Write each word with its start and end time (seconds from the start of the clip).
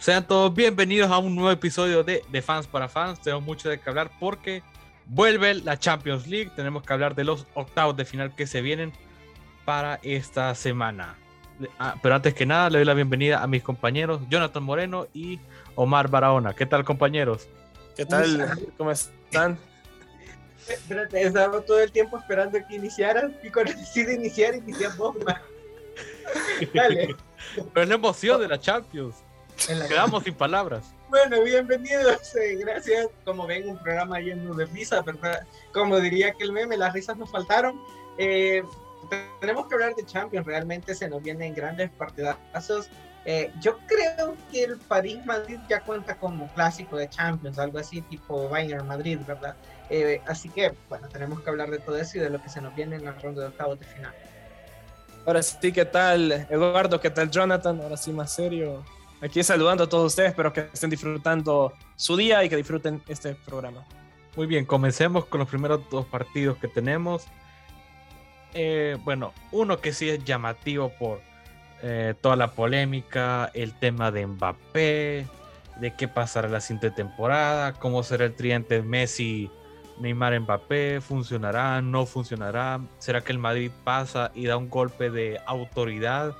Sean 0.00 0.26
todos 0.26 0.54
bienvenidos 0.54 1.10
a 1.10 1.18
un 1.18 1.34
nuevo 1.34 1.50
episodio 1.50 2.02
de, 2.02 2.24
de 2.26 2.40
Fans 2.40 2.66
para 2.66 2.88
Fans. 2.88 3.20
Tenemos 3.20 3.44
mucho 3.44 3.68
de 3.68 3.78
qué 3.78 3.90
hablar 3.90 4.10
porque 4.18 4.62
vuelve 5.04 5.52
la 5.56 5.78
Champions 5.78 6.26
League. 6.26 6.50
Tenemos 6.56 6.84
que 6.84 6.92
hablar 6.94 7.14
de 7.14 7.24
los 7.24 7.46
octavos 7.52 7.94
de 7.98 8.06
final 8.06 8.34
que 8.34 8.46
se 8.46 8.62
vienen 8.62 8.94
para 9.66 10.00
esta 10.02 10.54
semana. 10.54 11.18
Ah, 11.78 11.96
pero 12.02 12.14
antes 12.14 12.32
que 12.32 12.46
nada, 12.46 12.70
le 12.70 12.78
doy 12.78 12.86
la 12.86 12.94
bienvenida 12.94 13.42
a 13.42 13.46
mis 13.46 13.62
compañeros 13.62 14.22
Jonathan 14.30 14.62
Moreno 14.62 15.06
y 15.12 15.38
Omar 15.74 16.08
Barahona. 16.08 16.54
¿Qué 16.54 16.64
tal, 16.64 16.82
compañeros? 16.82 17.46
¿Qué 17.94 18.06
tal? 18.06 18.58
¿Cómo 18.78 18.90
están? 18.90 19.58
Espérate, 20.66 21.24
estaba 21.24 21.60
todo 21.60 21.78
el 21.78 21.92
tiempo 21.92 22.16
esperando 22.16 22.58
que 22.66 22.74
iniciaran 22.74 23.36
y 23.42 23.50
cuando 23.50 23.74
decide 23.74 24.14
iniciar, 24.14 24.54
iniciamos 24.54 25.14
más. 25.26 25.42
Dale. 26.74 27.14
Pero 27.54 27.82
es 27.82 27.88
la 27.88 27.94
emoción 27.96 28.40
de 28.40 28.48
la 28.48 28.58
Champions. 28.58 29.16
Quedamos 29.66 30.22
sin 30.24 30.34
palabras. 30.34 30.94
Bueno, 31.08 31.42
bienvenidos. 31.42 32.34
Eh, 32.36 32.56
gracias. 32.56 33.08
Como 33.24 33.46
ven, 33.46 33.68
un 33.68 33.78
programa 33.78 34.20
lleno 34.20 34.54
de 34.54 34.66
risas, 34.66 35.04
¿verdad? 35.04 35.46
Como 35.72 35.98
diría 36.00 36.32
que 36.32 36.44
el 36.44 36.52
meme, 36.52 36.76
las 36.76 36.92
risas 36.92 37.16
nos 37.16 37.30
faltaron. 37.30 37.80
Eh, 38.18 38.62
tenemos 39.40 39.66
que 39.66 39.74
hablar 39.74 39.94
de 39.94 40.04
Champions. 40.04 40.46
Realmente 40.46 40.94
se 40.94 41.08
nos 41.08 41.22
vienen 41.22 41.54
grandes 41.54 41.90
partidazos. 41.90 42.90
Eh, 43.24 43.52
yo 43.60 43.78
creo 43.86 44.34
que 44.50 44.64
el 44.64 44.78
París 44.78 45.24
Madrid 45.26 45.58
ya 45.68 45.80
cuenta 45.80 46.16
como 46.16 46.48
clásico 46.54 46.96
de 46.96 47.08
Champions, 47.08 47.58
algo 47.58 47.78
así 47.78 48.00
tipo 48.02 48.48
Bayern 48.48 48.86
Madrid, 48.86 49.18
¿verdad? 49.26 49.56
Eh, 49.90 50.22
así 50.26 50.48
que, 50.48 50.72
bueno, 50.88 51.08
tenemos 51.08 51.40
que 51.42 51.50
hablar 51.50 51.70
de 51.70 51.78
todo 51.78 51.96
eso 51.96 52.16
y 52.16 52.20
de 52.20 52.30
lo 52.30 52.40
que 52.40 52.48
se 52.48 52.60
nos 52.60 52.74
viene 52.74 52.96
en 52.96 53.04
la 53.04 53.12
ronda 53.12 53.42
de 53.42 53.48
octavos 53.48 53.78
de 53.78 53.86
final. 53.86 54.14
Ahora 55.26 55.42
sí, 55.42 55.70
¿qué 55.70 55.84
tal 55.84 56.46
Eduardo? 56.48 56.98
¿Qué 56.98 57.10
tal 57.10 57.30
Jonathan? 57.30 57.80
Ahora 57.82 57.98
sí, 57.98 58.10
más 58.10 58.32
serio. 58.32 58.82
Aquí 59.22 59.42
saludando 59.42 59.84
a 59.84 59.88
todos 59.88 60.06
ustedes, 60.06 60.30
espero 60.30 60.50
que 60.50 60.68
estén 60.72 60.88
disfrutando 60.88 61.74
su 61.94 62.16
día 62.16 62.42
y 62.42 62.48
que 62.48 62.56
disfruten 62.56 63.02
este 63.06 63.34
programa. 63.34 63.84
Muy 64.34 64.46
bien, 64.46 64.64
comencemos 64.64 65.26
con 65.26 65.40
los 65.40 65.48
primeros 65.48 65.80
dos 65.90 66.06
partidos 66.06 66.56
que 66.56 66.68
tenemos. 66.68 67.26
Eh, 68.54 68.96
bueno, 69.04 69.34
uno 69.52 69.78
que 69.78 69.92
sí 69.92 70.08
es 70.08 70.24
llamativo 70.24 70.90
por 70.98 71.20
eh, 71.82 72.14
toda 72.22 72.34
la 72.34 72.52
polémica, 72.52 73.50
el 73.52 73.78
tema 73.78 74.10
de 74.10 74.26
Mbappé, 74.26 75.26
de 75.80 75.94
qué 75.98 76.08
pasará 76.08 76.48
la 76.48 76.60
siguiente 76.62 76.90
temporada, 76.90 77.74
cómo 77.74 78.02
será 78.02 78.24
el 78.24 78.34
triente 78.34 78.80
Messi, 78.80 79.50
Neymar, 79.98 80.40
Mbappé, 80.40 81.02
funcionará, 81.02 81.82
no 81.82 82.06
funcionará, 82.06 82.80
será 82.98 83.20
que 83.20 83.32
el 83.32 83.38
Madrid 83.38 83.70
pasa 83.84 84.30
y 84.34 84.46
da 84.46 84.56
un 84.56 84.70
golpe 84.70 85.10
de 85.10 85.38
autoridad, 85.46 86.34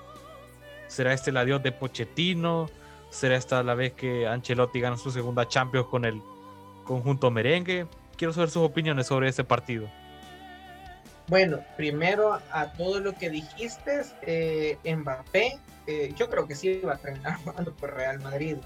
será 0.89 1.13
este 1.13 1.31
el 1.31 1.37
adiós 1.37 1.63
de 1.63 1.73
Pochettino, 1.73 2.69
será 3.11 3.37
esta 3.37 3.63
la 3.63 3.75
vez 3.75 3.93
que 3.93 4.27
Ancelotti 4.27 4.81
gana 4.81 4.97
su 4.97 5.11
segunda 5.11 5.47
Champions 5.47 5.89
con 5.89 6.05
el 6.05 6.23
conjunto 6.85 7.31
merengue. 7.31 7.87
Quiero 8.17 8.33
saber 8.33 8.51
sus 8.51 8.63
opiniones 8.63 9.07
sobre 9.07 9.29
este 9.29 9.45
partido. 9.45 9.89
Bueno, 11.31 11.61
primero 11.77 12.41
a 12.51 12.73
todo 12.73 12.99
lo 12.99 13.13
que 13.15 13.31
dijiste, 13.31 14.03
eh, 14.23 14.79
Mbappé, 14.85 15.61
eh, 15.87 16.13
yo 16.17 16.29
creo 16.29 16.49
que 16.49 16.57
sí 16.57 16.81
va 16.81 16.95
a 16.95 16.99
terminar 16.99 17.37
jugando 17.45 17.73
por 17.73 17.95
Real 17.95 18.19
Madrid. 18.21 18.57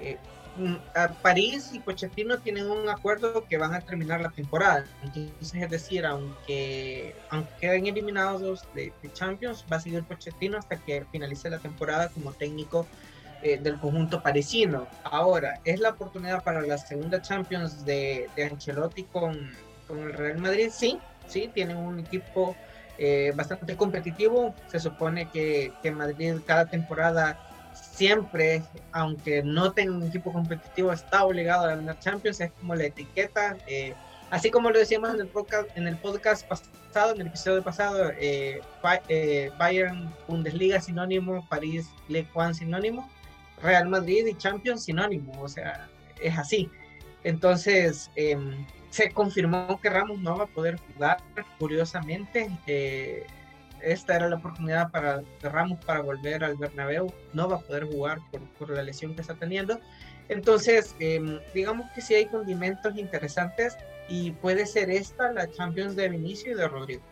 Eh, 0.00 0.16
mm, 0.56 0.76
París 1.20 1.70
y 1.74 1.80
Pochettino 1.80 2.38
tienen 2.38 2.70
un 2.70 2.88
acuerdo 2.88 3.44
que 3.44 3.58
van 3.58 3.74
a 3.74 3.82
terminar 3.82 4.22
la 4.22 4.30
temporada. 4.30 4.86
Entonces, 5.02 5.54
es 5.54 5.70
decir, 5.70 6.06
aunque, 6.06 7.14
aunque 7.28 7.52
queden 7.60 7.86
eliminados 7.86 8.66
de, 8.74 8.90
Champions, 9.12 9.66
va 9.70 9.76
a 9.76 9.80
seguir 9.80 10.02
Pochettino 10.04 10.56
hasta 10.56 10.78
que 10.78 11.04
finalice 11.12 11.50
la 11.50 11.58
temporada 11.58 12.08
como 12.08 12.32
técnico 12.32 12.86
del 13.42 13.78
conjunto 13.78 14.22
parisino. 14.22 14.86
Ahora, 15.04 15.60
es 15.64 15.80
la 15.80 15.90
oportunidad 15.90 16.42
para 16.42 16.60
la 16.62 16.78
segunda 16.78 17.22
Champions 17.22 17.84
de, 17.84 18.28
de 18.36 18.44
Ancelotti 18.44 19.04
con, 19.04 19.50
con 19.86 19.98
el 20.00 20.12
Real 20.12 20.38
Madrid, 20.38 20.68
sí, 20.70 20.98
sí, 21.26 21.50
tienen 21.52 21.76
un 21.76 22.00
equipo 22.00 22.56
eh, 22.98 23.32
bastante 23.36 23.76
competitivo. 23.76 24.54
Se 24.66 24.80
supone 24.80 25.28
que, 25.30 25.72
que, 25.82 25.90
Madrid 25.92 26.34
cada 26.44 26.66
temporada 26.66 27.38
siempre, 27.72 28.62
aunque 28.90 29.42
no 29.42 29.72
tenga 29.72 29.92
un 29.92 30.02
equipo 30.02 30.32
competitivo, 30.32 30.92
está 30.92 31.24
obligado 31.24 31.64
a 31.64 31.76
ganar 31.76 31.98
Champions, 32.00 32.40
es 32.40 32.50
como 32.52 32.74
la 32.74 32.86
etiqueta. 32.86 33.56
Eh, 33.68 33.94
así 34.30 34.50
como 34.50 34.70
lo 34.70 34.78
decíamos 34.80 35.14
en 35.14 35.20
el 35.20 35.28
podcast, 35.28 35.68
en 35.76 35.86
el 35.86 35.96
podcast 35.96 36.44
pasado, 36.46 37.14
en 37.14 37.20
el 37.20 37.28
episodio 37.28 37.62
pasado, 37.62 38.10
eh, 38.18 38.60
Bayern 39.58 40.12
Bundesliga 40.26 40.80
sinónimo, 40.80 41.46
París 41.48 41.88
League 42.08 42.28
One 42.34 42.54
sinónimo, 42.54 43.08
Real 43.62 43.88
Madrid 43.88 44.26
y 44.26 44.34
Champions 44.34 44.84
sinónimo, 44.84 45.32
o 45.40 45.48
sea, 45.48 45.88
es 46.20 46.36
así. 46.36 46.70
Entonces, 47.24 48.10
em, 48.16 48.66
se 48.90 49.10
confirmó 49.10 49.80
que 49.80 49.90
Ramos 49.90 50.18
no 50.20 50.38
va 50.38 50.44
a 50.44 50.48
poder 50.48 50.78
jugar, 50.78 51.18
curiosamente. 51.58 52.50
Eh, 52.66 53.26
esta 53.82 54.16
era 54.16 54.28
la 54.28 54.36
oportunidad 54.36 54.90
para 54.90 55.22
Ramos 55.42 55.78
para 55.84 56.00
volver 56.00 56.42
al 56.42 56.56
Bernabéu, 56.56 57.12
no 57.32 57.48
va 57.48 57.56
a 57.56 57.60
poder 57.60 57.84
jugar 57.84 58.18
por, 58.58 58.70
la 58.70 58.82
lesión 58.82 59.14
que 59.14 59.20
está 59.20 59.34
teniendo. 59.34 59.80
Entonces, 60.28 60.94
em, 60.98 61.38
digamos 61.54 61.90
que 61.94 62.00
sí 62.00 62.14
hay 62.14 62.26
condimentos 62.26 62.96
interesantes 62.96 63.76
y 64.08 64.32
puede 64.32 64.66
ser 64.66 64.90
esta 64.90 65.32
la 65.32 65.50
Champions 65.50 65.96
de 65.96 66.08
Vinicio 66.08 66.52
y 66.52 66.54
de 66.54 66.68
Rodrigo. 66.68 67.02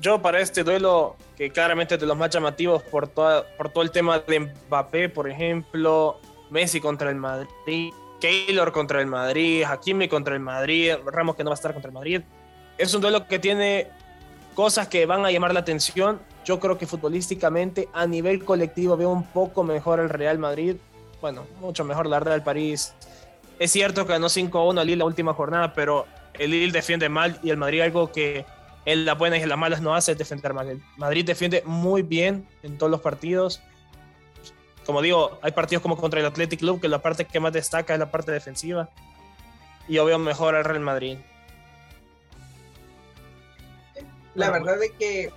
Yo 0.00 0.20
para 0.20 0.40
este 0.40 0.62
duelo, 0.62 1.16
que 1.36 1.50
claramente 1.50 1.94
es 1.94 2.00
de 2.00 2.06
los 2.06 2.16
más 2.16 2.30
llamativos 2.30 2.82
por, 2.82 3.08
toda, 3.08 3.44
por 3.56 3.70
todo 3.70 3.82
el 3.82 3.90
tema 3.90 4.18
de 4.18 4.40
Mbappé, 4.40 5.08
por 5.08 5.28
ejemplo, 5.28 6.20
Messi 6.50 6.80
contra 6.80 7.10
el 7.10 7.16
Madrid, 7.16 7.92
Keylor 8.20 8.72
contra 8.72 9.00
el 9.00 9.06
Madrid, 9.06 9.64
Hakimi 9.64 10.08
contra 10.08 10.34
el 10.34 10.40
Madrid, 10.40 10.94
Ramos 11.06 11.36
que 11.36 11.44
no 11.44 11.50
va 11.50 11.54
a 11.54 11.56
estar 11.56 11.72
contra 11.72 11.88
el 11.88 11.94
Madrid. 11.94 12.22
Es 12.78 12.94
un 12.94 13.00
duelo 13.00 13.26
que 13.26 13.38
tiene 13.38 13.88
cosas 14.54 14.88
que 14.88 15.06
van 15.06 15.24
a 15.24 15.30
llamar 15.30 15.54
la 15.54 15.60
atención. 15.60 16.20
Yo 16.44 16.60
creo 16.60 16.78
que 16.78 16.86
futbolísticamente, 16.86 17.88
a 17.92 18.06
nivel 18.06 18.44
colectivo, 18.44 18.96
veo 18.96 19.10
un 19.10 19.24
poco 19.24 19.64
mejor 19.64 20.00
el 20.00 20.10
Real 20.10 20.38
Madrid. 20.38 20.76
Bueno, 21.20 21.46
mucho 21.60 21.84
mejor 21.84 22.06
la 22.06 22.18
el 22.18 22.42
París. 22.42 22.94
Es 23.58 23.70
cierto 23.70 24.06
que 24.06 24.12
ganó 24.12 24.26
5-1 24.26 24.80
al 24.80 24.86
Lille 24.86 24.98
la 24.98 25.04
última 25.06 25.32
jornada, 25.32 25.72
pero 25.72 26.06
el 26.34 26.50
Lille 26.50 26.72
defiende 26.72 27.08
mal 27.08 27.38
y 27.42 27.50
el 27.50 27.56
Madrid 27.56 27.80
algo 27.80 28.12
que 28.12 28.44
en 28.86 29.04
las 29.04 29.18
buenas 29.18 29.40
y 29.40 29.42
en 29.42 29.50
las 29.50 29.58
malas 29.58 29.82
no 29.82 29.94
hace 29.94 30.14
defender 30.14 30.54
mal. 30.54 30.80
Madrid 30.96 31.26
defiende 31.26 31.62
muy 31.66 32.02
bien 32.02 32.48
en 32.62 32.78
todos 32.78 32.90
los 32.90 33.02
partidos 33.02 33.60
como 34.86 35.02
digo, 35.02 35.38
hay 35.42 35.50
partidos 35.50 35.82
como 35.82 35.96
contra 35.96 36.20
el 36.20 36.26
Athletic 36.26 36.60
Club 36.60 36.80
que 36.80 36.88
la 36.88 37.02
parte 37.02 37.24
que 37.24 37.40
más 37.40 37.52
destaca 37.52 37.92
es 37.92 37.98
la 37.98 38.10
parte 38.10 38.30
defensiva. 38.30 38.88
Y 39.88 39.94
yo 39.94 40.04
veo 40.04 40.18
mejor 40.18 40.54
al 40.54 40.64
Real 40.64 40.80
Madrid. 40.80 41.18
La 44.36 44.50
verdad 44.50 44.80
es 44.82 44.92
que 44.92 45.32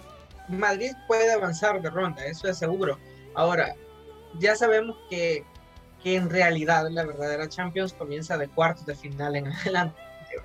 Madrid 0.48 0.92
puede 1.08 1.34
avanzar 1.34 1.82
de 1.82 1.90
ronda, 1.90 2.24
eso 2.26 2.48
es 2.48 2.58
seguro. 2.58 3.00
Ahora, 3.34 3.76
ya 4.38 4.56
sabemos 4.56 4.96
que, 5.10 5.44
que 6.04 6.16
en 6.16 6.30
realidad 6.30 6.88
la 6.92 7.06
verdadera 7.06 7.50
Champions 7.50 7.94
comienza 7.94 8.38
de 8.38 8.48
cuartos 8.50 8.86
de 8.86 8.96
final 8.96 9.36
en 9.36 9.48
adelante. 9.52 10.00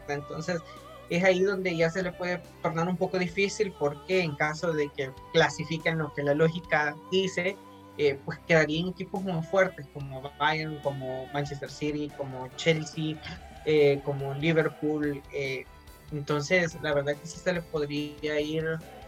Entonces, 0.09 0.62
es 1.10 1.25
ahí 1.25 1.41
donde 1.41 1.76
ya 1.76 1.91
se 1.91 2.03
le 2.03 2.12
puede 2.12 2.42
tornar 2.62 2.88
un 2.88 2.97
poco 2.97 3.19
difícil 3.19 3.72
porque 3.78 4.20
en 4.20 4.34
caso 4.37 4.72
de 4.72 4.91
que 4.97 5.10
clasifiquen 5.32 5.98
lo 5.98 6.12
que 6.12 6.22
la 6.22 6.34
lógica 6.34 6.97
dice, 7.10 7.56
eh, 7.97 8.19
pues 8.25 8.38
quedarían 8.41 8.88
equipos 8.88 9.22
muy 9.22 9.43
fuertes 9.43 9.87
como 9.93 10.22
Bayern, 10.38 10.78
como 10.82 11.26
Manchester 11.32 11.70
City, 11.70 12.10
como 12.16 12.48
Chelsea, 12.56 13.16
eh, 13.64 14.00
como 14.04 14.34
Liverpool. 14.34 15.22
Eh, 15.32 15.64
entonces, 16.12 16.76
la 16.82 16.93
verdad 16.94 17.14
que 17.16 17.26
sí 17.26 17.38
se 17.38 17.53
le 17.53 17.62
podría 17.62 18.41
ir 18.41 18.64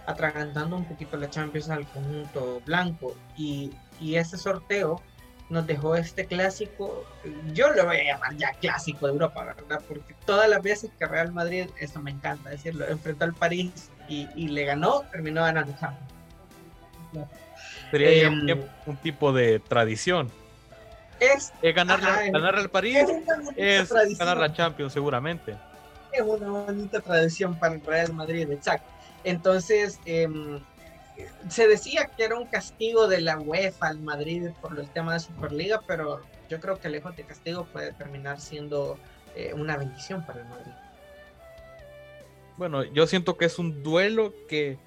atragantando 0.07 0.77
un 0.77 0.85
poquito 0.85 1.17
la 1.17 1.29
Champions 1.29 1.69
al 1.69 1.87
conjunto 1.89 2.63
blanco. 2.65 3.15
Y, 3.37 3.73
y 4.01 4.17
ese 4.17 4.39
sorteo 4.39 5.01
nos 5.49 5.67
dejó 5.67 5.95
este 5.95 6.27
clásico, 6.27 7.05
yo 7.53 7.71
lo 7.73 7.87
voy 7.87 7.99
a 7.99 8.05
llamar 8.05 8.37
ya 8.37 8.53
clásico 8.55 9.07
de 9.07 9.13
Europa, 9.13 9.45
¿verdad? 9.45 9.81
Porque 9.87 10.15
todas 10.25 10.49
las 10.49 10.63
veces 10.63 10.91
que 10.99 11.07
Real 11.07 11.33
Madrid, 11.33 11.69
eso 11.79 12.01
me 12.01 12.11
encanta 12.11 12.51
decirlo, 12.51 12.87
enfrentó 12.89 13.25
al 13.25 13.35
París 13.35 13.91
y, 14.09 14.29
y 14.35 14.49
le 14.49 14.65
ganó, 14.65 15.03
terminó 15.13 15.43
ganando 15.43 15.73
Champions. 15.79 16.17
Sería 17.91 18.27
em, 18.27 18.65
un 18.87 18.97
tipo 18.97 19.33
de 19.33 19.61
tradición. 19.61 20.31
Es, 21.21 21.53
ganar, 21.75 22.01
ganar 22.31 22.57
al 22.57 22.69
París, 22.69 22.99
es, 23.57 23.91
ganar 24.19 24.37
la 24.37 24.53
Champions 24.53 24.93
seguramente. 24.93 25.57
Es 26.13 26.23
una 26.23 26.49
bonita 26.49 27.01
tradición 27.01 27.59
para 27.59 27.75
el 27.75 27.81
Real 27.81 28.13
Madrid, 28.13 28.51
exacto. 28.51 28.91
Entonces, 29.25 29.99
em, 30.05 30.61
se 31.49 31.69
decía 31.69 32.11
que 32.17 32.25
era 32.25 32.37
un 32.37 32.47
castigo 32.47 33.09
de 33.09 33.21
la 33.21 33.39
UEFA 33.39 33.89
al 33.89 34.01
Madrid 34.01 34.51
por 34.61 34.79
el 34.79 34.89
tema 34.91 35.15
de 35.15 35.21
Superliga, 35.21 35.81
pero 35.87 36.21
yo 36.49 36.61
creo 36.61 36.79
que 36.79 36.89
lejos 36.89 37.17
de 37.17 37.25
castigo 37.25 37.65
puede 37.73 37.93
terminar 37.93 38.41
siendo 38.41 38.99
eh, 39.35 39.53
una 39.55 39.77
bendición 39.77 40.25
para 40.25 40.41
el 40.41 40.49
Madrid. 40.49 40.73
Bueno, 42.57 42.85
yo 42.85 43.07
siento 43.07 43.37
que 43.37 43.45
es 43.45 43.59
un 43.59 43.83
duelo 43.83 44.33
que 44.49 44.79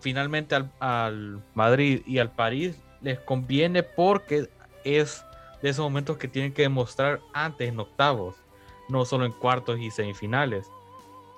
finalmente 0.00 0.56
al, 0.78 1.42
Madrid 1.54 2.02
y 2.06 2.18
al 2.18 2.30
París 2.30 2.76
les 3.02 3.18
conviene 3.20 3.82
porque 3.82 4.48
es 4.84 5.24
de 5.62 5.70
esos 5.70 5.82
momentos 5.82 6.18
que 6.18 6.28
tienen 6.28 6.52
que 6.52 6.62
demostrar 6.62 7.20
antes 7.32 7.68
en 7.68 7.78
octavos, 7.78 8.36
no 8.88 9.04
solo 9.04 9.24
en 9.24 9.32
cuartos 9.32 9.78
y 9.78 9.90
semifinales. 9.90 10.66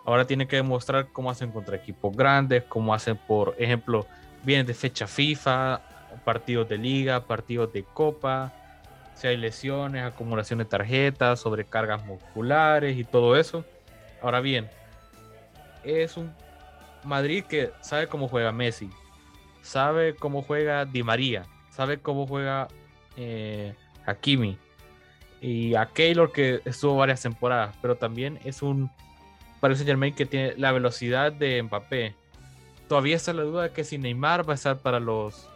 Ahora 0.07 0.25
tienen 0.25 0.47
que 0.47 0.55
demostrar 0.55 1.09
cómo 1.09 1.31
hacen 1.31 1.51
contra 1.51 1.77
equipos 1.77 2.17
grandes, 2.17 2.63
cómo 2.63 2.95
hacen, 2.95 3.17
por 3.17 3.57
ejemplo, 3.59 4.07
vienen 4.45 4.65
de 4.65 4.73
fecha 4.73 5.09
FIFA, 5.09 5.81
partidos 6.25 6.69
de 6.69 6.79
liga, 6.79 7.27
partidos 7.27 7.73
de 7.73 7.83
copa, 7.83 8.53
si 9.15 9.27
hay 9.27 9.37
lesiones, 9.37 10.05
acumulación 10.05 10.61
de 10.61 10.65
tarjetas, 10.65 11.41
sobrecargas 11.41 12.07
musculares 12.07 12.97
y 12.97 13.03
todo 13.03 13.37
eso. 13.37 13.65
Ahora 14.23 14.41
bien, 14.41 14.71
es 15.83 16.17
un 16.17 16.33
Madrid 17.03 17.43
que 17.45 17.73
sabe 17.81 18.07
cómo 18.07 18.29
juega 18.29 18.53
Messi, 18.53 18.89
sabe 19.61 20.15
cómo 20.15 20.43
juega 20.43 20.85
Di 20.85 21.03
María, 21.03 21.47
sabe 21.71 21.99
cómo 21.99 22.29
juega 22.29 22.69
eh, 23.17 23.75
Hakimi 24.05 24.57
y 25.41 25.75
a 25.75 25.87
Keylor 25.87 26.31
que 26.31 26.61
estuvo 26.65 26.95
varias 26.95 27.23
temporadas, 27.23 27.75
pero 27.83 27.97
también 27.97 28.39
es 28.45 28.63
un 28.63 28.89
Saint 29.61 29.87
Germain 29.87 30.15
que 30.15 30.27
tiene 30.27 30.55
la 30.57 30.73
velocidad 30.73 31.33
de 31.33 31.63
Mbappé. 31.63 32.15
Todavía 32.89 33.17
está 33.17 33.33
la 33.33 33.43
duda 33.43 33.63
de 33.65 33.71
que 33.73 33.85
si 33.85 33.99
Neymar 33.99 34.49
va 34.49 34.53
a 34.53 34.55
estar 34.55 34.79
para 34.79 35.01
los 35.01 35.49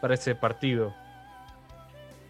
para 0.00 0.14
ese 0.14 0.34
partido. 0.34 0.94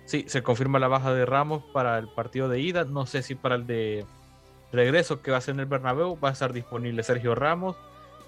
Sí, 0.04 0.24
se 0.28 0.42
confirma 0.42 0.78
la 0.78 0.88
baja 0.88 1.12
de 1.12 1.26
Ramos 1.26 1.64
para 1.72 1.98
el 1.98 2.08
partido 2.08 2.48
de 2.48 2.60
ida. 2.60 2.84
No 2.84 3.06
sé 3.06 3.22
si 3.22 3.34
para 3.34 3.56
el 3.56 3.66
de 3.66 4.06
regreso 4.72 5.20
que 5.20 5.32
va 5.32 5.38
a 5.38 5.40
ser 5.40 5.54
en 5.54 5.60
el 5.60 5.66
Bernabéu 5.66 6.18
va 6.18 6.28
a 6.28 6.32
estar 6.32 6.52
disponible 6.52 7.02
Sergio 7.02 7.34
Ramos, 7.34 7.76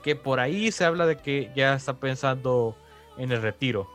que 0.02 0.16
por 0.16 0.40
ahí 0.40 0.72
se 0.72 0.84
habla 0.84 1.06
de 1.06 1.18
que 1.18 1.52
ya 1.54 1.74
está 1.74 1.94
pensando 1.94 2.76
en 3.16 3.30
el 3.30 3.42
retiro. 3.42 3.88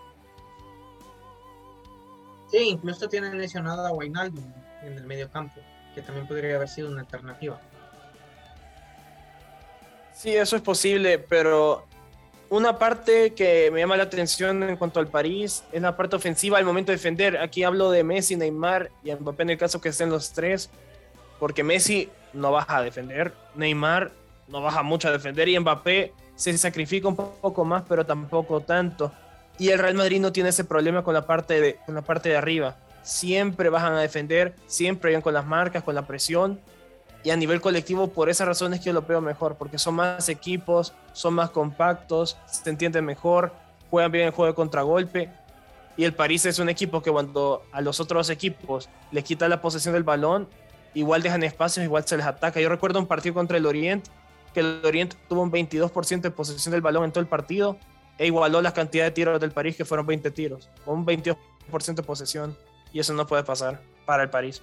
Sí, 2.50 2.70
incluso 2.70 3.10
tienen 3.10 3.38
lesionado 3.38 3.86
a 3.86 3.92
Wijnaldum 3.92 4.46
en 4.84 4.94
el 4.94 5.06
medio 5.06 5.30
campo, 5.30 5.60
que 5.96 6.02
también 6.02 6.28
podría 6.28 6.56
haber 6.56 6.70
sido 6.70 6.90
una 6.90 7.02
alternativa. 7.02 7.60
Sí, 10.14 10.36
eso 10.36 10.56
es 10.56 10.62
posible, 10.62 11.20
pero 11.20 11.86
una 12.50 12.78
parte 12.78 13.34
que 13.34 13.72
me 13.72 13.80
llama 13.80 13.98
la 13.98 14.04
atención 14.04 14.62
en 14.62 14.78
cuanto 14.78 15.00
al 15.00 15.08
París 15.08 15.64
es 15.72 15.82
la 15.82 15.98
parte 15.98 16.16
ofensiva 16.16 16.60
al 16.60 16.66
momento 16.66 16.92
de 16.92 16.98
defender. 16.98 17.38
Aquí 17.38 17.64
hablo 17.64 17.90
de 17.90 18.04
Messi, 18.04 18.36
Neymar 18.36 18.92
y 19.04 19.12
Mbappé 19.12 19.44
en 19.44 19.50
el 19.50 19.58
caso 19.58 19.82
que 19.82 19.90
estén 19.90 20.10
los 20.10 20.32
tres, 20.32 20.70
porque 21.40 21.64
Messi 21.64 22.10
no 22.32 22.52
baja 22.52 22.78
a 22.78 22.84
defender, 22.84 23.34
Neymar 23.56 24.12
no 24.48 24.62
baja 24.62 24.84
mucho 24.84 25.08
a 25.08 25.12
defender 25.12 25.50
y 25.50 25.60
Mbappé 25.60 26.14
se 26.36 26.56
sacrifica 26.58 27.08
un 27.08 27.16
poco 27.16 27.66
más, 27.66 27.84
pero 27.90 28.06
tampoco 28.06 28.62
tanto. 28.62 29.12
Y 29.58 29.70
el 29.70 29.80
Real 29.80 29.96
Madrid 29.96 30.20
no 30.20 30.32
tiene 30.32 30.50
ese 30.50 30.64
problema 30.64 31.04
con 31.04 31.14
la 31.14 31.26
parte 31.26 31.60
de, 31.60 31.76
con 31.86 31.96
la 31.96 32.02
parte 32.04 32.30
de 32.30 32.38
arriba. 32.38 32.78
Siempre 33.02 33.70
bajan 33.70 33.94
a 33.94 34.02
defender, 34.02 34.56
siempre 34.68 35.14
van 35.14 35.22
con 35.22 35.34
las 35.34 35.46
marcas, 35.46 35.84
con 35.84 35.96
la 35.96 36.06
presión 36.06 36.60
y 37.24 37.30
a 37.30 37.38
nivel 37.38 37.62
colectivo 37.62 38.10
por 38.10 38.30
esa 38.30 38.46
razón 38.46 38.74
es 38.74 38.82
que 38.82 38.88
yo 38.88 38.94
lo 38.94 39.02
veo 39.04 39.22
mejor, 39.22 39.56
porque 39.56 39.78
son 39.78 39.96
más 39.96 40.28
equipos, 40.28 40.94
son 41.14 41.34
más 41.36 41.52
compactos, 41.52 42.38
se 42.46 42.70
entienden 42.70 43.06
mejor, 43.06 43.54
juegan 43.90 44.12
bien 44.12 44.26
el 44.28 44.32
juego 44.32 44.52
de 44.52 44.56
contragolpe. 44.56 45.30
Y 45.96 46.04
el 46.04 46.14
París 46.14 46.46
es 46.46 46.60
un 46.60 46.70
equipo 46.70 47.02
que 47.02 47.12
cuando 47.12 47.64
a 47.72 47.80
los 47.80 48.00
otros 48.00 48.30
equipos 48.30 48.90
les 49.12 49.24
quita 49.24 49.48
la 49.48 49.62
posesión 49.62 49.94
del 49.94 50.04
balón, 50.04 50.50
igual 50.94 51.22
dejan 51.22 51.44
espacios, 51.44 51.86
igual 51.86 52.06
se 52.06 52.18
les 52.18 52.26
ataca. 52.26 52.60
Yo 52.60 52.68
recuerdo 52.68 53.00
un 53.00 53.08
partido 53.08 53.36
contra 53.36 53.58
el 53.58 53.66
Oriente, 53.66 54.10
que 54.54 54.60
el 54.60 54.82
Oriente 54.84 55.16
tuvo 55.30 55.44
un 55.44 55.52
22% 55.52 56.22
de 56.22 56.32
posesión 56.32 56.72
del 56.72 56.82
balón 56.82 57.06
en 57.06 57.12
todo 57.12 57.22
el 57.22 57.28
partido 57.28 57.78
e 58.18 58.28
igualó 58.28 58.62
la 58.62 58.74
cantidad 58.74 59.06
de 59.06 59.12
tiros 59.12 59.40
del 59.40 59.52
París, 59.52 59.76
que 59.76 59.86
fueron 59.86 60.06
20 60.06 60.30
tiros, 60.32 60.70
un 60.86 61.06
22% 61.06 61.38
de 61.96 62.04
posesión. 62.04 62.58
Y 62.92 63.00
eso 63.00 63.14
no 63.14 63.26
puede 63.26 63.44
pasar 63.44 63.82
para 64.06 64.24
el 64.24 64.30
París. 64.30 64.62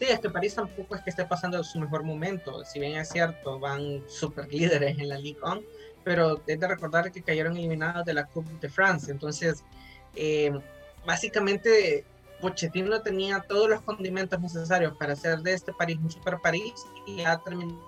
Sí, 0.00 0.06
es 0.08 0.18
que 0.18 0.30
París 0.30 0.54
tampoco 0.54 0.96
es 0.96 1.02
que 1.02 1.10
esté 1.10 1.26
pasando 1.26 1.62
su 1.62 1.78
mejor 1.78 2.04
momento. 2.04 2.64
Si 2.64 2.80
bien 2.80 2.96
es 2.96 3.10
cierto, 3.10 3.58
van 3.60 4.02
super 4.08 4.50
líderes 4.50 4.98
en 4.98 5.10
la 5.10 5.18
Ligue 5.18 5.38
1, 5.42 5.60
pero 6.02 6.40
es 6.46 6.58
de 6.58 6.66
recordar 6.66 7.12
que 7.12 7.20
cayeron 7.20 7.54
eliminados 7.54 8.06
de 8.06 8.14
la 8.14 8.24
Coupe 8.24 8.50
de 8.62 8.70
France. 8.70 9.12
Entonces, 9.12 9.62
eh, 10.16 10.58
básicamente, 11.04 12.06
Pochettino 12.40 13.02
tenía 13.02 13.40
todos 13.40 13.68
los 13.68 13.82
condimentos 13.82 14.40
necesarios 14.40 14.96
para 14.96 15.12
hacer 15.12 15.40
de 15.40 15.52
este 15.52 15.74
París 15.74 15.98
un 16.02 16.10
super 16.10 16.38
París 16.42 16.72
y 17.06 17.20
ha 17.20 17.36
terminado 17.36 17.78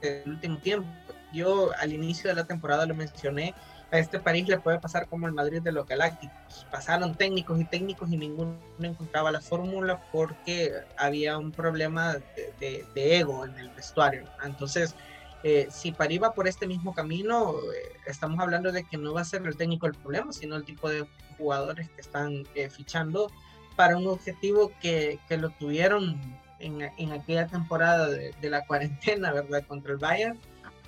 el 0.00 0.30
último 0.30 0.58
tiempo. 0.58 0.88
Yo 1.32 1.70
al 1.78 1.92
inicio 1.92 2.28
de 2.28 2.34
la 2.34 2.44
temporada 2.44 2.86
lo 2.86 2.94
mencioné 2.96 3.54
a 3.90 3.98
este 3.98 4.18
París 4.18 4.48
le 4.48 4.58
puede 4.58 4.78
pasar 4.78 5.06
como 5.08 5.26
el 5.26 5.32
Madrid 5.32 5.62
de 5.62 5.72
los 5.72 5.86
Galácticos. 5.86 6.66
Pasaron 6.70 7.14
técnicos 7.14 7.60
y 7.60 7.64
técnicos 7.64 8.10
y 8.10 8.16
ninguno 8.16 8.56
encontraba 8.80 9.30
la 9.30 9.40
fórmula 9.40 10.02
porque 10.12 10.72
había 10.96 11.38
un 11.38 11.52
problema 11.52 12.16
de, 12.58 12.86
ego 12.94 13.44
en 13.44 13.58
el 13.58 13.70
vestuario. 13.70 14.24
Entonces, 14.42 14.94
eh, 15.42 15.68
si 15.70 15.92
París 15.92 16.20
va 16.22 16.32
por 16.32 16.48
este 16.48 16.66
mismo 16.66 16.94
camino, 16.94 17.52
eh, 17.52 17.92
estamos 18.06 18.40
hablando 18.40 18.72
de 18.72 18.84
que 18.84 18.96
no 18.96 19.12
va 19.12 19.20
a 19.20 19.24
ser 19.24 19.46
el 19.46 19.56
técnico 19.56 19.86
el 19.86 19.94
problema, 19.94 20.32
sino 20.32 20.56
el 20.56 20.64
tipo 20.64 20.88
de 20.88 21.06
jugadores 21.36 21.88
que 21.90 22.00
están 22.00 22.44
eh, 22.54 22.70
fichando 22.70 23.30
para 23.76 23.96
un 23.96 24.06
objetivo 24.06 24.72
que, 24.80 25.18
lo 25.30 25.50
tuvieron 25.50 26.20
en, 26.58 26.82
en, 26.96 27.12
aquella 27.12 27.46
temporada 27.46 28.08
de, 28.08 28.32
de 28.40 28.50
la 28.50 28.64
cuarentena, 28.66 29.32
¿verdad? 29.32 29.64
Contra 29.66 29.92
el 29.92 29.98
Bayern 29.98 30.38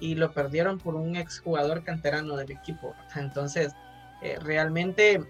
y 0.00 0.14
lo 0.14 0.32
perdieron 0.32 0.78
por 0.78 0.94
un 0.94 1.16
exjugador 1.16 1.82
canterano 1.82 2.36
del 2.36 2.50
equipo. 2.50 2.94
Entonces, 3.14 3.72
eh, 4.22 4.38
realmente 4.40 5.22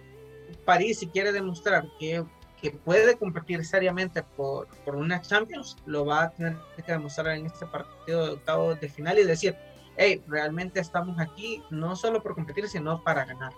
París, 0.65 0.99
si 0.99 1.09
quiere 1.09 1.33
demostrar 1.33 1.87
que, 1.99 2.25
que 2.61 2.71
puede 2.71 3.17
competir 3.17 3.65
seriamente 3.65 4.23
por, 4.23 4.69
por, 4.85 4.97
una 4.97 5.21
Champions, 5.21 5.77
lo 5.87 6.05
va 6.05 6.25
a 6.25 6.31
tener 6.31 6.57
que 6.85 6.93
demostrar 6.93 7.37
en 7.37 7.47
este 7.47 7.67
partido 7.67 8.27
de 8.27 8.33
octavo 8.33 8.75
de 8.75 8.89
final 8.89 9.19
y 9.19 9.25
decir, 9.25 9.57
hey, 9.97 10.23
realmente 10.27 10.81
estamos 10.81 11.19
aquí 11.19 11.63
no 11.71 11.97
solo 11.97 12.23
por 12.23 12.35
competir, 12.35 12.69
sino 12.69 13.03
para 13.03 13.25
ganar. 13.25 13.53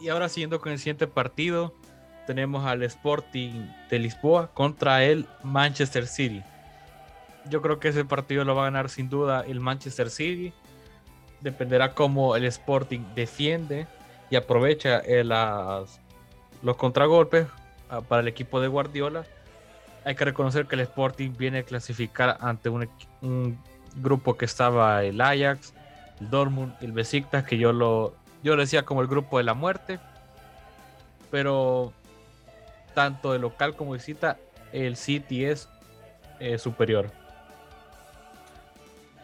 Y 0.00 0.08
ahora 0.08 0.28
siguiendo 0.28 0.60
con 0.60 0.72
el 0.72 0.78
siguiente 0.78 1.06
partido, 1.06 1.72
tenemos 2.26 2.64
al 2.64 2.82
Sporting 2.82 3.68
de 3.90 3.98
Lisboa 3.98 4.52
contra 4.52 5.04
el 5.04 5.26
Manchester 5.42 6.06
City 6.06 6.42
yo 7.48 7.62
creo 7.62 7.78
que 7.78 7.88
ese 7.88 8.04
partido 8.04 8.44
lo 8.44 8.54
va 8.54 8.62
a 8.62 8.64
ganar 8.66 8.88
sin 8.88 9.08
duda 9.08 9.44
el 9.46 9.60
Manchester 9.60 10.10
City. 10.10 10.52
Dependerá 11.40 11.94
cómo 11.94 12.36
el 12.36 12.44
Sporting 12.44 13.00
defiende 13.14 13.86
y 14.30 14.36
aprovecha 14.36 15.00
eh, 15.00 15.24
los 15.24 16.76
contragolpes 16.76 17.46
ah, 17.90 18.00
para 18.00 18.22
el 18.22 18.28
equipo 18.28 18.60
de 18.60 18.68
Guardiola. 18.68 19.24
Hay 20.04 20.14
que 20.14 20.24
reconocer 20.24 20.66
que 20.66 20.74
el 20.74 20.80
Sporting 20.82 21.32
viene 21.36 21.58
a 21.58 21.62
clasificar 21.62 22.38
ante 22.40 22.68
un, 22.68 22.88
grupo 23.94 24.38
que 24.38 24.46
estaba 24.46 25.04
el 25.04 25.20
Ajax, 25.20 25.74
el 26.20 26.30
Dortmund, 26.30 26.74
el 26.80 26.92
Besiktas, 26.92 27.44
que 27.44 27.58
yo 27.58 27.74
lo, 27.74 28.14
yo 28.42 28.56
lo 28.56 28.62
decía 28.62 28.84
como 28.84 29.02
el 29.02 29.06
grupo 29.06 29.38
de 29.38 29.44
la 29.44 29.54
muerte. 29.54 29.98
Pero 31.30 31.92
tanto 32.94 33.32
de 33.32 33.38
local 33.38 33.74
como 33.74 33.92
visita, 33.92 34.38
el 34.72 34.96
City 34.96 35.44
es 35.44 35.68
eh, 36.40 36.58
superior. 36.58 37.10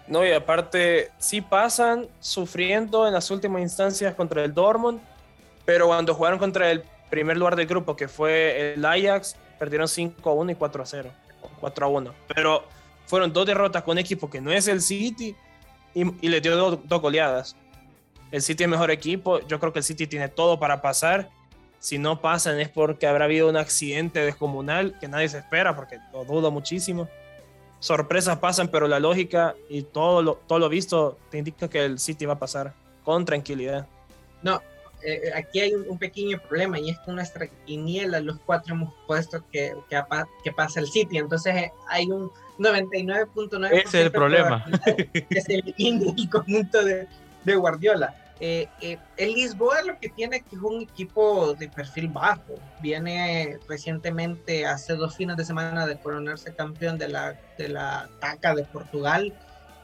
No, 0.09 0.27
y 0.27 0.33
aparte, 0.33 1.11
sí 1.19 1.43
pasan 1.43 2.09
sufriendo 2.19 3.07
en 3.07 3.13
las 3.13 3.31
últimas 3.31 3.61
instancias 3.61 4.15
contra 4.15 4.43
el 4.43 4.55
Dortmund, 4.55 5.01
pero 5.67 5.87
cuando 5.89 6.15
jugaron 6.15 6.39
contra 6.39 6.71
el 6.71 6.83
primer 7.11 7.37
lugar 7.37 7.57
del 7.57 7.67
grupo, 7.67 7.95
que 7.95 8.09
fue 8.09 8.73
el 8.73 8.85
Ajax, 8.85 9.37
perdieron 9.59 9.87
5-1 9.87 10.53
y 10.53 10.55
4-0, 10.55 11.11
4-1. 11.61 12.13
Pero 12.35 12.65
fueron 13.07 13.33
dos 13.35 13.47
derrotas 13.47 13.83
con 13.83 13.93
un 13.93 13.99
equipo 13.99 14.31
que 14.31 14.41
no 14.41 14.51
es 14.51 14.67
el 14.67 14.81
City 14.81 15.37
y, 15.95 16.29
le 16.29 16.41
dio 16.41 16.57
dos, 16.57 17.01
goleadas. 17.03 17.55
El 18.31 18.41
City 18.41 18.65
es 18.65 18.69
mejor 18.69 18.91
equipo, 18.91 19.47
yo 19.47 19.61
creo 19.61 19.75
que 19.75 19.81
el 19.81 19.85
City 19.85 20.07
tiene 20.07 20.29
todo 20.29 20.59
para 20.59 20.81
pasar. 20.81 21.29
Si 21.81 21.99
no 21.99 22.21
pasan 22.21 22.59
es 22.61 22.71
porque 22.71 23.07
habrá 23.07 23.27
habido 23.27 23.49
un 23.49 23.57
accidente 23.57 24.21
descomunal 24.21 24.99
que 24.99 25.07
nadie 25.07 25.29
se 25.29 25.39
espera, 25.39 25.77
porque 25.77 25.99
lo 26.13 26.25
dudo 26.25 26.51
muchísimo 26.51 27.09
sorpresas 27.81 28.39
pasan, 28.39 28.69
pero 28.69 28.89
la 28.89 29.01
lógica 29.01 29.55
y 29.69 29.83
todo 29.83 30.23
lo, 30.23 30.35
todo 30.47 30.59
lo 30.59 30.69
visto 30.69 31.19
te 31.31 31.39
indica 31.39 31.69
que 31.69 31.85
el 31.85 31.99
City 31.99 32.27
va 32.27 32.35
a 32.35 32.39
pasar 32.39 32.75
con 33.05 33.25
tranquilidad. 33.25 33.87
No, 34.43 34.61
eh, 35.03 35.31
aquí 35.35 35.61
hay 35.61 35.75
un, 35.75 35.99
pequeño 35.99 36.39
problema 36.41 36.79
y 36.79 36.91
es 36.91 36.99
que 36.99 37.13
nuestra 37.13 37.47
quiniela, 37.67 38.21
los 38.21 38.39
cuatro 38.45 38.75
hemos 38.75 38.93
puesto 39.07 39.45
que, 39.53 39.75
que, 39.89 40.03
que 40.43 40.53
pasa 40.53 40.81
el 40.81 40.89
City, 40.89 41.19
entonces 41.19 41.55
eh, 41.55 41.73
hay 41.89 42.07
un 42.07 42.31
99.9%. 42.59 43.67
Ese 43.73 43.81
es 43.81 43.95
el 43.95 44.13
problema. 44.13 44.65
Que 45.31 45.41
se 45.41 45.55
elimine 45.55 46.15
el 46.17 46.29
conjunto 46.29 46.85
de, 46.85 47.07
de 47.45 47.57
Guardiola. 47.57 48.15
Eh, 48.41 48.69
eh, 48.81 48.99
el 49.17 49.33
Lisboa 49.33 49.83
lo 49.83 49.99
que 49.99 50.09
tiene 50.11 50.37
es 50.37 50.59
un 50.61 50.83
equipo 50.83 51.55
de 51.55 51.69
perfil 51.69 52.09
bajo. 52.09 52.55
Viene 52.81 53.59
recientemente, 53.69 54.67
hace 54.67 54.95
dos 54.95 55.17
fines 55.17 55.37
de 55.37 55.45
semana, 55.45 55.87
de 55.87 55.99
coronarse 55.99 56.55
campeón 56.55 56.99
de 56.99 57.09
la, 57.09 57.39
de 57.57 57.69
la 57.69 58.09
TACA 58.21 58.55
de 58.55 58.65
Portugal, 58.65 59.35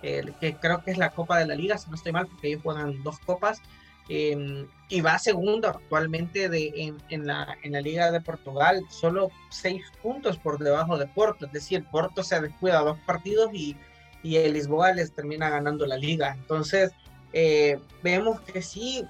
que 0.03 0.57
creo 0.61 0.85
que 0.85 0.91
es 0.91 0.99
la 0.99 1.11
Copa 1.11 1.39
de 1.39 1.47
la 1.47 1.55
Liga, 1.55 1.79
si 1.79 1.89
no 1.89 1.97
estoy 1.97 2.13
mal, 2.13 2.27
porque 2.27 2.49
ellos 2.49 2.63
juegan 2.63 3.03
dos 3.03 3.19
copas. 3.21 3.61
Em, 4.09 4.67
y 4.91 5.01
va 5.01 5.19
segundo 5.19 5.69
actualmente 5.69 6.51
de, 6.51 6.95
en, 7.09 7.27
la, 7.27 7.57
en 7.63 7.73
la 7.73 7.81
Liga 7.81 8.13
de 8.13 8.21
Portugal, 8.21 8.85
solo 8.91 9.31
seis 9.51 9.83
puntos 10.03 10.37
por 10.37 10.59
debajo 10.59 10.99
de 10.99 11.07
Porto, 11.07 11.47
es 11.47 11.53
decir, 11.53 11.87
Porto 11.91 12.23
se 12.23 12.39
descuida 12.39 12.81
dos 12.81 12.99
partidos 13.07 13.49
y, 13.55 13.77
y 14.23 14.37
el 14.37 14.53
Lisboa 14.53 14.93
les 14.93 15.13
termina 15.15 15.49
ganando 15.49 15.87
la 15.87 15.97
liga. 15.97 16.35
Entonces, 16.35 16.93
eh, 17.35 17.79
vemos 18.03 18.41
que 18.41 18.63
sí 18.63 19.07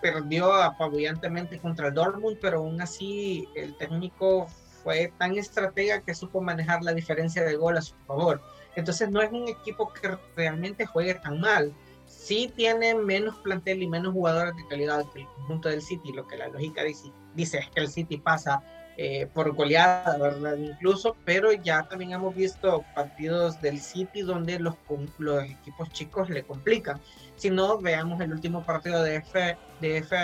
perdió 0.00 0.54
apabullantemente 0.54 1.58
contra 1.58 1.88
el 1.88 1.94
Dortmund, 1.94 2.38
pero 2.40 2.58
aún 2.58 2.80
así 2.80 3.46
el 3.54 3.76
técnico 3.76 4.46
fue 4.82 5.12
tan 5.18 5.36
estratega 5.36 6.00
que 6.00 6.14
supo 6.14 6.40
manejar 6.40 6.82
la 6.82 6.94
diferencia 6.94 7.42
de 7.42 7.56
gol 7.56 7.76
a 7.76 7.82
su 7.82 7.94
favor. 8.06 8.40
Entonces 8.76 9.10
no 9.10 9.20
es 9.20 9.30
un 9.32 9.48
equipo 9.48 9.92
que 9.92 10.16
realmente 10.36 10.86
juegue 10.86 11.14
tan 11.14 11.40
mal 11.40 11.74
sí 12.06 12.52
tiene 12.56 12.94
menos 12.94 13.36
plantel 13.36 13.82
y 13.82 13.88
menos 13.88 14.12
jugadores 14.12 14.56
de 14.56 14.66
calidad 14.68 15.04
que 15.12 15.20
el 15.20 15.26
conjunto 15.26 15.68
del 15.68 15.82
City, 15.82 16.12
lo 16.12 16.26
que 16.26 16.36
la 16.36 16.48
lógica 16.48 16.82
dice, 16.82 17.12
dice 17.34 17.58
es 17.58 17.68
que 17.70 17.80
el 17.80 17.88
City 17.88 18.16
pasa 18.16 18.62
eh, 18.98 19.28
por 19.34 19.52
goleada, 19.52 20.16
¿verdad? 20.16 20.56
Incluso, 20.56 21.16
pero 21.26 21.52
ya 21.52 21.82
también 21.82 22.12
hemos 22.12 22.34
visto 22.34 22.82
partidos 22.94 23.60
del 23.60 23.78
City 23.78 24.22
donde 24.22 24.58
los, 24.58 24.74
los 25.18 25.44
equipos 25.44 25.90
chicos 25.90 26.30
le 26.30 26.44
complican. 26.44 26.98
Si 27.36 27.50
no, 27.50 27.78
veamos 27.78 28.18
el 28.22 28.32
último 28.32 28.64
partido 28.64 29.02
de 29.02 29.16
F, 29.16 29.58
de 29.82 29.98
F 29.98 30.16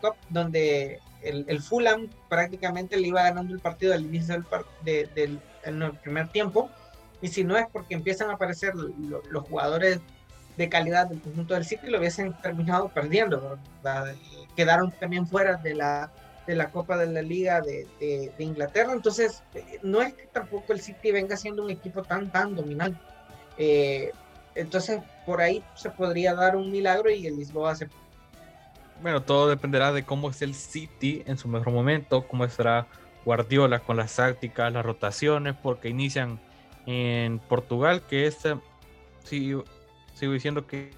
Cup, 0.00 0.14
donde 0.30 1.00
el, 1.22 1.44
el, 1.48 1.60
Fulham 1.60 2.08
prácticamente 2.30 2.96
le 2.96 3.08
iba 3.08 3.22
ganando 3.24 3.52
el 3.52 3.60
partido 3.60 3.92
al 3.92 4.06
inicio 4.06 4.42
del, 4.82 5.10
del, 5.14 5.40
primer 6.02 6.28
tiempo. 6.28 6.70
Y 7.20 7.28
si 7.28 7.44
no 7.44 7.58
es 7.58 7.66
porque 7.70 7.94
empiezan 7.94 8.30
a 8.30 8.34
aparecer 8.34 8.74
los 8.74 9.44
jugadores 9.44 10.00
de 10.56 10.68
calidad 10.70 11.08
del 11.08 11.20
conjunto 11.20 11.52
del 11.52 11.66
City 11.66 11.88
lo 11.88 11.98
hubiesen 11.98 12.32
terminado 12.40 12.88
perdiendo. 12.88 13.58
Quedaron 14.56 14.92
también 14.92 15.26
fuera 15.26 15.56
de 15.56 15.74
la, 15.74 16.10
de 16.46 16.54
la 16.54 16.70
Copa 16.70 16.96
de 16.96 17.06
la 17.06 17.22
Liga 17.22 17.60
de, 17.60 17.86
de, 17.98 18.44
Inglaterra. 18.44 18.92
Entonces, 18.92 19.42
eh, 19.54 19.78
no 19.82 20.02
es 20.02 20.14
que 20.14 20.26
tampoco 20.26 20.72
el 20.72 20.80
City 20.80 21.10
venga 21.10 21.36
siendo 21.36 21.64
un 21.64 21.70
equipo 21.70 22.02
tan, 22.02 22.30
tan 22.30 22.54
dominante. 22.54 23.00
Eh, 23.56 24.12
entonces, 24.54 25.00
por 25.26 25.40
ahí 25.40 25.64
se 25.74 25.90
podría 25.90 26.34
dar 26.34 26.56
un 26.56 26.70
milagro 26.70 27.10
y 27.10 27.26
el 27.26 27.36
Lisboa 27.36 27.74
se... 27.74 27.88
Bueno, 29.02 29.22
todo 29.22 29.48
dependerá 29.48 29.92
de 29.92 30.04
cómo 30.04 30.30
es 30.30 30.42
el 30.42 30.54
City 30.54 31.22
en 31.26 31.38
su 31.38 31.48
mejor 31.48 31.72
momento, 31.72 32.26
cómo 32.28 32.44
estará 32.44 32.86
Guardiola 33.24 33.80
con 33.80 33.96
las 33.96 34.14
tácticas, 34.14 34.72
las 34.72 34.84
rotaciones, 34.84 35.54
porque 35.60 35.88
inician 35.88 36.40
en 36.86 37.38
Portugal, 37.38 38.02
que 38.08 38.26
es, 38.26 38.38
si 39.24 39.54
sigo 40.14 40.32
diciendo 40.32 40.66
que, 40.66 40.90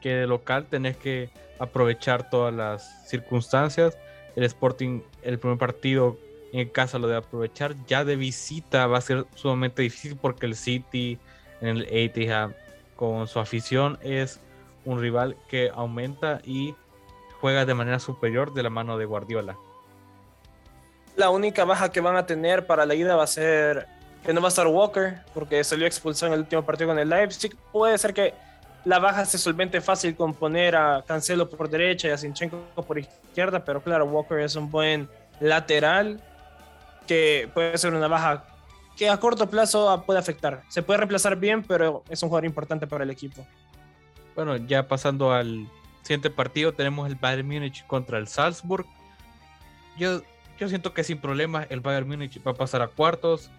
que 0.00 0.10
de 0.10 0.26
local 0.26 0.66
tenés 0.66 0.96
que 0.96 1.30
aprovechar 1.58 2.28
todas 2.30 2.54
las 2.54 3.08
circunstancias. 3.08 3.96
El 4.36 4.44
Sporting, 4.44 5.00
el 5.22 5.38
primer 5.38 5.58
partido 5.58 6.18
en 6.52 6.68
casa 6.68 6.98
lo 6.98 7.08
debe 7.08 7.18
aprovechar. 7.18 7.74
Ya 7.86 8.04
de 8.04 8.16
visita 8.16 8.86
va 8.86 8.98
a 8.98 9.00
ser 9.00 9.26
sumamente 9.34 9.82
difícil 9.82 10.16
porque 10.16 10.46
el 10.46 10.54
City 10.54 11.18
en 11.60 11.68
el 11.68 11.86
Etihad 11.90 12.50
con 12.94 13.26
su 13.26 13.38
afición 13.38 13.98
es 14.02 14.40
un 14.84 15.00
rival 15.00 15.36
que 15.48 15.70
aumenta 15.74 16.40
y 16.44 16.74
juega 17.40 17.64
de 17.64 17.74
manera 17.74 17.98
superior 17.98 18.54
de 18.54 18.62
la 18.62 18.70
mano 18.70 18.96
de 18.98 19.04
Guardiola. 19.04 19.56
La 21.16 21.30
única 21.30 21.64
baja 21.64 21.90
que 21.90 22.00
van 22.00 22.16
a 22.16 22.26
tener 22.26 22.66
para 22.66 22.86
la 22.86 22.94
ida 22.94 23.16
va 23.16 23.24
a 23.24 23.26
ser 23.26 23.86
que 24.24 24.32
no 24.32 24.40
va 24.40 24.48
a 24.48 24.50
estar 24.50 24.66
Walker 24.66 25.20
porque 25.32 25.62
salió 25.64 25.86
expulsado 25.86 26.28
en 26.28 26.34
el 26.34 26.40
último 26.40 26.62
partido 26.64 26.88
con 26.88 26.98
el 26.98 27.08
Leipzig. 27.08 27.56
Puede 27.72 27.96
ser 27.96 28.12
que 28.12 28.34
la 28.86 29.00
baja 29.00 29.24
se 29.24 29.36
solvente 29.36 29.80
fácil 29.80 30.14
con 30.14 30.32
poner 30.32 30.76
a 30.76 31.02
Cancelo 31.04 31.50
por 31.50 31.68
derecha 31.68 32.06
y 32.06 32.12
a 32.12 32.16
Sinchenko 32.16 32.62
por 32.86 32.98
izquierda, 32.98 33.64
pero 33.64 33.82
claro, 33.82 34.04
Walker 34.04 34.38
es 34.38 34.54
un 34.54 34.70
buen 34.70 35.08
lateral 35.40 36.22
que 37.04 37.50
puede 37.52 37.76
ser 37.78 37.94
una 37.94 38.06
baja 38.06 38.44
que 38.96 39.10
a 39.10 39.16
corto 39.18 39.50
plazo 39.50 40.04
puede 40.06 40.20
afectar. 40.20 40.62
Se 40.68 40.84
puede 40.84 40.98
reemplazar 40.98 41.34
bien, 41.36 41.64
pero 41.64 42.04
es 42.08 42.22
un 42.22 42.28
jugador 42.28 42.44
importante 42.44 42.86
para 42.86 43.02
el 43.02 43.10
equipo. 43.10 43.44
Bueno, 44.36 44.56
ya 44.56 44.86
pasando 44.86 45.32
al 45.32 45.68
siguiente 46.02 46.30
partido, 46.30 46.72
tenemos 46.72 47.08
el 47.08 47.16
Bayern 47.16 47.46
Múnich 47.46 47.84
contra 47.88 48.18
el 48.18 48.28
Salzburg. 48.28 48.86
Yo, 49.98 50.22
yo 50.58 50.68
siento 50.68 50.94
que 50.94 51.02
sin 51.02 51.18
problemas 51.18 51.66
el 51.70 51.80
Bayern 51.80 52.06
Múnich 52.06 52.40
va 52.46 52.52
a 52.52 52.54
pasar 52.54 52.82
a 52.82 52.86
cuartos. 52.86 53.50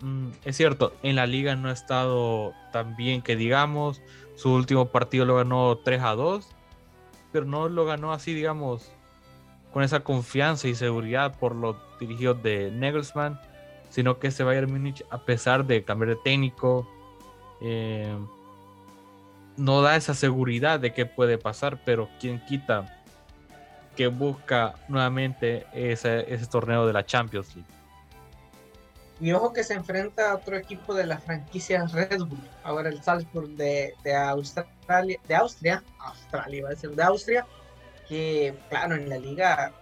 Mm, 0.00 0.30
es 0.44 0.56
cierto, 0.56 0.94
en 1.02 1.16
la 1.16 1.26
liga 1.26 1.54
no 1.54 1.68
ha 1.68 1.72
estado 1.72 2.54
tan 2.72 2.96
bien 2.96 3.20
que 3.20 3.36
digamos. 3.36 4.00
Su 4.36 4.52
último 4.52 4.86
partido 4.86 5.24
lo 5.24 5.36
ganó 5.36 5.78
3 5.78 6.02
a 6.02 6.14
2, 6.14 6.48
pero 7.32 7.46
no 7.46 7.68
lo 7.68 7.84
ganó 7.84 8.12
así, 8.12 8.34
digamos, 8.34 8.92
con 9.72 9.82
esa 9.82 10.00
confianza 10.00 10.68
y 10.68 10.74
seguridad 10.74 11.38
por 11.38 11.54
los 11.54 11.76
dirigidos 11.98 12.42
de 12.42 12.70
Nagelsmann, 12.70 13.40
sino 13.90 14.18
que 14.18 14.28
ese 14.28 14.44
Bayern 14.44 14.70
Múnich, 14.72 15.04
a 15.10 15.18
pesar 15.18 15.66
de 15.66 15.84
cambiar 15.84 16.10
de 16.10 16.16
técnico, 16.16 16.88
eh, 17.60 18.16
no 19.56 19.82
da 19.82 19.96
esa 19.96 20.14
seguridad 20.14 20.80
de 20.80 20.92
que 20.92 21.06
puede 21.06 21.38
pasar, 21.38 21.80
pero 21.84 22.08
quien 22.20 22.44
quita 22.46 23.02
que 23.96 24.08
busca 24.08 24.74
nuevamente 24.88 25.66
ese 25.72 26.46
torneo 26.50 26.86
de 26.86 26.92
la 26.92 27.06
Champions 27.06 27.54
League. 27.54 27.83
Y 29.20 29.32
ojo 29.32 29.52
que 29.52 29.62
se 29.62 29.74
enfrenta 29.74 30.30
a 30.30 30.34
otro 30.34 30.56
equipo 30.56 30.92
de 30.92 31.06
la 31.06 31.18
franquicia 31.18 31.84
Red 31.86 32.18
Bull, 32.18 32.50
ahora 32.64 32.88
el 32.88 33.02
Salzburg 33.02 33.50
de, 33.50 33.94
de 34.02 34.14
Australia, 34.14 35.20
de 35.28 35.34
Austria, 35.34 35.82
Australia 36.00 36.58
iba 36.58 36.68
a 36.68 36.72
decir, 36.72 36.90
de 36.90 37.02
Austria, 37.02 37.46
que 38.08 38.54
claro, 38.68 38.96
en 38.96 39.08
la 39.08 39.18
liga 39.18 39.72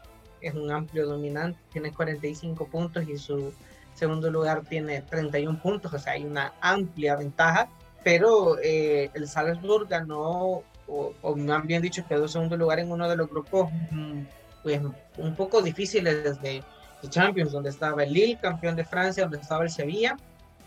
es 0.40 0.54
un 0.54 0.70
amplio 0.70 1.06
dominante, 1.06 1.58
tiene 1.72 1.92
45 1.92 2.66
puntos 2.66 3.08
y 3.08 3.16
su 3.16 3.54
segundo 3.94 4.30
lugar 4.30 4.62
tiene 4.68 5.00
31 5.02 5.60
puntos, 5.62 5.92
o 5.92 5.98
sea, 5.98 6.12
hay 6.12 6.24
una 6.24 6.52
amplia 6.60 7.16
ventaja, 7.16 7.68
pero 8.04 8.58
eh, 8.62 9.10
el 9.14 9.28
Salzburg 9.28 9.88
ganó, 9.88 10.62
o, 10.86 11.14
o 11.22 11.36
más 11.36 11.66
bien 11.66 11.80
dicho, 11.80 12.04
quedó 12.06 12.28
segundo 12.28 12.56
lugar 12.56 12.80
en 12.80 12.92
uno 12.92 13.08
de 13.08 13.16
los 13.16 13.30
grupos 13.30 13.70
mm, 13.90 14.22
pues, 14.62 14.80
un 15.16 15.36
poco 15.36 15.62
difíciles 15.62 16.22
desde 16.22 16.62
Champions, 17.08 17.52
donde 17.52 17.70
estaba 17.70 18.04
el 18.04 18.12
Lille, 18.12 18.38
campeón 18.40 18.76
de 18.76 18.84
Francia, 18.84 19.24
donde 19.24 19.38
estaba 19.38 19.64
el 19.64 19.70
Sevilla 19.70 20.16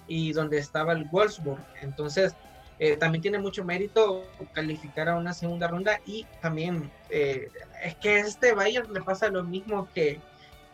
y 0.07 0.33
donde 0.33 0.57
estaba 0.57 0.93
el 0.93 1.05
Wolfsburg. 1.05 1.63
Entonces, 1.81 2.35
eh, 2.77 2.97
también 2.97 3.21
tiene 3.21 3.39
mucho 3.39 3.63
mérito 3.63 4.25
calificar 4.53 5.07
a 5.07 5.15
una 5.15 5.33
segunda 5.33 5.67
ronda 5.67 5.99
y 6.05 6.25
también 6.41 6.91
eh, 7.09 7.47
es 7.83 7.95
que 7.95 8.19
este 8.19 8.53
Bayern 8.53 8.93
le 8.93 9.01
pasa 9.01 9.29
lo 9.29 9.43
mismo 9.43 9.87
que, 9.93 10.19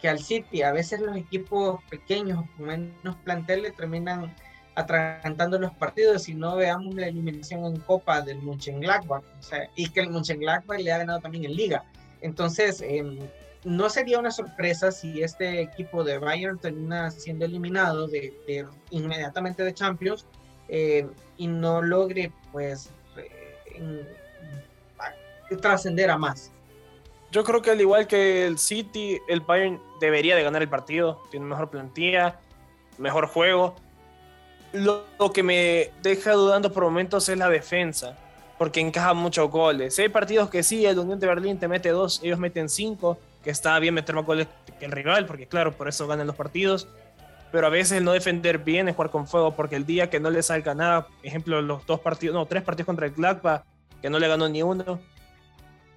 que 0.01 0.09
al 0.09 0.19
City. 0.19 0.63
A 0.63 0.71
veces 0.71 0.99
los 0.99 1.15
equipos 1.15 1.79
pequeños 1.89 2.43
con 2.57 2.65
menos 2.67 3.15
plantel 3.23 3.61
le 3.63 3.71
terminan 3.71 4.33
atragantando 4.73 5.59
los 5.59 5.73
partidos 5.73 6.27
y 6.29 6.33
no 6.33 6.55
veamos 6.55 6.95
la 6.95 7.07
eliminación 7.07 7.65
en 7.65 7.79
Copa 7.81 8.21
del 8.21 8.41
Mönchengladbach 8.41 9.23
o 9.39 9.43
sea, 9.43 9.69
y 9.75 9.89
que 9.89 9.99
el 9.99 10.09
Mönchengladbach 10.09 10.79
le 10.79 10.91
ha 10.91 10.97
ganado 10.97 11.19
también 11.19 11.45
en 11.45 11.55
Liga. 11.55 11.83
Entonces, 12.21 12.81
eh, 12.81 13.03
no 13.63 13.89
sería 13.89 14.19
una 14.19 14.31
sorpresa 14.31 14.91
si 14.91 15.21
este 15.21 15.61
equipo 15.61 16.03
de 16.03 16.17
Bayern 16.17 16.57
termina 16.57 17.11
siendo 17.11 17.45
eliminado 17.45 18.07
de, 18.07 18.33
inmediatamente 18.89 19.63
de 19.63 19.73
Champions 19.73 20.25
eh, 20.67 21.07
y 21.37 21.47
no 21.47 21.81
logre 21.81 22.31
pues 22.51 22.89
trascender 25.61 26.09
a 26.09 26.17
más. 26.17 26.51
Yo 27.31 27.43
creo 27.43 27.61
que 27.61 27.71
al 27.71 27.79
igual 27.79 28.07
que 28.07 28.45
el 28.45 28.57
City, 28.57 29.19
el 29.27 29.41
Bayern 29.41 29.79
debería 29.99 30.35
de 30.35 30.43
ganar 30.43 30.61
el 30.61 30.69
partido, 30.69 31.21
tiene 31.29 31.45
mejor 31.45 31.69
plantilla, 31.69 32.39
mejor 32.97 33.27
juego. 33.27 33.75
Lo, 34.73 35.05
lo 35.19 35.31
que 35.31 35.43
me 35.43 35.91
deja 36.01 36.33
dudando 36.33 36.71
por 36.71 36.83
momentos 36.83 37.29
es 37.29 37.37
la 37.37 37.49
defensa, 37.49 38.17
porque 38.57 38.79
encaja 38.79 39.13
muchos 39.13 39.49
goles. 39.49 39.97
hay 39.99 40.09
partidos 40.09 40.49
que 40.49 40.63
sí, 40.63 40.85
el 40.85 40.99
Unión 40.99 41.19
de 41.19 41.27
Berlín 41.27 41.57
te 41.59 41.67
mete 41.67 41.89
dos, 41.89 42.21
ellos 42.23 42.39
meten 42.39 42.67
cinco, 42.67 43.17
que 43.43 43.49
está 43.49 43.77
bien 43.79 43.93
meter 43.93 44.15
más 44.15 44.25
goles 44.25 44.47
que 44.79 44.85
el 44.85 44.91
rival, 44.91 45.25
porque 45.25 45.47
claro, 45.47 45.71
por 45.71 45.87
eso 45.87 46.07
ganan 46.07 46.27
los 46.27 46.35
partidos. 46.35 46.87
Pero 47.51 47.67
a 47.67 47.69
veces 47.69 47.97
el 47.97 48.05
no 48.05 48.13
defender 48.13 48.59
bien 48.59 48.87
es 48.87 48.95
jugar 48.95 49.11
con 49.11 49.27
fuego, 49.27 49.55
porque 49.55 49.75
el 49.75 49.85
día 49.85 50.09
que 50.09 50.19
no 50.19 50.29
le 50.29 50.41
salga 50.41 50.73
nada, 50.73 51.07
ejemplo, 51.21 51.61
los 51.61 51.85
dos 51.85 51.99
partidos, 51.99 52.33
no, 52.33 52.45
tres 52.45 52.63
partidos 52.63 52.85
contra 52.85 53.07
el 53.07 53.13
Gladbach, 53.13 53.63
que 54.01 54.09
no 54.09 54.19
le 54.19 54.27
ganó 54.27 54.47
ni 54.47 54.63
uno, 54.63 54.99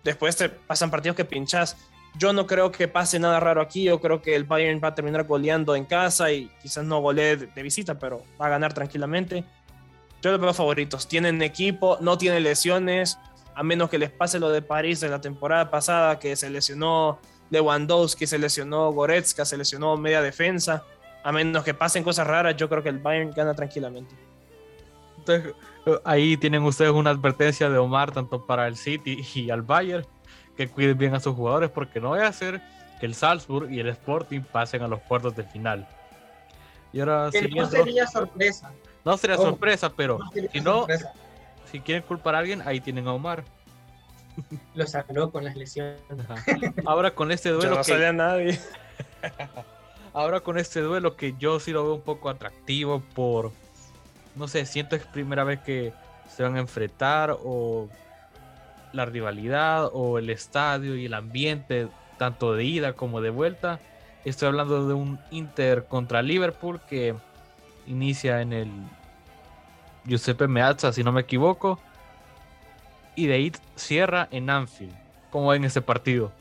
después 0.03 0.37
te 0.37 0.49
pasan 0.49 0.91
partidos 0.91 1.17
que 1.17 1.25
pinchas. 1.25 1.77
Yo 2.17 2.33
no 2.33 2.47
creo 2.47 2.71
que 2.71 2.87
pase 2.87 3.19
nada 3.19 3.41
raro 3.41 3.61
aquí, 3.61 3.85
yo 3.85 4.01
creo 4.01 4.23
que 4.23 4.37
el 4.37 4.45
Bayern 4.45 4.81
va 4.83 4.89
a 4.89 4.95
terminar 4.95 5.25
goleando 5.25 5.75
en 5.75 5.85
casa 5.85 6.31
y 6.31 6.49
quizás 6.63 6.85
no 6.85 7.01
golee 7.01 7.37
de 7.37 7.63
visita, 7.63 7.99
pero 7.99 8.23
va 8.41 8.47
a 8.47 8.51
ganar 8.51 8.73
tranquilamente. 8.73 9.45
Yo 10.23 10.31
los 10.31 10.41
veo 10.41 10.55
favoritos, 10.55 11.09
tienen 11.09 11.43
equipo, 11.43 11.99
no 12.01 12.17
tienen 12.17 12.43
lesiones, 12.43 13.19
a 13.55 13.63
menos 13.63 13.91
que 13.91 13.99
les 13.99 14.11
pase 14.11 14.39
lo 14.39 14.51
de 14.51 14.63
París 14.63 15.01
de 15.01 15.09
la 15.09 15.21
temporada 15.21 15.71
pasada, 15.71 16.19
que 16.19 16.35
se 16.37 16.51
lesionó 16.51 17.21
Lewandowski, 17.54 18.26
se 18.26 18.38
lesionó 18.38 18.92
Goretzka, 18.92 19.44
se 19.44 19.56
lesionó 19.56 19.96
media 19.96 20.20
defensa. 20.20 20.84
A 21.23 21.32
menos 21.32 21.64
que 21.64 21.73
pasen 21.73 22.04
cosas 22.04 22.26
raras, 22.26 22.56
yo 22.56 22.68
creo 22.68 22.82
que 22.82 22.90
el 22.90 22.99
Bayern 22.99 23.32
gana 23.32 23.54
tranquilamente. 23.54 24.14
Entonces, 25.18 25.54
Ahí 26.04 26.37
tienen 26.37 26.62
ustedes 26.62 26.92
una 26.92 27.11
advertencia 27.11 27.68
de 27.68 27.76
Omar 27.76 28.11
tanto 28.11 28.46
para 28.46 28.66
el 28.66 28.76
City 28.76 29.25
y 29.34 29.50
al 29.50 29.62
Bayern 29.62 30.06
que 30.56 30.68
cuiden 30.68 30.96
bien 30.96 31.14
a 31.14 31.20
sus 31.20 31.34
jugadores 31.34 31.70
porque 31.70 32.00
no 32.00 32.11
voy 32.11 32.20
a 32.20 32.28
hacer 32.28 32.62
que 33.00 33.06
el 33.06 33.14
Salzburg 33.14 33.70
y 33.70 33.80
el 33.80 33.88
Sporting 33.88 34.40
pasen 34.40 34.82
a 34.82 34.88
los 34.88 35.00
cuartos 35.00 35.37
de 35.37 35.44
final. 35.44 35.87
Y 36.92 37.00
ahora 37.00 37.30
no 37.54 37.66
sería 37.66 38.06
sorpresa. 38.06 38.73
No 39.04 39.16
sería 39.18 39.37
sorpresa, 39.37 39.90
pero 39.90 40.20
si 40.52 40.61
no, 40.61 40.87
si 41.70 41.80
quieren 41.80 42.02
culpar 42.04 42.37
a 42.37 42.38
alguien, 42.38 42.62
ahí 42.64 42.80
tienen 42.80 43.06
a 43.06 43.12
Omar. 43.12 43.44
Lo 44.75 44.87
sacó 44.87 45.31
con 45.31 45.45
las 45.45 45.57
lesiones. 45.57 46.00
Ahora 46.85 47.12
con 47.12 47.33
este 47.33 47.50
duelo. 47.50 47.76
no 47.76 47.83
que... 47.83 48.12
nadie. 48.12 48.59
Ahora 50.12 50.41
con 50.41 50.59
este 50.59 50.81
duelo 50.81 51.17
que 51.17 51.35
yo 51.38 51.59
sí 51.59 51.73
lo 51.73 51.85
veo 51.85 51.95
un 51.95 52.03
poco 52.03 52.29
atractivo 52.29 53.03
por. 53.14 53.53
No 54.37 54.49
sé, 54.49 54.67
siento 54.67 54.97
que 54.97 55.03
es 55.03 55.09
primera 55.09 55.45
vez 55.45 55.61
que 55.61 55.93
se 56.29 56.43
van 56.43 56.57
a 56.57 56.61
enfrentar 56.61 57.37
o 57.43 57.88
la 58.93 59.05
rivalidad 59.05 59.91
o 59.93 60.19
el 60.19 60.31
estadio 60.31 60.97
y 60.97 61.07
el 61.07 61.14
ambiente, 61.14 61.88
tanto 62.17 62.55
de 62.55 62.64
ida 62.64 62.93
como 62.93 63.21
de 63.21 63.31
vuelta. 63.31 63.81
Estoy 64.25 64.49
hablando 64.49 64.87
de 64.87 64.95
un 64.95 65.19
Inter 65.31 65.85
contra 65.85 66.23
Liverpool 66.23 66.81
que 66.88 67.14
inicia 67.87 68.41
en 68.41 68.53
el 68.53 68.71
Giuseppe 70.05 70.49
Meazza, 70.49 70.93
si 70.93 71.03
no 71.03 71.12
me 71.12 71.23
equivoco. 71.23 71.81
Y 73.16 73.26
de 73.26 73.35
ahí 73.35 73.52
cierra 73.76 74.28
en 74.30 74.50
Anfield. 74.50 74.94
¿Cómo 75.30 75.49
ven 75.49 75.64
ese 75.64 75.80
partido? 75.83 76.33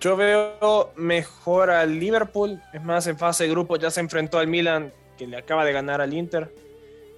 Yo 0.00 0.16
veo 0.16 0.92
mejor 0.96 1.70
al 1.70 1.98
Liverpool. 1.98 2.62
Es 2.72 2.82
más, 2.82 3.06
en 3.06 3.18
fase 3.18 3.44
de 3.44 3.50
grupo 3.50 3.76
ya 3.76 3.90
se 3.90 4.00
enfrentó 4.00 4.38
al 4.38 4.46
Milan, 4.46 4.92
que 5.16 5.26
le 5.26 5.36
acaba 5.36 5.64
de 5.64 5.72
ganar 5.72 6.00
al 6.00 6.14
Inter. 6.14 6.54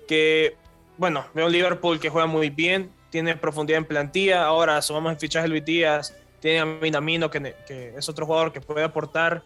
Que, 0.09 0.57
bueno, 0.97 1.27
veo 1.35 1.47
un 1.47 1.53
Liverpool 1.53 2.01
que 2.01 2.09
juega 2.09 2.27
muy 2.27 2.51
bien, 2.51 2.91
tiene 3.11 3.37
profundidad 3.37 3.79
en 3.79 3.85
plantilla. 3.85 4.45
Ahora 4.47 4.81
sumamos 4.83 5.13
el 5.13 5.19
fichaje 5.19 5.47
Luis 5.47 5.65
Díaz, 5.65 6.17
tiene 6.41 6.61
a 6.61 6.65
Minamino, 6.65 7.31
que 7.31 7.55
es 7.97 8.09
otro 8.09 8.25
jugador 8.25 8.53
que 8.53 8.61
puede 8.61 8.85
aportar. 8.85 9.43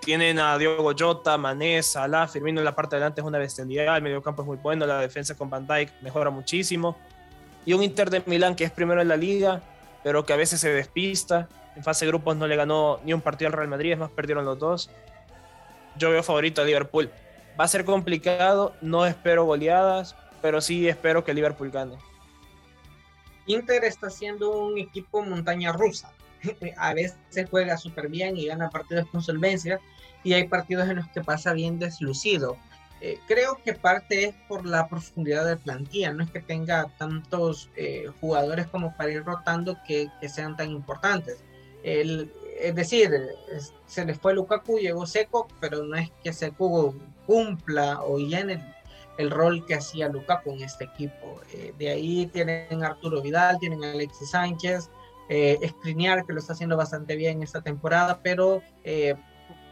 Tienen 0.00 0.38
a 0.38 0.56
Diogo 0.56 0.92
Jota, 0.98 1.36
Mané, 1.36 1.82
Salah, 1.82 2.28
Firmino 2.28 2.60
en 2.60 2.64
la 2.64 2.74
parte 2.74 2.96
de 2.96 3.02
adelante 3.02 3.20
es 3.20 3.26
una 3.26 3.38
bestialidad, 3.38 3.96
el 3.96 4.02
medio 4.02 4.22
campo 4.22 4.42
es 4.42 4.46
muy 4.48 4.56
bueno, 4.56 4.86
la 4.86 5.00
defensa 5.00 5.36
con 5.36 5.50
Van 5.50 5.66
Dijk 5.66 5.90
mejora 6.00 6.30
muchísimo. 6.30 6.96
Y 7.66 7.72
un 7.74 7.82
Inter 7.82 8.08
de 8.08 8.22
Milán 8.26 8.54
que 8.54 8.64
es 8.64 8.70
primero 8.70 9.02
en 9.02 9.08
la 9.08 9.16
liga, 9.16 9.60
pero 10.02 10.24
que 10.24 10.32
a 10.32 10.36
veces 10.36 10.60
se 10.60 10.70
despista. 10.70 11.48
En 11.76 11.84
fase 11.84 12.04
de 12.04 12.10
grupos 12.10 12.36
no 12.36 12.46
le 12.46 12.56
ganó 12.56 13.00
ni 13.04 13.12
un 13.12 13.20
partido 13.20 13.48
al 13.48 13.52
Real 13.52 13.68
Madrid, 13.68 13.92
es 13.92 13.98
más, 13.98 14.10
perdieron 14.10 14.44
los 14.44 14.58
dos. 14.58 14.90
Yo 15.96 16.10
veo 16.10 16.22
favorito 16.22 16.62
a 16.62 16.64
Liverpool. 16.64 17.10
Va 17.60 17.64
a 17.64 17.68
ser 17.68 17.84
complicado, 17.84 18.74
no 18.80 19.04
espero 19.04 19.44
goleadas, 19.44 20.16
pero 20.40 20.60
sí 20.60 20.88
espero 20.88 21.24
que 21.24 21.34
Liverpool 21.34 21.70
gane. 21.70 21.98
Inter 23.46 23.84
está 23.84 24.10
siendo 24.10 24.50
un 24.50 24.78
equipo 24.78 25.22
montaña 25.22 25.72
rusa. 25.72 26.12
a 26.76 26.94
veces 26.94 27.16
juega 27.50 27.76
súper 27.76 28.08
bien 28.08 28.36
y 28.36 28.46
gana 28.46 28.70
partidos 28.70 29.08
con 29.08 29.22
solvencia 29.22 29.80
y 30.24 30.32
hay 30.32 30.48
partidos 30.48 30.88
en 30.88 30.96
los 30.96 31.08
que 31.08 31.22
pasa 31.22 31.52
bien 31.52 31.78
deslucido. 31.78 32.56
Eh, 33.00 33.20
creo 33.28 33.60
que 33.64 33.74
parte 33.74 34.24
es 34.24 34.34
por 34.48 34.66
la 34.66 34.88
profundidad 34.88 35.46
de 35.46 35.56
plantilla, 35.56 36.12
no 36.12 36.24
es 36.24 36.30
que 36.30 36.40
tenga 36.40 36.88
tantos 36.98 37.70
eh, 37.76 38.06
jugadores 38.20 38.66
como 38.66 38.96
para 38.96 39.12
ir 39.12 39.24
rotando 39.24 39.76
que, 39.86 40.10
sean 40.28 40.56
tan 40.56 40.70
importantes. 40.70 41.44
El, 41.84 42.32
es 42.60 42.74
decir, 42.74 43.10
se 43.86 44.04
les 44.04 44.18
fue 44.18 44.34
Lukaku, 44.34 44.78
llegó 44.78 45.06
Seco, 45.06 45.46
pero 45.60 45.84
no 45.84 45.96
es 45.96 46.10
que 46.24 46.32
Seco 46.32 46.94
cumpla 47.24 48.02
o 48.02 48.18
llene 48.18 48.74
el, 49.16 49.30
rol 49.30 49.64
que 49.64 49.76
hacía 49.76 50.08
Lukaku 50.08 50.50
en 50.52 50.62
este 50.64 50.84
equipo. 50.84 51.40
Eh, 51.52 51.72
de 51.78 51.90
ahí 51.90 52.26
tienen 52.26 52.82
Arturo 52.82 53.22
Vidal, 53.22 53.58
tienen 53.60 53.84
Alexis 53.84 54.30
Sánchez, 54.30 54.90
eh, 55.28 55.58
que 55.82 56.32
lo 56.32 56.38
está 56.38 56.52
haciendo 56.52 56.76
bastante 56.76 57.16
bien 57.16 57.42
esta 57.42 57.60
temporada, 57.60 58.20
pero 58.22 58.62
eh, 58.84 59.14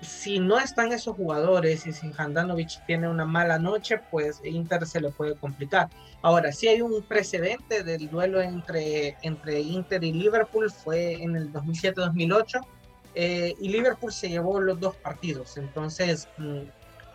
si 0.01 0.39
no 0.39 0.59
están 0.59 0.93
esos 0.93 1.17
jugadores 1.17 1.87
y 1.87 1.93
si 1.93 2.13
Handanovic 2.17 2.85
tiene 2.87 3.09
una 3.09 3.25
mala 3.25 3.59
noche, 3.59 3.99
pues 4.11 4.41
Inter 4.45 4.87
se 4.87 5.01
le 5.01 5.11
puede 5.11 5.37
complicar. 5.37 5.89
Ahora, 6.23 6.53
si 6.53 6.69
hay 6.69 6.83
un 6.83 7.03
precedente 7.03 7.83
del 7.83 8.09
duelo 8.11 8.41
entre, 8.41 9.17
entre 9.23 9.61
Inter 9.61 10.05
y 10.05 10.13
Liverpool, 10.13 10.71
fue 10.71 11.15
en 11.15 11.37
el 11.37 11.53
2007-2008, 11.53 12.67
eh, 13.15 13.55
y 13.59 13.69
Liverpool 13.69 14.13
se 14.13 14.29
llevó 14.29 14.61
los 14.61 14.79
dos 14.79 14.95
partidos. 14.97 15.57
Entonces, 15.57 16.29
mm, 16.37 16.61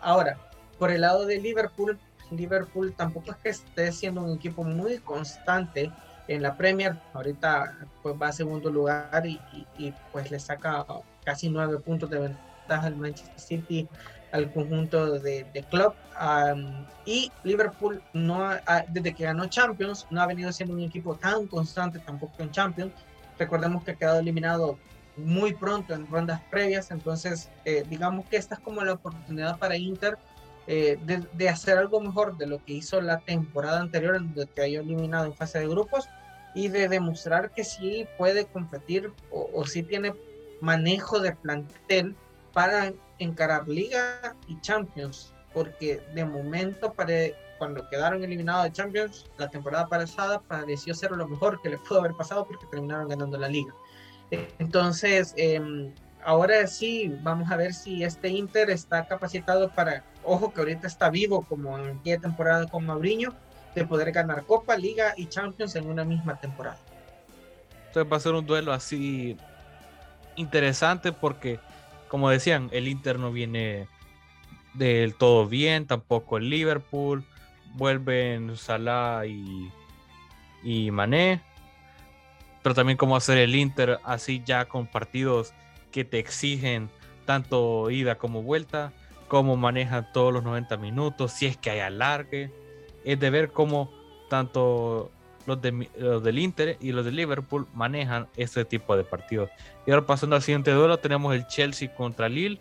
ahora, 0.00 0.36
por 0.78 0.90
el 0.90 1.02
lado 1.02 1.26
de 1.26 1.40
Liverpool, 1.40 1.98
Liverpool 2.30 2.92
tampoco 2.96 3.30
es 3.30 3.36
que 3.36 3.48
esté 3.50 3.92
siendo 3.92 4.22
un 4.22 4.36
equipo 4.36 4.64
muy 4.64 4.98
constante 4.98 5.92
en 6.28 6.42
la 6.42 6.56
Premier. 6.56 6.96
Ahorita 7.12 7.76
pues 8.02 8.14
va 8.20 8.28
a 8.28 8.32
segundo 8.32 8.70
lugar 8.70 9.26
y, 9.26 9.40
pues 10.12 10.30
le 10.30 10.38
saca 10.38 10.84
casi 11.24 11.48
nueve 11.48 11.78
puntos 11.78 12.10
de 12.10 12.18
ventaja 12.18 12.86
al 12.86 12.96
Manchester 12.96 13.40
City 13.40 13.88
al 14.32 14.50
conjunto 14.50 15.18
de, 15.18 15.44
de 15.52 15.62
club 15.64 15.92
y 17.04 17.30
Liverpool 17.44 18.02
no 18.14 18.50
desde 18.88 19.14
que 19.14 19.24
ganó 19.24 19.46
Champions 19.46 20.06
no 20.10 20.22
ha 20.22 20.26
venido 20.26 20.50
siendo 20.52 20.74
un 20.74 20.80
equipo 20.80 21.14
tan 21.16 21.46
constante 21.46 21.98
tampoco 21.98 22.42
en 22.42 22.50
Champions 22.50 22.92
recordemos 23.38 23.84
que 23.84 23.92
ha 23.92 23.94
quedado 23.94 24.20
eliminado 24.20 24.78
muy 25.16 25.52
pronto 25.54 25.92
en 25.92 26.06
rondas 26.06 26.40
previas 26.50 26.90
entonces 26.90 27.50
eh, 27.66 27.84
digamos 27.88 28.24
que 28.26 28.36
esta 28.36 28.54
es 28.54 28.60
como 28.60 28.82
la 28.82 28.94
oportunidad 28.94 29.58
para 29.58 29.76
Inter 29.76 30.16
eh, 30.66 30.98
de, 31.32 31.48
hacer 31.48 31.78
algo 31.78 32.00
mejor 32.00 32.36
de 32.36 32.46
lo 32.46 32.64
que 32.64 32.74
hizo 32.74 33.00
la 33.00 33.18
temporada 33.20 33.80
anterior, 33.80 34.16
en 34.16 34.34
donde 34.34 34.46
cayó 34.52 34.80
eliminado 34.80 35.26
en 35.26 35.34
fase 35.34 35.58
de 35.58 35.68
grupos, 35.68 36.08
y 36.54 36.68
de 36.68 36.88
demostrar 36.88 37.50
que 37.50 37.64
sí 37.64 38.06
puede 38.18 38.44
competir 38.44 39.10
o, 39.30 39.48
o 39.54 39.66
sí 39.66 39.82
tiene 39.82 40.14
manejo 40.60 41.18
de 41.18 41.34
plantel 41.34 42.14
para 42.52 42.92
encarar 43.18 43.68
Liga 43.68 44.36
y 44.48 44.60
Champions, 44.60 45.32
porque 45.54 46.02
de 46.14 46.24
momento, 46.24 46.92
para, 46.92 47.14
cuando 47.58 47.88
quedaron 47.88 48.22
eliminados 48.22 48.64
de 48.64 48.72
Champions, 48.72 49.26
la 49.38 49.48
temporada 49.48 49.88
pasada 49.88 50.40
pareció 50.40 50.94
ser 50.94 51.12
lo 51.12 51.26
mejor 51.26 51.60
que 51.62 51.70
le 51.70 51.78
pudo 51.78 52.00
haber 52.00 52.12
pasado 52.14 52.46
porque 52.46 52.66
terminaron 52.66 53.08
ganando 53.08 53.38
la 53.38 53.48
Liga. 53.48 53.74
Entonces, 54.58 55.34
eh, 55.36 55.92
ahora 56.24 56.66
sí, 56.66 57.14
vamos 57.22 57.50
a 57.50 57.56
ver 57.56 57.74
si 57.74 58.02
este 58.02 58.28
Inter 58.28 58.70
está 58.70 59.06
capacitado 59.06 59.70
para, 59.70 60.04
ojo 60.24 60.52
que 60.52 60.60
ahorita 60.60 60.86
está 60.86 61.10
vivo 61.10 61.44
como 61.48 61.78
en 61.78 61.98
aquella 61.98 62.18
temporada 62.18 62.66
con 62.66 62.86
Mauriño, 62.86 63.34
de 63.74 63.86
poder 63.86 64.12
ganar 64.12 64.44
Copa, 64.44 64.76
Liga 64.76 65.14
y 65.16 65.26
Champions 65.26 65.74
en 65.76 65.88
una 65.88 66.04
misma 66.04 66.38
temporada. 66.38 66.78
Entonces 67.88 68.12
va 68.12 68.16
a 68.16 68.20
ser 68.20 68.34
un 68.34 68.46
duelo 68.46 68.72
así 68.72 69.36
interesante 70.36 71.12
porque, 71.12 71.58
como 72.08 72.30
decían, 72.30 72.68
el 72.72 72.88
Inter 72.88 73.18
no 73.18 73.32
viene 73.32 73.88
del 74.74 75.14
todo 75.14 75.46
bien, 75.46 75.86
tampoco 75.86 76.38
el 76.38 76.48
Liverpool, 76.48 77.24
vuelven 77.74 78.56
Salah 78.56 79.26
y, 79.26 79.70
y 80.62 80.90
Mané, 80.90 81.42
pero 82.62 82.74
también 82.74 82.96
cómo 82.96 83.16
hacer 83.16 83.38
el 83.38 83.54
Inter 83.54 83.98
así 84.04 84.42
ya 84.44 84.66
con 84.66 84.86
partidos 84.86 85.52
que 85.90 86.04
te 86.04 86.18
exigen 86.18 86.90
tanto 87.26 87.90
ida 87.90 88.16
como 88.16 88.42
vuelta, 88.42 88.92
cómo 89.32 89.56
manejan 89.56 90.12
todos 90.12 90.30
los 90.30 90.44
90 90.44 90.76
minutos, 90.76 91.32
si 91.32 91.46
es 91.46 91.56
que 91.56 91.70
hay 91.70 91.80
alargue. 91.80 92.52
Es 93.02 93.18
de 93.18 93.30
ver 93.30 93.50
cómo 93.50 93.90
tanto 94.28 95.10
los, 95.46 95.62
de, 95.62 95.88
los 95.96 96.22
del 96.22 96.38
Inter 96.38 96.76
y 96.82 96.92
los 96.92 97.02
de 97.02 97.12
Liverpool 97.12 97.66
manejan 97.72 98.28
este 98.36 98.66
tipo 98.66 98.94
de 98.94 99.04
partidos. 99.04 99.48
Y 99.86 99.90
ahora 99.90 100.04
pasando 100.04 100.36
al 100.36 100.42
siguiente 100.42 100.70
duelo, 100.70 100.98
tenemos 100.98 101.34
el 101.34 101.46
Chelsea 101.46 101.94
contra 101.94 102.28
Lille. 102.28 102.60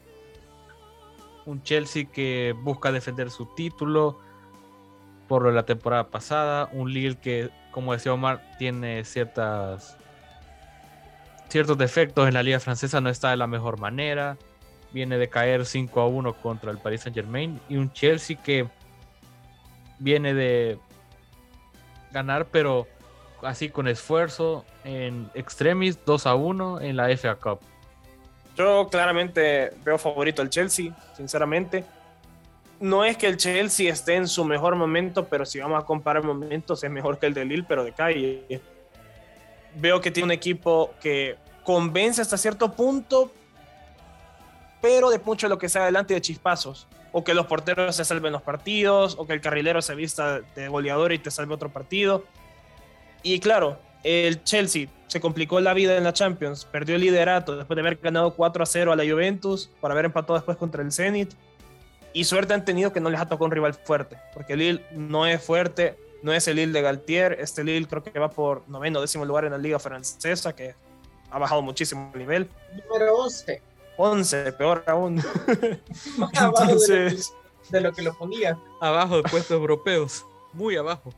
Un 1.46 1.62
Chelsea 1.62 2.06
que 2.06 2.56
busca 2.58 2.94
defender 2.94 3.32
su 3.32 3.48
título 3.54 4.18
por 5.28 5.52
la 5.52 5.66
temporada 5.66 6.08
pasada. 6.08 6.70
Un 6.72 6.94
Lille 6.94 7.18
que, 7.18 7.50
como 7.72 7.92
decía 7.92 8.14
Omar, 8.14 8.56
tiene 8.58 9.04
ciertas 9.04 9.98
ciertos 11.50 11.78
defectos 11.78 12.30
en 12.30 12.34
la 12.34 12.44
liga 12.44 12.62
francesa, 12.62 13.02
no 13.02 13.10
está 13.10 13.32
de 13.32 13.36
la 13.36 13.48
mejor 13.48 13.78
manera. 13.78 14.38
Viene 14.92 15.18
de 15.18 15.30
caer 15.30 15.66
5 15.66 16.02
a 16.02 16.08
1 16.08 16.34
contra 16.34 16.72
el 16.72 16.78
Paris 16.78 17.02
Saint 17.02 17.16
Germain 17.16 17.60
y 17.70 17.78
un 17.78 17.92
Chelsea 17.94 18.38
que 18.42 18.68
viene 20.00 20.34
de 20.34 20.78
ganar, 22.12 22.46
pero 22.48 22.88
así 23.42 23.70
con 23.70 23.88
esfuerzo 23.88 24.66
en 24.84 25.30
extremis 25.34 26.04
2 26.06 26.28
a 26.28 26.36
1 26.36 26.82
en 26.82 26.98
la 26.98 27.16
FA 27.16 27.36
Cup. 27.36 27.60
Yo 28.56 28.90
claramente 28.90 29.72
veo 29.84 29.98
favorito 29.98 30.42
al 30.42 30.50
Chelsea, 30.50 30.94
sinceramente. 31.16 31.86
No 32.80 33.06
es 33.06 33.16
que 33.16 33.28
el 33.28 33.38
Chelsea 33.38 33.92
esté 33.92 34.16
en 34.16 34.28
su 34.28 34.44
mejor 34.44 34.76
momento, 34.76 35.28
pero 35.28 35.46
si 35.46 35.60
vamos 35.60 35.82
a 35.82 35.86
comparar 35.86 36.24
momentos 36.24 36.84
es 36.84 36.92
mejor 36.92 37.20
que 37.20 37.28
el 37.28 37.34
de 37.34 37.46
Lille, 37.46 37.66
pero 37.68 37.84
de 37.84 37.94
calle 37.94 38.62
veo 39.76 40.02
que 40.02 40.12
tiene 40.12 40.26
un 40.26 40.32
equipo 40.32 40.94
que 41.00 41.38
convence 41.64 42.22
hasta 42.22 42.38
cierto 42.38 42.74
punto, 42.74 43.32
pero 44.82 45.10
de 45.10 45.20
mucho 45.20 45.48
lo 45.48 45.58
que 45.58 45.70
sea 45.70 45.84
adelante 45.84 46.14
de 46.14 46.22
chispazos. 46.22 46.88
o 47.14 47.24
que 47.24 47.34
los 47.34 47.46
porteros 47.46 47.96
se 47.96 48.06
salven 48.06 48.32
los 48.32 48.42
partidos, 48.42 49.16
o 49.20 49.28
que 49.28 49.34
el 49.34 49.42
carrilero 49.42 49.82
se 49.82 49.96
vista 49.96 50.40
de 50.56 50.68
goleador 50.70 51.12
y 51.12 51.20
te 51.20 51.30
salve 51.30 51.54
otro 51.54 51.70
partido. 51.70 52.24
Y 53.22 53.40
claro, 53.40 53.80
el 54.04 54.44
Chelsea 54.44 54.88
se 55.08 55.20
complicó 55.20 55.60
la 55.60 55.74
vida 55.74 55.98
en 55.98 56.06
la 56.06 56.14
Champions, 56.14 56.64
perdió 56.66 56.96
el 56.96 57.02
liderato 57.02 57.58
después 57.58 57.76
de 57.76 57.82
haber 57.82 57.98
ganado 57.98 58.34
4 58.34 58.64
a 58.64 58.66
0 58.66 58.94
a 58.94 58.96
la 58.96 59.04
Juventus, 59.04 59.70
por 59.82 59.92
haber 59.92 60.06
empatado 60.06 60.36
después 60.36 60.58
contra 60.58 60.82
el 60.82 60.92
Zenit. 60.92 61.34
Y 62.14 62.24
suerte 62.24 62.54
han 62.54 62.66
tenido 62.66 62.94
que 62.94 63.00
no 63.00 63.10
les 63.10 63.20
ha 63.20 63.26
tocado 63.26 63.46
un 63.46 63.52
rival 63.52 63.74
fuerte, 63.74 64.18
porque 64.34 64.54
el 64.54 64.60
Lille 64.60 64.86
no 64.92 65.28
es 65.28 65.44
fuerte, 65.44 65.98
no 66.24 66.34
es 66.34 66.48
el 66.48 66.58
Lille 66.58 66.72
de 66.72 66.82
Galtier, 66.82 67.38
este 67.40 67.64
Lille 67.64 67.88
creo 67.88 68.04
que 68.04 68.18
va 68.20 68.30
por 68.30 68.68
noveno, 68.70 69.02
décimo 69.02 69.26
lugar 69.26 69.46
en 69.46 69.52
la 69.52 69.58
liga 69.58 69.80
francesa, 69.80 70.56
que 70.56 70.76
ha 71.30 71.40
bajado 71.40 71.62
muchísimo 71.62 72.10
el 72.14 72.20
nivel. 72.20 72.50
Número 72.90 73.18
11. 73.18 73.62
11, 74.02 74.54
peor 74.54 74.84
aún. 74.88 75.24
Entonces, 76.34 77.34
de, 77.70 77.82
lo 77.82 77.94
que, 77.94 78.02
lo 78.02 78.14
ponía. 78.18 78.58
Abajo 78.82 79.18
de 79.18 79.24
puestos 79.24 79.52
europeos, 79.52 80.26
muy 80.54 80.76
abajo. 80.76 81.14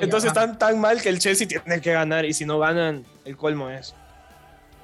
Entonces 0.00 0.28
están 0.28 0.58
tan 0.58 0.80
mal 0.80 1.00
que 1.00 1.08
el 1.08 1.18
Chelsea 1.18 1.46
tiene 1.46 1.80
que 1.80 1.92
ganar 1.92 2.24
y 2.24 2.32
si 2.32 2.44
no 2.44 2.58
ganan, 2.58 3.04
el 3.24 3.36
colmo 3.36 3.70
es. 3.70 3.94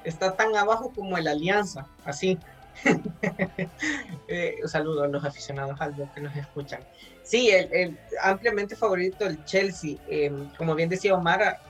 Está 0.03 0.35
tan 0.35 0.55
abajo 0.55 0.91
como 0.95 1.17
el 1.17 1.27
Alianza, 1.27 1.87
así. 2.05 2.37
eh, 4.27 4.55
un 4.61 4.69
saludo 4.69 5.03
a 5.03 5.07
los 5.07 5.23
aficionados 5.23 5.79
al 5.81 5.93
que 6.13 6.21
nos 6.21 6.35
escuchan. 6.35 6.81
Sí, 7.23 7.49
el, 7.51 7.97
ampliamente 8.21 8.75
favorito 8.75 9.25
el 9.25 9.43
Chelsea. 9.45 9.97
Em, 10.07 10.49
como 10.57 10.75
bien 10.75 10.89
decía 10.89 11.15
Omar, 11.15 11.61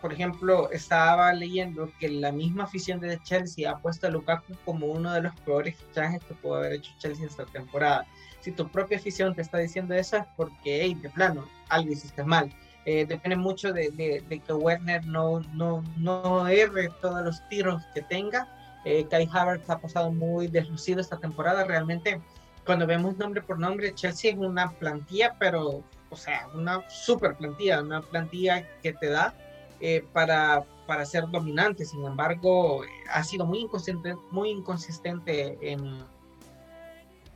por 0.00 0.12
ejemplo, 0.12 0.70
estaba 0.70 1.32
leyendo 1.32 1.90
que 1.98 2.08
la 2.08 2.32
misma 2.32 2.64
afición 2.64 3.00
de 3.00 3.18
Chelsea 3.22 3.70
ha 3.70 3.78
puesto 3.78 4.06
a 4.06 4.10
Lukaku 4.10 4.54
como 4.64 4.86
uno 4.86 5.12
de 5.12 5.22
los 5.22 5.34
peores 5.40 5.76
fichajes 5.76 6.22
que 6.24 6.34
pudo 6.34 6.56
haber 6.56 6.74
hecho 6.74 6.92
Chelsea 6.98 7.26
esta 7.26 7.44
temporada. 7.46 8.06
Si 8.40 8.52
tu 8.52 8.68
propia 8.68 8.98
afición 8.98 9.34
te 9.34 9.42
está 9.42 9.58
diciendo 9.58 9.94
eso 9.94 10.16
es 10.16 10.24
porque, 10.36 10.82
hey, 10.82 10.94
de 10.94 11.10
plano, 11.10 11.48
algo 11.68 11.92
hiciste 11.92 12.22
mal. 12.22 12.50
Eh, 12.84 13.04
depende 13.06 13.36
mucho 13.36 13.72
de, 13.72 13.90
que 14.28 14.52
Werner 14.52 15.04
no, 15.06 15.40
no, 15.52 15.84
no 15.96 16.48
erre 16.48 16.88
todos 17.00 17.22
los 17.24 17.46
tiros 17.48 17.82
que 17.94 18.02
tenga. 18.02 18.48
Eh, 18.84 19.06
Kai 19.10 19.28
Havertz 19.30 19.68
ha 19.68 19.78
pasado 19.78 20.10
muy 20.10 20.48
deslucido 20.48 21.00
esta 21.00 21.18
temporada. 21.18 21.64
Realmente, 21.64 22.20
cuando 22.64 22.86
vemos 22.86 23.16
nombre 23.18 23.42
por 23.42 23.58
nombre, 23.58 23.94
Chelsea 23.94 24.32
es 24.32 24.38
una 24.38 24.70
plantilla, 24.70 25.36
pero, 25.38 25.82
o 26.08 26.16
sea, 26.16 26.48
una 26.54 26.88
super 26.88 27.36
plantilla, 27.36 27.82
una 27.82 28.00
plantilla 28.00 28.66
que 28.80 28.92
te 28.92 29.10
da 29.10 29.34
eh, 29.80 30.04
para, 30.12 30.64
para 30.86 31.04
ser 31.04 31.28
dominante. 31.28 31.84
Sin 31.84 32.04
embargo, 32.04 32.82
ha 33.10 33.22
sido 33.22 33.46
muy 33.46 33.60
inconsistente, 33.60 34.16
muy 34.30 34.50
inconsistente 34.50 35.58
en, 35.60 35.98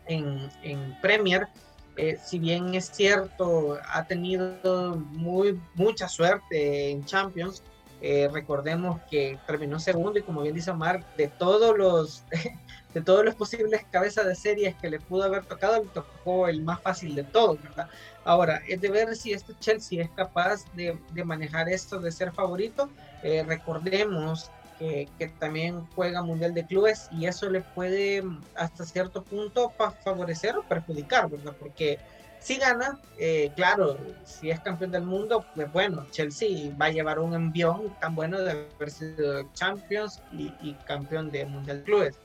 en, 0.07 0.49
en 0.63 1.01
Premier. 1.01 1.49
Eh, 1.97 2.17
si 2.23 2.39
bien 2.39 2.75
es 2.75 2.87
cierto, 2.87 3.79
ha 3.93 4.07
tenido 4.07 4.97
muy, 5.11 5.61
mucha 5.75 6.09
suerte 6.09 6.91
en 6.91 7.05
Champions, 7.05 7.63
eh, 8.01 8.29
recordemos 8.33 9.01
que 9.09 9.39
terminó 9.47 9.79
segundo 9.79 10.19
y 10.19 10.23
como 10.23 10.43
bien 10.43 10.55
dice 10.55 10.73
Omar, 10.73 11.07
de 11.17 11.29
todos 11.29 11.79
los 11.79 12.25
de 12.95 13.01
todos 13.01 13.25
los 13.25 13.35
posibles 13.35 13.85
cabezas 13.91 14.27
de 14.27 14.35
series 14.35 14.75
que 14.77 14.91
le 14.91 15.01
pudo 15.01 15.25
haber 15.25 15.45
tocado, 15.45 15.83
le 15.83 15.89
tocó 15.89 16.49
el 16.49 16.63
más 16.63 16.81
fácil 16.81 17.15
de 17.15 17.25
todos, 17.25 17.63
¿verdad? 17.63 17.89
Ahora, 18.25 18.63
es 18.69 18.81
de 18.81 18.91
ver 18.91 19.17
si 19.17 19.33
este 19.33 19.55
Chelsea 19.59 20.03
es 20.03 20.11
capaz 20.11 20.65
de, 20.75 20.99
de 21.13 21.25
manejar 21.25 21.69
esto 21.69 21.99
de 21.99 22.13
ser 22.13 22.33
favorito. 22.33 22.89
Eh, 23.23 23.45
recordemos 23.47 24.51
que, 24.79 25.09
que, 25.19 25.29
también 25.29 25.87
juega 25.95 26.23
Mundial 26.23 26.55
de 26.55 26.67
Clubes 26.67 27.09
y 27.13 27.27
eso 27.27 27.49
le 27.49 27.61
puede 27.61 28.23
hasta 28.55 28.85
cierto 28.85 29.23
punto 29.23 29.73
favorecer 30.05 30.57
o 30.57 30.63
perjudicar, 30.63 31.31
¿verdad? 31.31 31.55
Porque 31.59 31.99
si 32.43 32.57
gana, 32.57 32.99
eh, 33.19 33.53
claro, 33.55 33.97
si 34.25 34.51
es 34.51 34.59
campeón 34.61 34.91
del 34.91 35.05
mundo, 35.05 35.47
pues 35.55 35.73
bueno, 35.73 36.07
Chelsea 36.11 36.75
va 36.81 36.87
a 36.87 36.91
llevar 36.91 37.21
un 37.21 37.35
envión 37.35 37.95
tan 38.01 38.17
bueno 38.17 38.41
de 38.41 38.51
haber 38.51 38.91
sido 38.91 39.49
Champions 39.53 40.21
y, 40.33 40.53
y 40.61 40.77
campeón 40.85 41.31
de 41.31 41.47
Mundial 41.47 41.79
de 41.79 41.85
Clubes. 41.85 42.19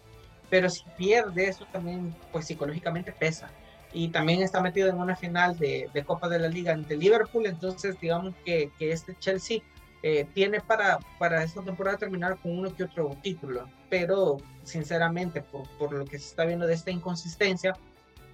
Pero 0.49 0.69
si 0.69 0.83
pierde, 0.97 1.47
eso 1.47 1.65
también, 1.71 2.15
pues 2.31 2.45
psicológicamente 2.45 3.12
pesa. 3.12 3.49
Y 3.93 4.10
también 4.10 4.41
está 4.41 4.62
metido 4.62 4.89
en 4.89 4.97
una 4.97 5.15
final 5.15 5.57
de, 5.57 5.89
de 5.93 6.03
Copa 6.03 6.29
de 6.29 6.39
la 6.39 6.47
Liga 6.47 6.73
ante 6.73 6.95
Liverpool, 6.95 7.45
entonces 7.45 7.99
digamos 7.99 8.36
que, 8.45 8.71
que 8.77 8.91
este 8.91 9.15
Chelsea 9.15 9.62
eh, 10.03 10.27
tiene 10.33 10.62
para, 10.62 10.99
para 11.17 11.43
esta 11.43 11.62
temporada 11.62 11.97
terminar 11.97 12.38
con 12.38 12.57
uno 12.57 12.75
que 12.75 12.83
otro 12.83 13.17
título. 13.21 13.67
Pero 13.89 14.38
sinceramente, 14.63 15.41
por, 15.41 15.67
por 15.77 15.93
lo 15.93 16.05
que 16.05 16.19
se 16.19 16.27
está 16.27 16.45
viendo 16.45 16.67
de 16.67 16.73
esta 16.73 16.91
inconsistencia, 16.91 17.73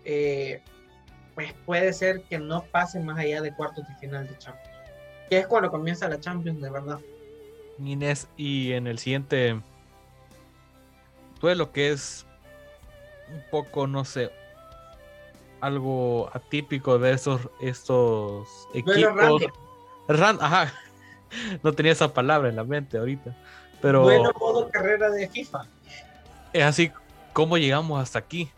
eh, 0.06 0.62
pues 1.36 1.54
puede 1.66 1.94
ser 1.94 2.24
que 2.24 2.38
no 2.38 2.64
pase 2.66 3.00
más 3.00 3.18
allá 3.18 3.42
de 3.42 3.56
cuartos 3.56 3.88
de 3.88 3.96
final 3.96 4.28
de 4.28 4.38
Champions. 4.38 4.70
Que 5.30 5.40
es 5.40 5.48
cuando 5.48 5.72
comienza 5.72 6.08
la 6.08 6.20
Champions, 6.20 6.62
de 6.62 6.70
verdad. 6.70 7.00
Inés, 7.80 8.28
y 8.38 8.74
en 8.74 8.88
el 8.88 9.00
siguiente 9.00 9.60
duelo 11.44 11.74
que 11.74 11.92
es 11.92 12.26
un 13.30 13.44
poco, 13.52 13.86
no 13.86 14.06
sé, 14.06 14.32
algo 15.60 16.30
atípico 16.34 16.98
de 16.98 17.12
esos 17.12 17.42
estos 17.60 18.48
equipos. 18.74 19.44
Ran, 20.08 20.38
ajá. 20.42 20.74
No 21.64 21.74
tenía 21.74 21.92
esa 21.92 22.14
palabra 22.14 22.48
en 22.50 22.56
la 22.56 22.64
mente 22.64 22.96
ahorita. 22.96 23.36
Pero. 23.82 24.04
Bueno, 24.04 24.32
modo 24.40 24.70
carrera 24.70 25.10
de 25.10 25.28
FIFA. 25.28 25.66
Es 26.54 26.64
así 26.64 26.92
como 27.34 27.58
llegamos 27.58 28.00
hasta 28.00 28.20
aquí. 28.20 28.52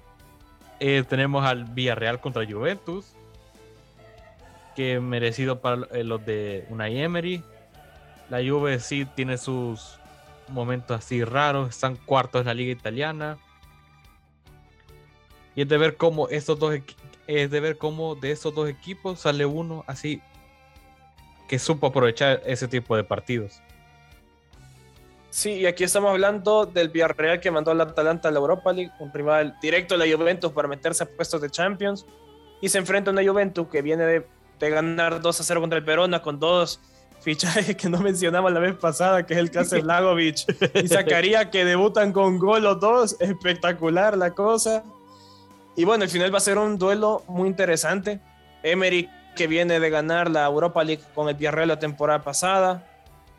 Eh, 0.82 1.06
tenemos 1.08 1.46
al 1.46 1.64
Villarreal 1.64 2.20
contra 2.20 2.46
Juventus. 2.46 3.14
Que 4.76 5.00
merecido 5.00 5.62
para 5.62 5.88
eh, 5.94 6.04
los 6.04 6.26
de 6.26 6.68
Unai 6.70 7.00
Emery. 7.00 7.42
La 8.30 8.40
Juve 8.40 8.78
sí 8.82 9.06
tiene 9.16 9.38
sus 9.38 9.98
momentos 10.48 10.98
así 10.98 11.24
raros. 11.24 11.70
Están 11.70 11.96
cuartos 11.96 12.42
en 12.42 12.48
la 12.48 12.54
liga 12.54 12.72
italiana. 12.72 13.38
Y 15.56 15.62
es 15.62 15.70
de 15.70 15.78
ver 15.78 15.98
cómo 15.98 16.28
estos 16.30 16.60
dos 16.60 16.76
es 17.28 17.50
de 17.50 17.60
ver 17.60 17.78
cómo 17.78 18.16
de 18.16 18.32
esos 18.32 18.54
dos 18.54 18.70
equipos 18.70 19.22
sale 19.22 19.48
uno 19.48 19.84
así 19.88 20.22
que 21.48 21.60
supo 21.60 21.88
aprovechar 21.88 22.42
ese 22.46 22.68
tipo 22.68 22.96
de 22.96 23.04
partidos. 23.04 23.62
Sí, 25.30 25.52
y 25.52 25.66
aquí 25.66 25.84
estamos 25.84 26.12
hablando 26.12 26.66
del 26.66 26.90
Villarreal 26.90 27.42
que 27.42 27.52
mandó 27.52 27.72
al 27.72 27.82
Atalanta 27.82 28.30
a 28.30 28.32
la 28.32 28.40
Europa 28.40 28.72
League, 28.72 28.92
un 29.00 29.12
rival 29.14 29.58
directo 29.62 29.96
a 29.96 29.98
la 29.98 30.06
Juventus 30.06 30.52
para 30.54 30.68
meterse 30.68 31.04
a 31.04 31.08
puestos 31.08 31.42
de 31.42 31.50
Champions. 31.50 32.06
Y 32.62 32.70
se 32.70 32.78
enfrenta 32.78 33.12
a 33.12 33.14
una 33.14 33.22
Juventus 33.24 33.68
que 33.68 33.82
viene 33.82 34.06
de, 34.06 34.26
ganar 34.60 35.22
2 35.22 35.40
a 35.40 35.44
0 35.44 35.60
contra 35.60 35.78
el 35.78 35.84
Verona 35.84 36.22
con 36.22 36.40
dos 36.40 36.80
fichajes 37.26 37.76
que 37.76 37.90
no 37.90 37.98
mencionamos 37.98 38.54
la 38.54 38.60
vez 38.60 38.76
pasada, 38.76 39.26
que 39.26 39.34
es 39.34 39.40
el 39.40 39.50
caso 39.50 39.76
de 39.76 39.82
Lagovic 39.92 40.46
y 40.76 40.88
Zacarías 40.88 41.48
que 41.48 41.66
debutan 41.66 42.14
con 42.14 42.38
gol 42.38 42.64
los 42.64 42.80
dos. 42.80 43.18
Espectacular 43.20 44.16
la 44.16 44.32
cosa. 44.32 44.84
Y 45.76 45.86
bueno, 45.86 46.04
al 46.04 46.10
final 46.10 46.32
va 46.32 46.38
a 46.38 46.42
ser 46.42 46.60
un 46.60 46.78
duelo 46.78 47.24
muy 47.28 47.50
interesante. 47.50 48.20
Emery 48.62 49.10
que 49.36 49.48
viene 49.48 49.80
de 49.80 49.90
ganar 49.90 50.30
la 50.30 50.46
Europa 50.46 50.84
League 50.84 51.02
con 51.16 51.28
el 51.28 51.36
Villarreal 51.36 51.68
la 51.68 51.80
temporada 51.80 52.22
pasada 52.24 52.88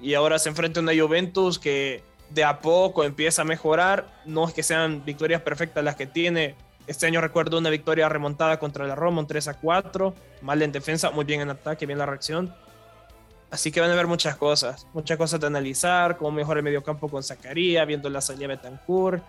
y 0.00 0.14
ahora 0.14 0.38
se 0.40 0.48
enfrenta 0.48 0.80
a 0.80 0.82
una 0.82 0.92
Juventus 0.92 1.58
que 1.58 2.02
de 2.30 2.42
a 2.42 2.58
poco 2.58 3.04
empieza 3.04 3.42
a 3.42 3.44
mejorar. 3.44 4.04
No 4.24 4.48
es 4.48 4.52
que 4.52 4.64
sean 4.64 5.04
victorias 5.04 5.42
perfectas 5.42 5.84
las 5.84 5.94
que 5.94 6.06
tiene. 6.08 6.56
Este 6.88 7.06
año 7.06 7.20
recuerdo 7.20 7.56
una 7.58 7.70
victoria 7.70 8.08
remontada 8.08 8.58
contra 8.58 8.84
la 8.84 8.96
Roma, 8.96 9.20
un 9.20 9.28
3 9.28 9.46
a 9.46 9.54
4. 9.54 10.12
Mal 10.42 10.60
en 10.62 10.72
defensa, 10.72 11.12
muy 11.12 11.24
bien 11.24 11.40
en 11.40 11.50
ataque, 11.50 11.86
bien 11.86 12.00
la 12.00 12.06
reacción. 12.06 12.52
Así 13.50 13.70
que 13.70 13.80
van 13.80 13.90
a 13.90 13.92
haber 13.92 14.06
muchas 14.06 14.36
cosas, 14.36 14.86
muchas 14.92 15.16
cosas 15.16 15.40
de 15.40 15.46
analizar, 15.46 16.16
cómo 16.16 16.32
mejora 16.32 16.58
el 16.58 16.64
mediocampo 16.64 17.08
con 17.08 17.22
Zacarías, 17.22 17.86
viendo 17.86 18.10
la 18.10 18.20
salida 18.20 18.48
de 18.48 18.56
Betancourt, 18.56 19.22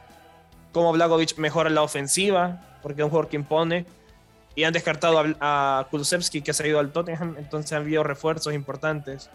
cómo 0.71 0.91
Blagovic 0.91 1.37
mejora 1.37 1.69
la 1.69 1.83
ofensiva, 1.83 2.79
porque 2.81 3.01
es 3.01 3.03
un 3.03 3.09
jugador 3.09 3.29
que 3.29 3.35
impone. 3.35 3.85
Y 4.55 4.63
han 4.63 4.73
descartado 4.73 5.19
a, 5.19 5.79
a 5.79 5.87
Kulusevski, 5.91 6.41
que 6.41 6.51
ha 6.51 6.67
ido 6.67 6.79
al 6.79 6.91
Tottenham, 6.91 7.35
entonces 7.37 7.73
han 7.73 7.83
habido 7.83 8.03
refuerzos 8.03 8.55
importantes. 8.55 9.29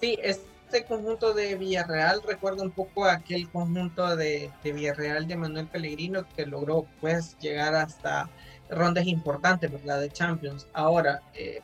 Sí, 0.00 0.18
este 0.22 0.84
conjunto 0.84 1.34
de 1.34 1.56
Villarreal 1.56 2.22
recuerda 2.22 2.62
un 2.62 2.70
poco 2.70 3.06
a 3.06 3.14
aquel 3.14 3.50
conjunto 3.50 4.14
de, 4.14 4.50
de, 4.62 4.72
Villarreal 4.72 5.26
de 5.26 5.36
Manuel 5.36 5.66
Pellegrino 5.66 6.26
que 6.36 6.46
logró 6.46 6.86
pues 7.00 7.36
llegar 7.38 7.74
hasta 7.74 8.28
rondas 8.70 9.06
importantes, 9.06 9.70
¿verdad? 9.70 10.00
De 10.00 10.10
Champions. 10.10 10.66
Ahora, 10.72 11.22
eh, 11.34 11.60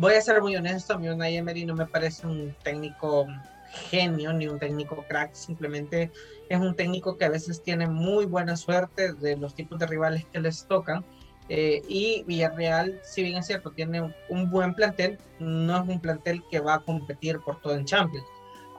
voy 0.00 0.14
a 0.14 0.22
ser 0.22 0.40
muy 0.40 0.56
honesto, 0.56 0.94
a 0.94 0.98
mí 0.98 1.08
Unai 1.08 1.36
Emery 1.36 1.66
no 1.66 1.74
me 1.74 1.84
parece 1.84 2.26
un 2.26 2.56
técnico 2.62 3.26
genio 3.90 4.32
ni 4.32 4.48
un 4.48 4.58
técnico 4.58 5.04
crack, 5.06 5.34
simplemente 5.34 6.10
es 6.48 6.58
un 6.58 6.74
técnico 6.74 7.18
que 7.18 7.26
a 7.26 7.28
veces 7.28 7.62
tiene 7.62 7.86
muy 7.86 8.24
buena 8.24 8.56
suerte 8.56 9.12
de 9.12 9.36
los 9.36 9.54
tipos 9.54 9.78
de 9.78 9.86
rivales 9.86 10.24
que 10.32 10.40
les 10.40 10.64
tocan. 10.64 11.04
Eh, 11.50 11.82
y 11.86 12.24
Villarreal, 12.26 12.98
si 13.02 13.22
bien 13.22 13.38
es 13.38 13.46
cierto, 13.46 13.72
tiene 13.72 14.14
un, 14.28 14.50
buen 14.50 14.74
plantel, 14.74 15.18
no 15.38 15.82
es 15.82 15.88
un 15.88 16.00
plantel 16.00 16.42
que 16.50 16.60
va 16.60 16.74
a 16.74 16.80
competir 16.80 17.40
por 17.40 17.60
todo 17.60 17.74
en 17.74 17.84
Champions 17.84 18.26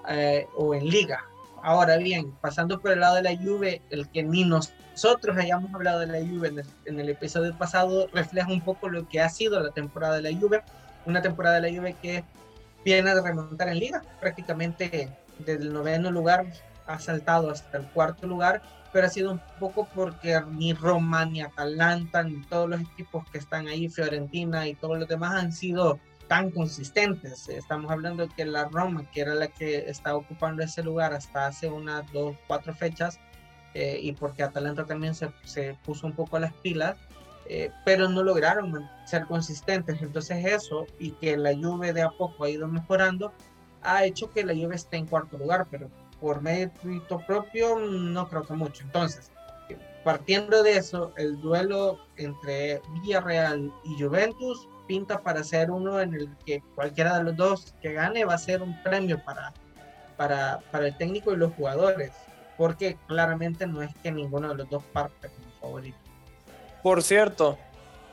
eh, 0.10 0.48
o 0.56 0.74
en 0.74 0.88
Liga. 0.88 1.24
Ahora 1.62 1.98
bien, 1.98 2.32
pasando 2.42 2.80
por 2.80 2.92
el 2.92 3.02
lado 3.02 3.18
de 3.18 3.24
la 3.24 3.38
Juve, 3.38 3.82
el 3.92 4.10
que 4.10 4.24
ni 4.24 4.44
nosotros 4.44 5.38
hayamos 5.38 5.72
hablado 5.74 6.00
de 6.00 6.08
la 6.08 6.20
Juve 6.20 6.48
en 6.48 6.60
el, 6.60 6.66
en 6.86 7.00
el, 7.00 7.10
episodio 7.10 7.56
pasado 7.58 8.08
refleja 8.14 8.52
un 8.52 8.62
poco 8.62 8.90
lo 8.90 9.08
que 9.08 9.22
ha 9.22 9.30
sido 9.30 9.60
la 9.60 9.72
temporada 9.72 10.16
de 10.16 10.32
la 10.32 10.40
Juve, 10.40 10.64
una 11.06 11.22
temporada 11.22 11.60
de 11.60 11.72
la 11.72 11.78
Juve 11.78 11.96
que 12.02 12.24
viene 12.84 13.14
de 13.14 13.22
remontar 13.22 13.70
en 13.70 13.80
liga, 13.80 14.02
prácticamente 14.20 15.10
desde 15.40 15.64
el 15.64 15.74
noveno 15.74 16.12
lugar 16.12 16.46
ha 16.88 17.00
saltado 17.00 17.50
hasta 17.50 17.78
el 17.78 17.86
cuarto 17.88 18.28
lugar, 18.28 18.62
pero 18.92 19.08
ha 19.08 19.10
sido 19.10 19.32
un 19.32 19.42
poco 19.60 19.88
porque 19.96 20.40
ni 20.52 20.74
Roma, 20.74 21.26
ni 21.26 21.42
Atalanta, 21.42 22.24
ni 22.24 22.42
todos 22.48 22.70
los 22.70 22.82
equipos 22.82 23.24
que 23.32 23.38
están 23.38 23.68
ahí, 23.68 23.88
Fiorentina 23.88 24.68
y 24.68 24.76
todos 24.76 25.00
los 25.00 25.08
demás 25.08 25.42
han 25.42 25.52
sido 25.52 26.00
tan 26.28 26.52
consistentes. 26.52 27.50
Estamos 27.50 27.92
hablando 27.92 28.28
que 28.30 28.46
la 28.46 28.66
Roma, 28.66 29.04
que 29.12 29.22
era 29.22 29.36
la 29.36 29.48
que 29.48 29.90
estaba 29.90 30.18
ocupando 30.18 30.64
ese 30.64 30.84
lugar 30.84 31.14
hasta 31.14 31.48
hace 31.48 31.70
unas 31.70 32.10
dos, 32.12 32.36
cuatro 32.48 32.74
fechas, 32.74 33.20
eh, 33.74 34.00
y 34.02 34.12
porque 34.14 34.44
Atalanta 34.44 34.86
también 34.86 35.16
se, 35.16 35.32
se, 35.44 35.78
puso 35.86 36.08
un 36.08 36.14
poco 36.14 36.40
las 36.40 36.54
pilas, 36.54 36.98
eh, 37.54 37.70
pero 37.84 38.08
no 38.08 38.24
lograron 38.24 38.90
ser 39.04 39.26
consistentes. 39.26 40.02
Entonces 40.02 40.46
eso, 40.46 40.88
y 41.00 41.12
que 41.12 41.36
la 41.36 41.54
Juve 41.54 41.92
de 41.92 42.02
a 42.02 42.10
poco 42.10 42.46
ha 42.46 42.50
ido 42.50 42.66
mejorando, 42.66 43.34
ha 43.84 44.06
hecho 44.06 44.32
que 44.32 44.46
la 44.46 44.54
Juve 44.54 44.76
esté 44.76 44.96
en 44.96 45.06
cuarto 45.06 45.38
lugar, 45.38 45.68
pero 45.70 45.90
por 46.22 46.42
mérito 46.42 47.20
propio 47.28 47.78
no 47.78 48.30
creo 48.30 48.44
que 48.44 48.54
mucho. 48.54 48.84
Entonces, 48.86 49.34
partiendo 50.06 50.64
de 50.64 50.78
eso, 50.78 51.12
el 51.18 51.42
duelo 51.42 52.00
entre 52.16 52.82
Villarreal 52.94 53.70
y 53.84 54.02
Juventus 54.02 54.70
pinta 54.88 55.22
para 55.22 55.44
ser 55.44 55.72
uno 55.72 56.00
en 56.00 56.14
el 56.14 56.30
que 56.46 56.64
cualquiera 56.74 57.18
de 57.18 57.26
los 57.26 57.36
dos 57.36 57.76
que 57.82 57.92
gane 57.92 58.24
va 58.24 58.36
a 58.36 58.38
ser 58.38 58.62
un 58.62 58.82
premio 58.82 59.22
para, 59.26 59.52
para, 60.16 60.62
para 60.72 60.88
el 60.88 60.96
técnico 60.96 61.34
y 61.34 61.36
los 61.36 61.54
jugadores, 61.56 62.14
porque 62.58 62.98
claramente 63.08 63.68
no 63.68 63.82
es 63.82 63.94
que 64.02 64.10
ninguno 64.10 64.48
de 64.48 64.56
los 64.56 64.70
dos 64.70 64.84
parte 64.94 65.28
como 65.28 65.52
favorito. 65.60 66.11
Por 66.84 67.04
cierto, 67.04 67.58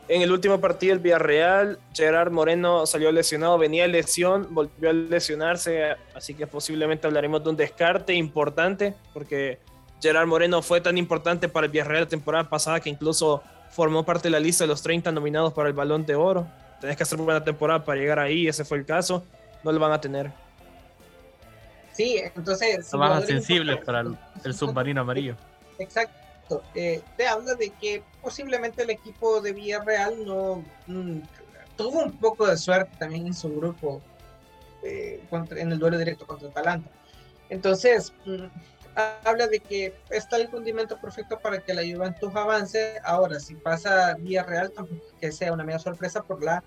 en 0.09 0.23
el 0.23 0.33
último 0.33 0.61
partido 0.61 0.95
del 0.95 1.03
Villarreal, 1.03 1.79
Gerard 1.95 2.31
Moreno 2.31 2.87
salió 2.87 3.13
lesionado, 3.13 3.59
venía 3.59 3.87
lesión, 3.87 4.49
volvió 4.51 4.91
a 4.91 4.93
lesionarse, 4.93 5.97
así 6.15 6.35
que 6.35 6.47
posiblemente 6.47 7.07
hablaremos 7.07 7.43
de 7.45 7.51
un 7.51 7.57
descarte 7.57 8.15
importante, 8.15 8.95
porque 9.13 9.59
Gerard 10.01 10.27
Moreno 10.27 10.63
fue 10.63 10.81
tan 10.81 10.99
importante 10.99 11.49
para 11.49 11.67
el 11.67 11.73
Villarreal 11.73 12.05
la 12.05 12.09
temporada 12.09 12.49
pasada 12.49 12.81
que 12.81 12.91
incluso 12.91 13.43
formó 13.71 14.05
parte 14.05 14.25
de 14.29 14.31
la 14.31 14.41
lista 14.41 14.65
de 14.65 14.69
los 14.69 14.83
30 14.83 15.13
nominados 15.13 15.53
para 15.53 15.69
el 15.69 15.75
Balón 15.75 16.07
de 16.07 16.15
Oro 16.15 16.47
tenés 16.81 16.97
que 16.97 17.03
hacer 17.03 17.19
buena 17.19 17.43
temporada 17.43 17.85
para 17.85 17.99
llegar 18.01 18.19
ahí, 18.19 18.49
ese 18.49 18.65
fue 18.65 18.79
el 18.79 18.87
caso, 18.87 19.25
no 19.63 19.73
lo 19.73 19.79
van 19.79 19.93
a 19.93 20.01
tener. 20.01 20.31
Sí, 21.93 22.21
entonces... 22.35 22.87
Son 22.87 23.01
más 23.01 23.27
sensibles 23.27 23.85
para 23.85 24.05
el, 24.45 24.55
submarino 24.55 25.01
amarillo. 25.01 25.35
Exacto. 25.79 26.18
Eh, 26.75 27.03
te 27.17 27.27
habla 27.27 27.55
de 27.55 27.71
que 27.71 28.03
posiblemente 28.23 28.83
el 28.83 28.91
equipo 28.91 29.41
de 29.41 29.53
Villarreal 29.53 30.25
no 30.25 30.65
mm, 30.87 31.21
tuvo 31.77 32.03
un 32.05 32.13
poco 32.13 32.47
de 32.47 32.57
suerte 32.57 32.91
también 32.99 33.27
en 33.27 33.35
su 33.35 33.55
grupo 33.55 34.01
eh, 34.83 35.23
en 35.51 35.73
el 35.73 35.79
duelo 35.79 35.99
directo 35.99 36.27
contra 36.27 36.49
Atalanta. 36.49 36.91
Entonces, 37.51 38.13
mm, 38.25 38.47
habla 39.25 39.47
de 39.47 39.61
que 39.61 39.95
está 40.11 40.37
el 40.37 40.51
condimento 40.51 40.99
perfecto 41.01 41.39
para 41.39 41.61
que 41.61 41.75
la 41.75 41.83
Juventus 41.83 42.35
avance. 42.35 42.95
Ahora, 43.05 43.39
si 43.41 43.55
pasa 43.55 44.15
Villarreal, 44.19 44.73
tampoco 44.73 45.05
que 45.21 45.33
sea 45.33 45.53
una 45.53 45.65
media 45.65 45.79
sorpresa 45.79 46.23
por 46.23 46.43
la 46.43 46.63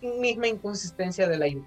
misma 0.00 0.48
inconsistencia 0.48 1.28
de 1.28 1.38
la 1.38 1.46
Juve. 1.46 1.66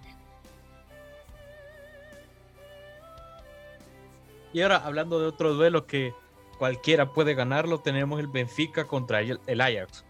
Y 4.54 4.62
ahora, 4.62 4.78
hablando 4.78 5.19
de 5.19 5.28
otro 5.28 5.56
duelo 5.56 5.88
que 5.88 6.13
cualquiera 6.58 7.08
puede 7.08 7.34
ganarlo, 7.34 7.80
tenemos 7.80 8.20
el 8.20 8.28
Benfica 8.28 8.86
contra 8.86 9.22
el, 9.22 9.62
Ajax. 9.62 10.06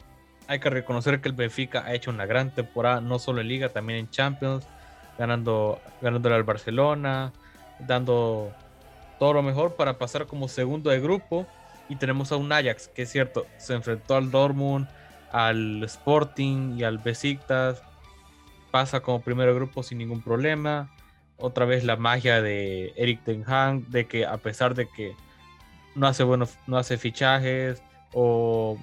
Hay 0.47 0.59
que 0.59 0.69
reconocer 0.69 1.21
que 1.21 1.29
el 1.29 1.35
Benfica 1.35 1.85
ha 1.85 1.93
hecho 1.93 2.11
una 2.11 2.25
gran 2.25 2.53
temporada, 2.53 3.01
no 3.01 3.19
solo 3.19 3.41
en 3.41 3.47
Liga, 3.47 3.69
también 3.69 3.99
en 3.99 4.09
Champions, 4.09 4.67
ganando, 5.17 5.79
ganándole 6.01 6.35
al 6.35 6.43
Barcelona, 6.43 7.31
dando 7.79 8.51
todo 9.19 9.33
lo 9.33 9.43
mejor 9.43 9.75
para 9.75 9.97
pasar 9.97 10.27
como 10.27 10.47
segundo 10.47 10.89
de 10.89 10.99
grupo. 10.99 11.47
Y 11.89 11.95
tenemos 11.95 12.31
a 12.31 12.37
un 12.37 12.51
Ajax, 12.51 12.87
que 12.87 13.03
es 13.03 13.11
cierto, 13.11 13.45
se 13.57 13.73
enfrentó 13.73 14.15
al 14.15 14.31
Dortmund, 14.31 14.87
al 15.31 15.83
Sporting 15.83 16.77
y 16.77 16.83
al 16.83 16.97
Besiktas. 16.97 17.81
Pasa 18.71 19.01
como 19.01 19.21
primero 19.21 19.51
de 19.51 19.55
grupo 19.55 19.83
sin 19.83 19.97
ningún 19.97 20.21
problema. 20.21 20.89
Otra 21.37 21.65
vez 21.65 21.83
la 21.83 21.95
magia 21.95 22.41
de 22.41 22.93
Eric 22.95 23.23
Ten 23.23 23.43
Hag, 23.45 23.81
de 23.87 24.07
que 24.07 24.25
a 24.25 24.37
pesar 24.37 24.75
de 24.75 24.87
que 24.87 25.15
no 25.95 26.07
hace 26.07 26.25
no 26.25 26.77
hace 26.77 26.97
fichajes 26.97 27.81
o 28.13 28.77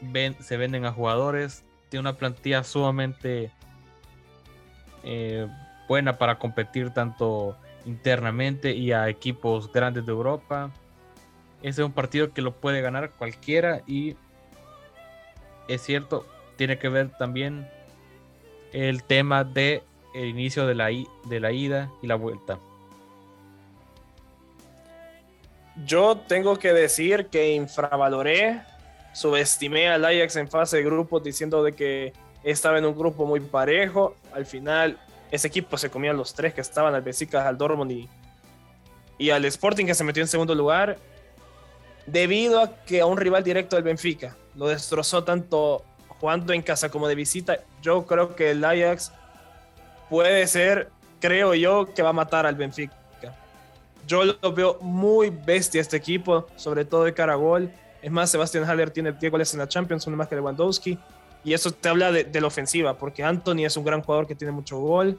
ven, 0.00 0.36
se 0.40 0.56
venden 0.56 0.84
a 0.84 0.92
jugadores, 0.92 1.64
tiene 1.88 2.02
una 2.02 2.16
plantilla 2.16 2.64
sumamente 2.64 3.50
eh, 5.02 5.46
buena 5.88 6.18
para 6.18 6.38
competir 6.38 6.90
tanto 6.90 7.56
internamente 7.84 8.74
y 8.74 8.92
a 8.92 9.08
equipos 9.08 9.72
grandes 9.72 10.06
de 10.06 10.12
Europa. 10.12 10.70
Ese 11.62 11.82
es 11.82 11.86
un 11.86 11.92
partido 11.92 12.32
que 12.32 12.42
lo 12.42 12.52
puede 12.52 12.80
ganar 12.80 13.10
cualquiera 13.10 13.82
y 13.86 14.16
es 15.68 15.82
cierto, 15.82 16.26
tiene 16.56 16.78
que 16.78 16.88
ver 16.88 17.10
también 17.16 17.68
el 18.72 19.02
tema 19.04 19.44
de 19.44 19.82
el 20.14 20.26
inicio 20.28 20.66
de 20.66 20.74
la, 20.74 20.88
de 20.88 21.40
la 21.40 21.52
ida 21.52 21.90
y 22.02 22.06
la 22.06 22.16
vuelta. 22.16 22.58
Yo 25.84 26.16
tengo 26.16 26.58
que 26.58 26.72
decir 26.72 27.26
que 27.26 27.54
infravaloré, 27.54 28.60
subestimé 29.12 29.88
al 29.88 30.04
Ajax 30.04 30.36
en 30.36 30.48
fase 30.48 30.78
de 30.78 30.82
grupos 30.84 31.22
diciendo 31.22 31.62
de 31.62 31.72
que 31.72 32.12
estaba 32.44 32.78
en 32.78 32.84
un 32.84 32.96
grupo 32.96 33.24
muy 33.24 33.40
parejo. 33.40 34.14
Al 34.32 34.46
final 34.46 34.98
ese 35.30 35.48
equipo 35.48 35.78
se 35.78 35.90
comía 35.90 36.12
los 36.12 36.34
tres 36.34 36.54
que 36.54 36.60
estaban 36.60 36.94
al 36.94 37.02
Besiktas, 37.02 37.46
al 37.46 37.56
Dortmund 37.56 37.92
y, 37.92 38.08
y 39.18 39.30
al 39.30 39.44
Sporting 39.44 39.86
que 39.86 39.94
se 39.94 40.04
metió 40.04 40.22
en 40.22 40.28
segundo 40.28 40.54
lugar 40.54 40.98
debido 42.06 42.60
a 42.60 42.76
que 42.84 43.00
a 43.00 43.06
un 43.06 43.16
rival 43.16 43.44
directo 43.44 43.76
del 43.76 43.84
Benfica 43.84 44.36
lo 44.56 44.68
destrozó 44.68 45.22
tanto 45.24 45.84
jugando 46.08 46.52
en 46.52 46.62
casa 46.62 46.90
como 46.90 47.08
de 47.08 47.14
visita. 47.14 47.60
Yo 47.82 48.04
creo 48.04 48.34
que 48.34 48.50
el 48.50 48.64
Ajax 48.64 49.12
puede 50.08 50.46
ser, 50.46 50.90
creo 51.20 51.54
yo, 51.54 51.94
que 51.94 52.02
va 52.02 52.10
a 52.10 52.14
matar 52.14 52.46
al 52.46 52.56
Benfica. 52.56 52.99
Yo 54.06 54.24
lo 54.24 54.52
veo 54.52 54.78
muy 54.80 55.30
bestia 55.30 55.80
este 55.80 55.96
equipo, 55.96 56.46
sobre 56.56 56.84
todo 56.84 57.04
de 57.04 57.14
cara 57.14 57.34
a 57.34 57.36
gol. 57.36 57.70
Es 58.02 58.10
más, 58.10 58.30
Sebastián 58.30 58.64
Haller 58.64 58.90
tiene 58.90 59.12
10 59.12 59.30
goles 59.30 59.52
en 59.52 59.60
la 59.60 59.68
Champions, 59.68 60.06
uno 60.06 60.16
más 60.16 60.28
que 60.28 60.34
Lewandowski. 60.34 60.98
Y 61.44 61.54
eso 61.54 61.70
te 61.70 61.88
habla 61.88 62.12
de, 62.12 62.40
la 62.40 62.46
ofensiva, 62.46 62.98
porque 62.98 63.24
Anthony 63.24 63.64
es 63.64 63.76
un 63.76 63.84
gran 63.84 64.02
jugador 64.02 64.26
que 64.26 64.34
tiene 64.34 64.52
mucho 64.52 64.78
gol. 64.78 65.18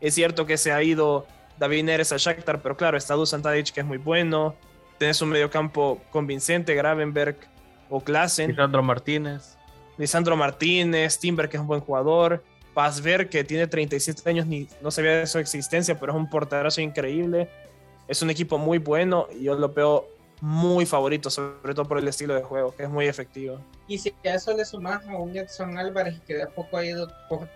Es 0.00 0.14
cierto 0.14 0.44
que 0.44 0.58
se 0.58 0.72
ha 0.72 0.82
ido 0.82 1.26
David 1.58 1.84
Neres 1.84 2.12
a 2.12 2.16
Shakhtar, 2.16 2.60
pero 2.60 2.76
claro, 2.76 2.96
está 2.96 3.14
Dusan 3.14 3.42
Tadic, 3.42 3.70
que 3.70 3.80
es 3.80 3.86
muy 3.86 3.98
bueno. 3.98 4.54
Tienes 4.98 5.20
un 5.22 5.30
mediocampo 5.30 6.00
convincente, 6.10 6.74
Gravenberg 6.74 7.36
o 7.88 8.00
Klassen. 8.00 8.50
Lisandro 8.50 8.82
Martínez. 8.82 9.56
Lisandro 9.96 10.36
Martínez, 10.36 11.18
Timber, 11.18 11.48
que 11.48 11.56
es 11.56 11.60
un 11.60 11.66
buen 11.66 11.80
jugador. 11.80 12.42
Pazver, 12.74 13.28
que 13.28 13.44
tiene 13.44 13.66
37 13.66 14.28
años, 14.28 14.46
ni, 14.46 14.66
no 14.80 14.90
sabía 14.90 15.18
de 15.18 15.26
su 15.26 15.38
existencia, 15.38 15.98
pero 15.98 16.12
es 16.12 16.18
un 16.18 16.28
porterazo 16.28 16.80
increíble. 16.80 17.50
Es 18.08 18.22
un 18.22 18.30
equipo 18.30 18.58
muy 18.58 18.78
bueno 18.78 19.28
y 19.32 19.44
yo 19.44 19.54
lo 19.54 19.68
veo 19.68 20.08
muy 20.42 20.86
favorito, 20.86 21.30
sobre 21.30 21.72
todo 21.72 21.86
por 21.86 21.98
el 21.98 22.08
estilo 22.08 22.34
de 22.34 22.42
juego, 22.42 22.74
que 22.74 22.82
es 22.82 22.90
muy 22.90 23.06
efectivo. 23.06 23.60
Y 23.86 23.98
si 23.98 24.12
a 24.24 24.34
eso 24.34 24.56
le 24.56 24.64
sumas 24.64 25.06
a 25.06 25.16
un 25.16 25.36
Edson 25.36 25.78
Álvarez 25.78 26.20
que 26.26 26.34
de 26.34 26.42
a 26.42 26.48
poco 26.48 26.78
ha 26.78 26.84
ido 26.84 27.08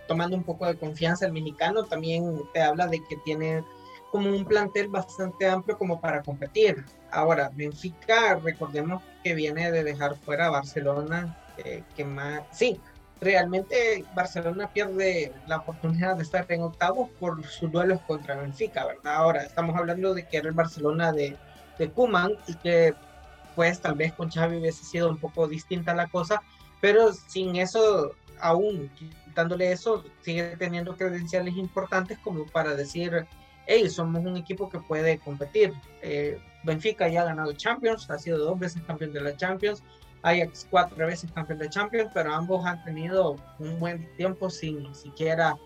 tomando 0.06 0.37
un 0.37 0.44
poco 0.44 0.66
de 0.66 0.76
confianza 0.76 1.26
el 1.26 1.32
mexicano, 1.32 1.85
también 1.85 2.40
te 2.54 2.62
habla 2.62 2.87
de 2.87 3.02
que 3.09 3.16
tiene 3.24 3.64
como 4.12 4.30
un 4.30 4.44
plantel 4.44 4.87
bastante 4.87 5.48
amplio 5.48 5.76
como 5.76 6.00
para 6.00 6.22
competir. 6.22 6.85
Ahora, 7.11 7.50
Benfica, 7.52 8.37
recordemos 8.37 9.02
que 9.24 9.35
viene 9.35 9.72
de 9.72 9.82
dejar 9.82 10.16
fuera 10.16 10.46
a 10.46 10.50
Barcelona, 10.50 11.37
eh, 11.59 11.82
que 11.96 12.04
más, 12.04 12.42
sí, 12.52 12.80
realmente 13.20 14.05
Barcelona 14.14 14.70
pierde 14.72 15.33
la 15.46 15.59
oportunidad 15.59 16.16
de 16.16 16.22
estar 16.22 16.46
en 16.50 16.62
octavos 16.62 17.09
por 17.18 17.44
sus 17.44 17.70
duelos 17.70 18.00
contra 18.07 18.37
Benfica, 18.37 18.85
¿verdad? 18.87 19.14
Ahora 19.14 19.42
estamos 19.42 19.76
hablando 19.76 20.14
de 20.14 20.26
que 20.26 20.37
era 20.37 20.48
el 20.48 20.55
Barcelona 20.55 21.12
de 21.12 21.37
de 21.79 21.90
Kuman 21.90 22.33
y 22.46 22.55
que 22.55 22.94
pues 23.55 23.81
tal 23.81 23.94
vez 23.94 24.12
con 24.12 24.31
Xavi 24.31 24.59
hubiese 24.59 24.85
sido 24.85 25.09
un 25.09 25.16
poco 25.16 25.48
distinta 25.48 25.94
la 25.94 26.09
cosa, 26.09 26.42
pero 26.81 27.12
sin 27.12 27.57
eso, 27.57 28.14
aún 28.38 28.90
quitándole 28.96 29.72
eso, 29.72 30.05
sigue 30.20 30.57
teniendo 30.59 30.96
credenciales 30.96 31.57
importantes 31.57 32.18
como 32.18 32.44
para 32.46 32.74
decir, 32.74 33.26
hey, 33.66 33.88
somos 33.88 34.24
un 34.24 34.37
equipo 34.37 34.68
que 34.68 34.79
puede 34.79 35.18
competir. 35.18 35.72
Eh, 36.02 36.38
Benfica 36.64 37.09
ya 37.09 37.22
ha 37.22 37.26
ganado 37.26 37.52
Champions, 37.52 38.11
ha 38.11 38.18
sido 38.18 38.38
dos 38.38 38.59
veces 38.59 38.83
campeón 38.87 39.14
de 39.14 39.22
la 39.22 39.37
Champions, 39.37 39.83
Ajax 40.26 40.66
cuatro 40.70 41.06
veces 41.06 41.30
campeón 41.32 41.60
de 41.60 41.70
Champions, 41.70 42.10
pero 42.12 42.34
ambos 42.34 42.66
han 42.66 42.82
tenido 42.84 43.36
un 43.58 43.78
buen 43.78 44.14
tiempo 44.16 44.50
sin 44.50 44.94
siquiera 44.94 45.56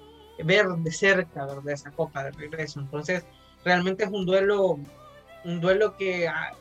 ver 0.45 0.67
de 0.69 0.93
cerca 0.93 1.47
¿verdad? 1.47 1.71
esa 1.71 1.91
copa 1.91 2.25
de 2.25 2.31
regreso. 2.33 2.81
Entonces, 2.81 3.25
realmente 3.65 4.05
es 4.05 4.11
un 4.11 4.27
duelo 4.27 4.79
un 5.45 5.61
duelo 5.61 5.97
que 5.97 6.29
ah, 6.29 6.53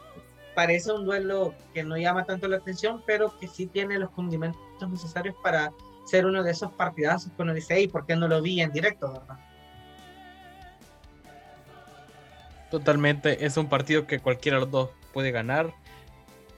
parece 0.55 0.91
un 0.91 1.05
duelo 1.05 1.53
que 1.73 1.83
no 1.83 1.97
llama 1.97 2.25
tanto 2.25 2.47
la 2.47 2.57
atención, 2.57 3.03
pero 3.05 3.37
que 3.39 3.47
sí 3.47 3.67
tiene 3.67 3.99
los 3.99 4.09
condimentos 4.11 4.61
necesarios 4.89 5.35
para 5.43 5.71
ser 6.05 6.25
uno 6.25 6.43
de 6.43 6.51
esos 6.51 6.71
partidazos 6.71 7.31
que 7.33 7.41
uno 7.41 7.53
dice, 7.53 7.75
hey, 7.75 7.87
¿por 7.87 8.05
qué 8.05 8.15
no 8.15 8.27
lo 8.27 8.41
vi 8.41 8.61
en 8.61 8.71
directo, 8.71 9.11
verdad? 9.11 9.37
Totalmente, 12.71 13.45
es 13.45 13.57
un 13.57 13.67
partido 13.67 14.05
que 14.07 14.19
cualquiera 14.19 14.57
de 14.57 14.61
los 14.61 14.71
dos 14.71 14.89
puede 15.13 15.31
ganar, 15.31 15.73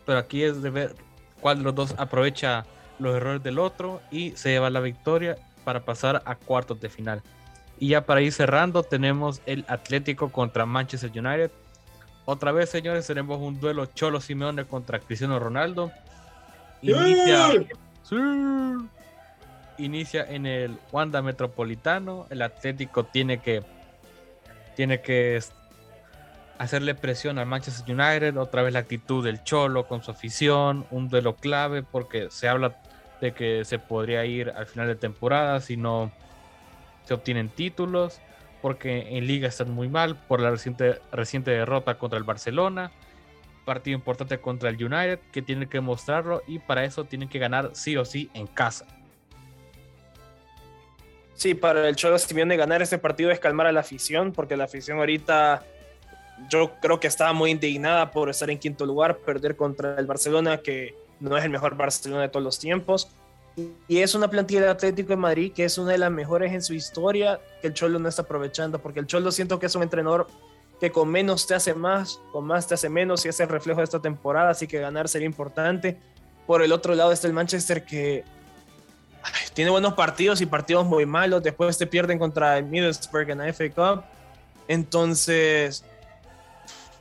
pero 0.06 0.20
aquí 0.20 0.44
es 0.44 0.62
de 0.62 0.70
ver 0.70 0.96
cuál 1.42 1.58
de 1.58 1.64
los 1.64 1.76
dos 1.76 1.96
aprovecha 1.98 2.66
los 3.00 3.16
errores 3.16 3.44
del 3.44 3.60
otro 3.60 4.02
y 4.12 4.32
se 4.32 4.50
lleva 4.50 4.70
la 4.70 4.80
victoria 4.80 5.38
para 5.64 5.82
pasar 5.82 6.22
a 6.26 6.36
cuartos 6.36 6.80
de 6.80 6.90
final. 6.90 7.22
Y 7.80 7.90
ya 7.90 8.06
para 8.06 8.22
ir 8.22 8.32
cerrando, 8.32 8.84
tenemos 8.84 9.42
el 9.46 9.66
Atlético 9.68 10.32
contra 10.32 10.66
Manchester 10.66 11.10
United. 11.10 11.52
Otra 12.26 12.52
vez, 12.52 12.70
señores, 12.70 13.08
tenemos 13.08 13.40
un 13.42 13.60
duelo 13.60 13.88
Cholo 13.88 14.22
Simeone 14.22 14.66
contra 14.66 15.00
Cristiano 15.00 15.40
Ronaldo. 15.40 15.92
Inicia, 16.84 17.66
inicia 19.80 20.24
en 20.30 20.46
el 20.46 20.78
Wanda 20.92 21.24
Metropolitano. 21.24 22.28
El 22.30 22.44
Atlético 22.44 23.04
tiene 23.06 23.40
que, 23.40 23.64
tiene 24.76 25.02
que 25.02 25.42
hacerle 26.62 26.94
presión 26.94 27.40
al 27.40 27.48
Manchester 27.48 27.84
United, 27.92 28.38
otra 28.38 28.62
vez 28.62 28.72
la 28.72 28.80
actitud 28.80 29.26
del 29.26 29.44
Cholo 29.44 29.88
con 29.88 30.04
su 30.04 30.12
afición, 30.12 30.86
un 30.92 31.10
duelo 31.10 31.36
clave 31.36 31.82
porque 31.82 32.28
se 32.30 32.48
habla 32.48 32.80
de 33.20 33.34
que 33.34 33.66
se 33.66 33.80
podría 33.80 34.26
ir 34.26 34.52
al 34.52 34.68
final 34.68 34.88
de 34.88 34.94
temporada 34.94 35.60
si 35.60 35.76
no 35.76 36.12
se 37.06 37.16
obtienen 37.16 37.50
títulos, 37.50 38.22
porque 38.62 39.18
en 39.18 39.26
liga 39.26 39.48
están 39.48 39.72
muy 39.72 39.90
mal 39.90 40.16
por 40.16 40.40
la 40.40 40.52
reciente, 40.52 41.00
reciente 41.12 41.50
derrota 41.50 41.98
contra 41.98 42.20
el 42.20 42.26
Barcelona, 42.26 42.92
partido 43.66 43.96
importante 43.96 44.38
contra 44.38 44.70
el 44.70 44.76
United 44.76 45.18
que 45.32 45.42
tienen 45.42 45.68
que 45.68 45.82
mostrarlo 45.82 46.44
y 46.48 46.60
para 46.60 46.84
eso 46.84 47.06
tienen 47.06 47.28
que 47.28 47.40
ganar 47.40 47.72
sí 47.74 47.98
o 47.98 48.06
sí 48.06 48.30
en 48.36 48.46
casa. 48.46 48.86
Sí, 51.34 51.56
para 51.56 51.90
el 51.90 51.96
Cholo 51.96 52.20
Simeone 52.20 52.56
ganar 52.56 52.84
este 52.84 53.00
partido 53.00 53.32
es 53.32 53.40
calmar 53.40 53.66
a 53.66 53.72
la 53.72 53.80
afición, 53.80 54.32
porque 54.32 54.56
la 54.56 54.66
afición 54.66 55.00
ahorita 55.00 55.66
yo 56.50 56.72
creo 56.82 57.00
que 57.00 57.08
estaba 57.08 57.34
muy 57.34 57.52
indignada 57.52 58.12
por 58.12 58.30
estar 58.30 58.50
en 58.50 58.58
quinto 58.58 58.86
lugar, 58.86 59.18
perder 59.18 59.56
contra 59.56 59.98
el 59.98 60.06
Barcelona, 60.06 60.58
que 60.58 60.96
no 61.20 61.38
es 61.38 61.44
el 61.44 61.50
mejor 61.50 61.76
Barcelona 61.76 62.24
de 62.24 62.30
todos 62.30 62.44
los 62.44 62.60
tiempos. 62.60 63.10
Y 63.88 64.00
es 64.00 64.16
una 64.16 64.30
plantilla 64.30 64.62
de 64.62 64.70
Atlético 64.70 65.10
de 65.10 65.18
Madrid 65.18 65.52
que 65.54 65.66
es 65.66 65.78
una 65.78 65.92
de 65.92 65.98
las 65.98 66.12
mejores 66.12 66.54
en 66.54 66.62
su 66.62 66.74
historia 66.74 67.40
que 67.62 67.68
el 67.68 67.74
Cholo 67.74 68.00
no 68.00 68.08
está 68.08 68.24
aprovechando, 68.24 68.80
porque 68.80 69.00
el 69.00 69.08
Cholo 69.08 69.32
siento 69.32 69.60
que 69.60 69.66
es 69.66 69.76
un 69.76 69.84
entrenador 69.84 70.28
que 70.80 70.92
con 70.92 71.10
menos 71.10 71.46
te 71.46 71.54
hace 71.54 71.74
más, 71.74 72.20
con 72.32 72.46
más 72.46 72.68
te 72.68 72.74
hace 72.74 72.90
menos 72.90 73.26
y 73.26 73.30
es 73.30 73.40
el 73.40 73.50
reflejo 73.50 73.82
de 73.82 73.84
esta 73.84 74.00
temporada, 74.00 74.50
así 74.50 74.68
que 74.68 74.80
ganar 74.80 75.08
sería 75.08 75.28
importante. 75.28 75.98
Por 76.48 76.64
el 76.64 76.72
otro 76.72 76.96
lado 76.96 77.12
está 77.12 77.28
el 77.28 77.34
Manchester 77.34 77.86
que 77.86 78.24
tiene 79.54 79.70
buenos 79.70 79.94
partidos 79.94 80.42
y 80.42 80.46
partidos 80.48 80.86
muy 80.86 81.06
malos, 81.06 81.44
después 81.44 81.78
te 81.78 81.86
pierden 81.86 82.18
contra 82.18 82.58
el 82.58 82.66
Middlesbrough 82.66 83.30
en 83.30 83.38
la 83.38 83.54
FA 83.54 83.70
Cup. 83.70 84.04
Entonces, 84.68 85.84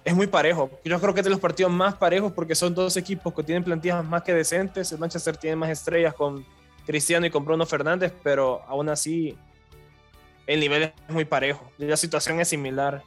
es 0.05 0.15
muy 0.15 0.27
parejo. 0.27 0.71
Yo 0.85 1.01
creo 1.01 1.15
que 1.15 1.21
es 1.21 1.25
de 1.25 1.31
los 1.31 1.41
partidos 1.41 1.73
más 1.73 1.95
parejos 1.95 2.33
porque 2.33 2.55
son 2.55 2.75
dos 2.75 2.97
equipos 2.97 3.35
que 3.35 3.43
tienen 3.43 3.65
plantillas 3.65 4.05
más 4.05 4.23
que 4.23 4.33
decentes. 4.33 4.93
El 4.93 4.99
Manchester 4.99 5.37
tiene 5.37 5.57
más 5.57 5.71
estrellas 5.71 6.15
con 6.15 6.45
Cristiano 6.87 7.27
y 7.27 7.31
con 7.31 7.45
Bruno 7.45 7.67
Fernández, 7.67 8.13
pero 8.23 8.63
aún 8.67 8.89
así 8.89 9.37
el 10.47 10.61
nivel 10.61 10.83
es 10.83 10.93
muy 11.15 11.25
parejo. 11.25 11.71
La 11.79 11.97
situación 11.97 12.41
es 12.41 12.49
similar. 12.49 13.03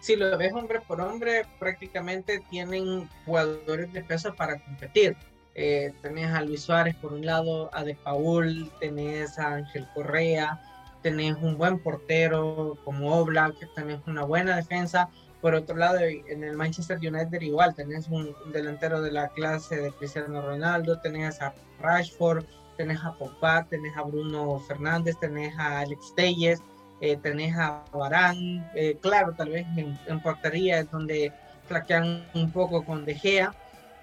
Si 0.00 0.14
lo 0.16 0.36
ves 0.36 0.52
hombre 0.52 0.80
por 0.80 1.00
hombre, 1.00 1.46
prácticamente 1.58 2.42
tienen 2.50 3.08
jugadores 3.24 3.92
de 3.92 4.02
peso 4.04 4.34
para 4.34 4.60
competir. 4.60 5.16
Eh, 5.54 5.94
tenés 6.02 6.30
a 6.32 6.42
Luis 6.42 6.62
Suárez 6.62 6.94
por 6.96 7.14
un 7.14 7.24
lado, 7.24 7.70
a 7.72 7.82
De 7.82 7.94
Paul, 7.94 8.70
tenés 8.78 9.38
a 9.38 9.54
Ángel 9.54 9.88
Correa, 9.94 10.60
tenés 11.02 11.36
un 11.36 11.56
buen 11.56 11.82
portero 11.82 12.76
como 12.84 13.16
Oblak, 13.16 13.54
tenés 13.74 14.00
una 14.06 14.24
buena 14.24 14.54
defensa 14.56 15.08
por 15.46 15.54
otro 15.54 15.76
lado, 15.76 16.00
en 16.00 16.42
el 16.42 16.56
Manchester 16.56 16.98
United 16.98 17.40
igual, 17.40 17.72
tenés 17.72 18.08
un, 18.08 18.34
delantero 18.52 19.00
de 19.00 19.12
la 19.12 19.28
clase 19.28 19.76
de 19.76 19.92
Cristiano 19.92 20.42
Ronaldo, 20.42 20.98
tenés 20.98 21.40
a 21.40 21.54
Rashford, 21.80 22.44
tenés 22.76 22.98
a 23.04 23.12
Pogba, 23.12 23.64
tenés 23.70 23.96
a 23.96 24.02
Bruno 24.02 24.58
Fernández, 24.66 25.14
tenés 25.20 25.56
a 25.56 25.78
Alex 25.78 26.12
Telles, 26.16 26.60
eh, 27.00 27.16
tenés 27.22 27.54
a 27.56 27.84
Varane, 27.92 28.68
eh, 28.74 28.98
claro, 29.00 29.34
tal 29.34 29.50
vez 29.50 29.64
en, 29.76 30.20
portería 30.20 30.80
es 30.80 30.90
donde 30.90 31.32
flaquean 31.68 32.26
un 32.34 32.50
poco 32.50 32.84
con 32.84 33.04
De 33.04 33.14
Gea, 33.14 33.54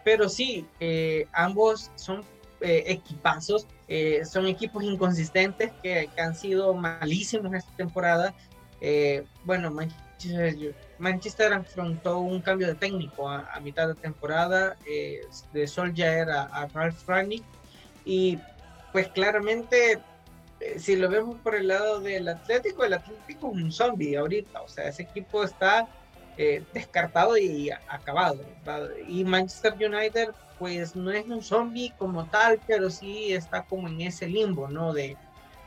pero 0.06 0.30
sí, 0.30 0.66
eh, 0.80 1.28
ambos 1.34 1.92
son 1.96 2.24
equipazos, 2.62 3.68
son 4.24 4.48
equipos 4.48 4.82
inconsistentes 4.82 5.74
que, 5.84 6.10
que, 6.16 6.22
han 6.22 6.36
sido 6.36 6.74
malísimos 6.74 7.54
esta 7.54 7.76
temporada. 7.76 8.34
bueno, 9.44 9.70
Manchester 9.70 10.03
Manchester 11.00 11.54
afrontó 11.54 12.20
un 12.20 12.42
cambio 12.42 12.68
de 12.68 12.76
técnico 12.76 13.30
a, 13.30 13.60
mitad 13.62 13.88
de 13.88 13.96
temporada 13.96 14.76
eh, 14.88 15.22
de 15.52 15.68
Solskjaer 15.68 16.30
a, 16.30 16.44
a 16.44 16.68
Ralph 16.68 17.08
Rangnick 17.08 17.44
y 18.06 18.40
pues 18.92 19.08
claramente 19.10 20.00
eh, 20.64 20.80
si 20.80 20.96
lo 20.96 21.10
vemos 21.10 21.38
por 21.40 21.56
el 21.56 21.68
lado 21.68 22.00
del 22.00 22.28
Atlético, 22.28 22.86
el 22.86 22.94
Atlético 22.94 23.52
es 23.52 23.62
un 23.62 23.72
zombie 23.72 24.16
ahorita, 24.16 24.62
o 24.62 24.68
sea, 24.68 24.88
ese 24.88 25.04
equipo 25.04 25.44
está 25.44 25.88
eh, 26.38 26.64
descartado 26.74 27.38
y 27.38 27.70
acabado. 27.70 28.44
Y 29.08 29.24
Manchester 29.24 29.74
United 29.74 30.30
pues 30.58 30.96
no 30.96 31.12
es 31.12 31.26
un 31.26 31.44
zombie 31.44 31.94
como 31.98 32.26
tal, 32.26 32.60
pero 32.66 32.90
sí 32.90 33.34
está 33.34 33.64
como 33.64 33.88
en 33.88 34.02
ese 34.02 34.28
limbo, 34.28 34.68
¿no? 34.68 34.94
De, 34.94 35.18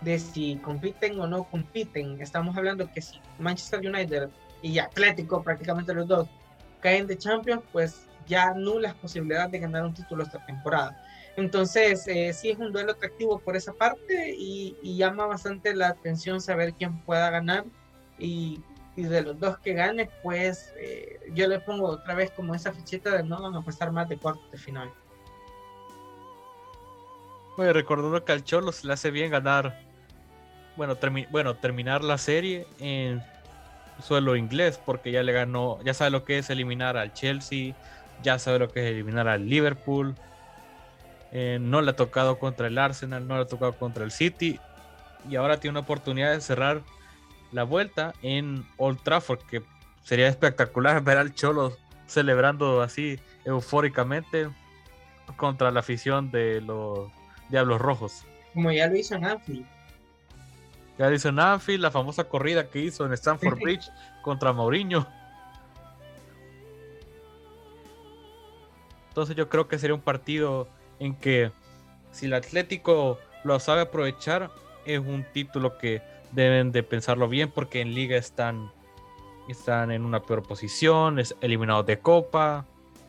de 0.01 0.19
si 0.19 0.57
compiten 0.57 1.21
o 1.21 1.27
no 1.27 1.45
compiten. 1.45 2.21
Estamos 2.21 2.57
hablando 2.57 2.91
que 2.91 3.03
si 3.03 3.21
Manchester 3.39 3.81
United 3.81 4.31
y 4.63 4.79
Atlético, 4.79 5.43
prácticamente 5.43 5.95
los 5.95 6.09
dos, 6.09 6.29
caen 6.81 7.07
de 7.07 7.17
Champions, 7.19 7.63
pues 7.73 8.07
ya 8.27 8.55
nulas 8.55 8.95
posibilidades 8.95 9.53
de 9.53 9.59
ganar 9.61 9.85
un 9.85 9.95
título 9.95 10.23
esta 10.23 10.45
temporada. 10.45 11.01
Entonces, 11.37 12.09
eh, 12.09 12.33
sí 12.33 12.51
es 12.51 12.59
un 12.59 12.73
duelo 12.73 12.93
atractivo 12.93 13.39
por 13.39 13.57
esa 13.57 13.73
parte 13.75 14.35
y, 14.37 14.75
llama 14.97 15.27
bastante 15.27 15.75
la 15.75 15.89
atención 15.89 16.41
saber 16.41 16.73
quién 16.73 16.99
pueda 17.03 17.31
ganar. 17.31 17.65
Y, 18.19 18.63
de 18.97 19.21
los 19.21 19.39
dos 19.39 19.59
que 19.59 19.75
gane, 19.75 20.09
pues 20.23 20.73
eh, 20.79 21.21
yo 21.35 21.47
le 21.49 21.61
pongo 21.61 21.87
otra 21.87 22.15
vez 22.15 22.31
como 22.31 22.55
esa 22.55 22.73
fichita 22.73 23.15
de 23.15 23.23
no 23.23 23.43
van 23.43 23.55
a 23.55 23.63
pasar 23.63 23.93
más 23.93 24.09
de 24.09 24.17
cuartos 24.17 24.51
de 24.51 24.57
final. 24.57 24.91
Bueno, 27.59 27.75
recordando 27.75 28.25
que 28.25 28.33
al 28.33 28.43
Cholo 28.43 28.73
se 28.73 28.87
le 28.87 28.95
hace 28.95 29.11
bien 29.11 29.31
ganar, 29.31 29.79
bueno, 30.79 30.97
bueno 31.31 31.57
terminar 31.57 32.03
la 32.03 32.17
serie 32.17 32.67
en 32.79 33.23
suelo 34.01 34.37
inglés 34.37 34.81
porque 34.85 35.11
ya 35.11 35.23
le 35.23 35.33
ganó, 35.33 35.79
ya 35.85 35.95
sabe 35.95 36.11
lo 36.11 36.25
que 36.25 36.39
es 36.39 36.51
eliminar 36.51 36.97
al 36.97 37.13
Chelsea, 37.13 37.75
ya 38.23 38.39
sabe 38.39 38.59
lo 38.59 38.71
que 38.71 38.85
es 38.85 38.91
eliminar 38.93 39.29
al 39.29 39.49
Liverpool. 39.49 40.15
Eh, 41.33 41.59
no 41.61 41.83
le 41.83 41.91
ha 41.91 41.97
tocado 41.97 42.39
contra 42.39 42.67
el 42.69 42.79
Arsenal, 42.79 43.27
no 43.27 43.37
le 43.37 43.43
ha 43.43 43.47
tocado 43.47 43.73
contra 43.77 44.05
el 44.05 44.11
City 44.11 44.61
y 45.29 45.37
ahora 45.37 45.59
tiene 45.59 45.73
una 45.73 45.81
oportunidad 45.81 46.33
de 46.33 46.41
cerrar 46.41 46.83
la 47.53 47.65
vuelta 47.65 48.15
en 48.23 48.65
Old 48.77 49.03
Trafford 49.03 49.41
que 49.41 49.63
sería 50.03 50.29
espectacular 50.29 51.03
ver 51.05 51.19
al 51.19 51.35
Cholo 51.35 51.77
celebrando 52.07 52.83
así 52.83 53.19
eufóricamente 53.45 54.49
contra 55.37 55.71
la 55.71 55.81
afición 55.81 56.31
de 56.31 56.61
los 56.61 57.11
Diablos 57.49 57.81
Rojos. 57.81 58.25
Como 58.55 58.71
ya 58.71 58.87
lo 58.87 58.97
hizo 58.97 59.17
en 59.17 59.25
Anfield. 59.25 59.67
Ya 60.99 61.11
dice 61.11 61.29
Anfield, 61.29 61.83
la 61.83 61.91
famosa 61.91 62.25
corrida 62.25 62.69
que 62.69 62.81
hizo 62.81 63.05
en 63.05 63.13
Stanford 63.13 63.59
Bridge 63.61 63.91
contra 64.23 64.53
Mourinho. 64.53 65.07
Entonces 69.09 69.37
yo 69.37 69.49
creo 69.49 69.69
que 69.69 69.79
sería 69.79 69.95
un 69.95 70.01
partido 70.01 70.69
en 70.99 71.15
que 71.15 71.51
si 72.13 72.27
el 72.27 72.35
Atlético 72.35 73.19
lo 73.45 73.59
sabe 73.61 73.83
aprovechar, 73.83 74.51
es 74.87 74.99
un 74.99 75.25
título 75.33 75.79
que 75.79 76.03
deben 76.33 76.73
de 76.73 76.83
pensarlo 76.83 77.29
bien 77.29 77.51
porque 77.51 77.81
en 77.81 77.95
liga 77.95 78.17
están, 78.17 78.71
están 79.49 79.91
en 79.91 80.05
una 80.05 80.21
peor 80.23 80.43
posición, 80.43 81.19
es 81.19 81.35
eliminado 81.41 81.83
de 81.83 81.99
copa, 81.99 82.67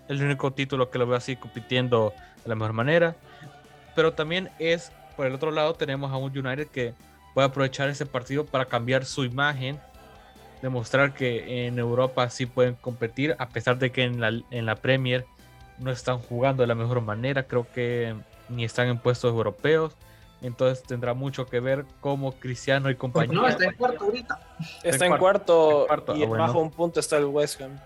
el 0.07 0.21
único 0.23 0.51
título 0.51 0.89
que 0.89 0.97
lo 0.97 1.07
veo 1.07 1.17
así 1.17 1.35
compitiendo 1.35 2.13
de 2.43 2.49
la 2.49 2.55
mejor 2.55 2.73
manera. 2.73 3.15
Pero 3.95 4.13
también 4.13 4.49
es, 4.59 4.91
por 5.15 5.25
el 5.25 5.33
otro 5.33 5.51
lado, 5.51 5.73
tenemos 5.73 6.11
a 6.11 6.17
un 6.17 6.37
United 6.37 6.67
que 6.67 6.93
puede 7.37 7.49
aprovechar 7.49 7.87
ese 7.87 8.07
partido 8.07 8.47
para 8.47 8.65
cambiar 8.65 9.05
su 9.05 9.23
imagen, 9.23 9.79
demostrar 10.63 11.13
que 11.13 11.67
en 11.67 11.77
Europa 11.77 12.27
sí 12.31 12.47
pueden 12.47 12.73
competir, 12.73 13.35
a 13.37 13.47
pesar 13.49 13.77
de 13.77 13.91
que 13.91 14.05
en 14.05 14.19
la, 14.19 14.29
en 14.49 14.65
la 14.65 14.73
Premier 14.77 15.23
no 15.77 15.91
están 15.91 16.17
jugando 16.17 16.63
de 16.63 16.67
la 16.67 16.73
mejor 16.73 16.99
manera, 17.01 17.43
creo 17.43 17.67
que 17.71 18.15
ni 18.49 18.65
están 18.65 18.87
en 18.87 18.97
puestos 18.97 19.29
europeos. 19.31 19.93
Entonces 20.41 20.81
tendrá 20.81 21.13
mucho 21.13 21.45
que 21.45 21.59
ver 21.59 21.85
cómo 22.01 22.31
Cristiano 22.31 22.89
y 22.89 22.95
compañía. 22.95 23.39
No, 23.39 23.47
está 23.47 23.65
en 23.65 23.75
cuarto 23.75 24.05
ahorita. 24.05 24.39
Está, 24.81 25.05
en, 25.05 25.17
cuarto, 25.17 25.87
y 26.15 26.23
ah, 26.23 26.27
bajo 26.27 26.57
un 26.57 26.71
punto 26.71 26.99
está 26.99 27.19
el 27.19 27.25
West 27.25 27.61
Ham. 27.61 27.79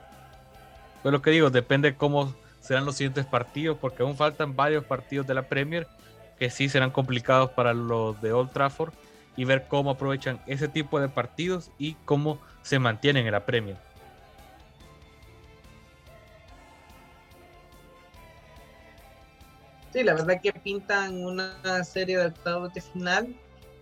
Pues 1.03 1.11
lo 1.11 1.21
que 1.21 1.31
digo, 1.31 1.49
depende 1.49 1.97
cómo 1.97 2.33
serán 2.61 2.85
los 2.85 2.95
siguientes 2.95 3.25
partidos, 3.25 3.77
porque 3.81 4.03
aún 4.03 4.15
faltan 4.15 4.55
varios 4.55 4.85
partidos 4.85 5.27
de 5.27 5.33
la 5.33 5.41
Premier 5.41 5.89
que 6.39 6.49
sí 6.49 6.69
serán 6.69 6.91
complicados 6.91 7.49
para 7.49 7.73
los 7.73 8.21
de 8.21 8.31
Old 8.31 8.51
Trafford 8.51 8.93
y 9.35 9.45
ver 9.45 9.67
cómo 9.67 9.91
aprovechan 9.91 10.39
ese 10.45 10.67
tipo 10.67 10.99
de 10.99 11.09
partidos 11.09 11.71
y 11.77 11.95
cómo 12.05 12.39
se 12.61 12.79
mantienen 12.79 13.25
en 13.25 13.31
la 13.31 13.45
Premier. 13.45 13.77
Sí, 19.93 20.03
la 20.03 20.13
verdad 20.13 20.39
que 20.41 20.53
pintan 20.53 21.17
una 21.17 21.83
serie 21.83 22.17
de 22.17 22.27
octavos 22.27 22.73
de 22.73 22.81
final 22.81 23.35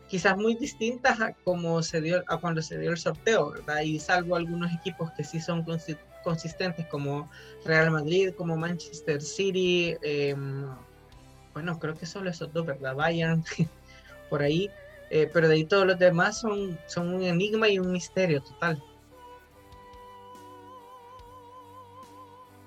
quizás 0.10 0.36
muy 0.36 0.56
distintas 0.56 1.22
a 1.22 1.34
como 1.43 1.82
se 1.84 2.02
dio 2.02 2.24
a 2.28 2.38
cuando 2.38 2.62
se 2.62 2.78
dio 2.80 2.89
el 2.89 2.97
sorteo, 2.97 3.52
¿verdad? 3.52 3.82
Y 3.82 4.00
salvo 4.00 4.36
algunos 4.36 4.74
equipos 4.74 5.12
que 5.12 5.24
sí 5.24 5.39
son 5.39 5.64
consistentes 6.24 6.86
como 6.88 7.30
Real 7.64 7.91
Madrid, 7.91 8.34
como 8.36 8.58
Manchester 8.58 9.22
City, 9.22 9.95
em, 10.02 10.68
bueno, 11.54 11.78
creo 11.80 11.95
que 11.95 12.08
solo 12.08 12.30
esos 12.32 12.52
dos, 12.52 12.66
¿verdad? 12.66 12.95
Bayern, 12.95 13.43
por 14.30 14.41
ahí, 14.41 14.70
eh, 15.10 15.30
pero 15.34 15.47
de 15.47 15.55
ahí 15.55 15.66
todos 15.66 15.86
los 15.86 15.97
demás 15.97 16.39
son, 16.39 16.78
son 16.88 17.14
un 17.14 17.24
enigma 17.24 17.68
y 17.70 17.80
un 17.80 17.91
misterio 17.91 18.41
total. 18.41 18.82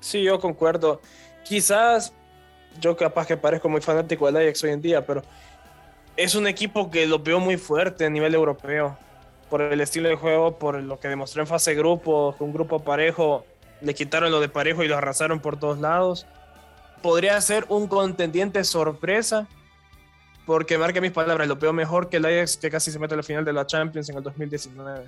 Sí, 0.01 0.23
yo 0.23 0.41
concuerdo. 0.41 1.01
Quizás 1.45 2.13
yo 2.81 2.97
capaz 2.97 3.27
que 3.27 3.37
parezco 3.37 3.69
muy 3.69 3.81
fanático 3.81 4.27
del 4.27 4.37
Ajax 4.37 4.65
hoy 4.65 4.71
en 4.71 4.83
día, 4.83 5.07
pero 5.07 5.23
es 6.17 6.35
un 6.35 6.47
equipo 6.47 6.91
que 6.91 7.07
lo 7.07 7.19
veo 7.19 7.41
muy 7.41 7.57
fuerte 7.57 8.05
a 8.05 8.11
nivel 8.11 8.35
europeo. 8.35 8.99
Por 9.49 9.61
el 9.63 9.81
estilo 9.81 10.09
de 10.09 10.17
juego, 10.17 10.59
por 10.59 10.83
lo 10.83 10.99
que 10.99 11.09
demostró 11.09 11.43
en 11.43 11.47
fase 11.47 11.75
grupo, 11.75 12.35
un 12.39 12.53
grupo 12.53 12.81
parejo, 12.81 13.45
le 13.81 13.95
quitaron 13.95 14.31
lo 14.31 14.41
de 14.41 14.49
parejo 14.49 14.83
y 14.83 14.89
lo 14.89 14.97
arrasaron 14.97 15.41
por 15.41 15.59
todos 15.59 15.79
lados. 15.79 16.27
Podría 17.03 17.41
ser 17.41 17.67
un 17.69 17.87
contendiente 17.87 18.65
sorpresa, 18.65 19.47
porque 20.47 20.79
marque 20.79 21.01
mis 21.01 21.13
palabras, 21.13 21.47
lo 21.47 21.57
veo 21.57 21.73
mejor 21.73 22.09
que 22.09 22.17
el 22.17 22.25
Ajax 22.25 22.57
que 22.57 22.71
casi 22.71 22.91
se 22.91 22.99
mete 22.99 23.15
a 23.15 23.17
la 23.19 23.23
final 23.23 23.45
de 23.45 23.53
la 23.53 23.67
Champions 23.67 24.09
en 24.09 24.17
el 24.17 24.23
2019. 24.23 25.05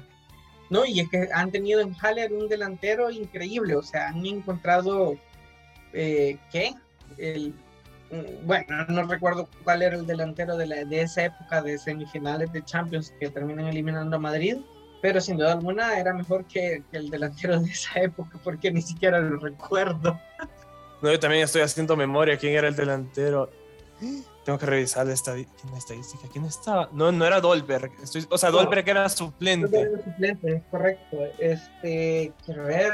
No, 0.70 0.84
y 0.84 1.00
es 1.00 1.08
que 1.08 1.28
han 1.32 1.50
tenido 1.50 1.80
en 1.80 1.94
Haller 1.94 2.32
un 2.32 2.48
delantero 2.48 3.10
increíble, 3.10 3.76
o 3.76 3.82
sea, 3.82 4.08
han 4.08 4.24
encontrado, 4.24 5.16
eh, 5.92 6.38
¿qué? 6.50 6.74
el, 7.18 7.54
mm, 8.10 8.46
bueno, 8.46 8.66
no 8.88 9.02
recuerdo 9.04 9.48
cuál 9.62 9.82
era 9.82 9.96
el 9.96 10.06
delantero 10.06 10.56
de, 10.56 10.66
la, 10.66 10.84
de 10.84 11.02
esa 11.02 11.24
época 11.24 11.62
de 11.62 11.78
semifinales 11.78 12.52
de 12.52 12.64
Champions 12.64 13.12
que 13.20 13.28
terminan 13.30 13.66
eliminando 13.66 14.16
a 14.16 14.18
Madrid, 14.18 14.58
pero 15.02 15.20
sin 15.20 15.36
duda 15.36 15.52
alguna 15.52 15.98
era 15.98 16.14
mejor 16.14 16.46
que, 16.46 16.82
el 16.92 17.10
delantero 17.10 17.60
de 17.60 17.70
esa 17.70 18.00
época 18.00 18.38
porque 18.42 18.70
ni 18.70 18.82
siquiera 18.82 19.20
lo 19.20 19.38
recuerdo. 19.38 20.18
No, 21.02 21.12
yo 21.12 21.20
también 21.20 21.42
estoy 21.42 21.60
haciendo 21.60 21.96
memoria 21.98 22.38
quién 22.38 22.54
era 22.54 22.66
el 22.66 22.74
delantero. 22.74 23.50
Tengo 24.44 24.58
que 24.58 24.66
revisar 24.66 25.06
la 25.06 25.14
estadística. 25.14 26.28
¿Quién 26.30 26.44
estaba? 26.44 26.88
No, 26.92 27.10
no 27.10 27.24
era 27.24 27.40
Dolberg. 27.40 27.90
o 28.28 28.38
sea, 28.38 28.50
Dolberg 28.50 28.88
era 28.88 29.08
suplente. 29.08 29.80
Era 29.80 30.02
suplente, 30.02 30.62
correcto. 30.70 31.16
Este, 31.38 32.32
quiero 32.44 32.64
ver. 32.64 32.92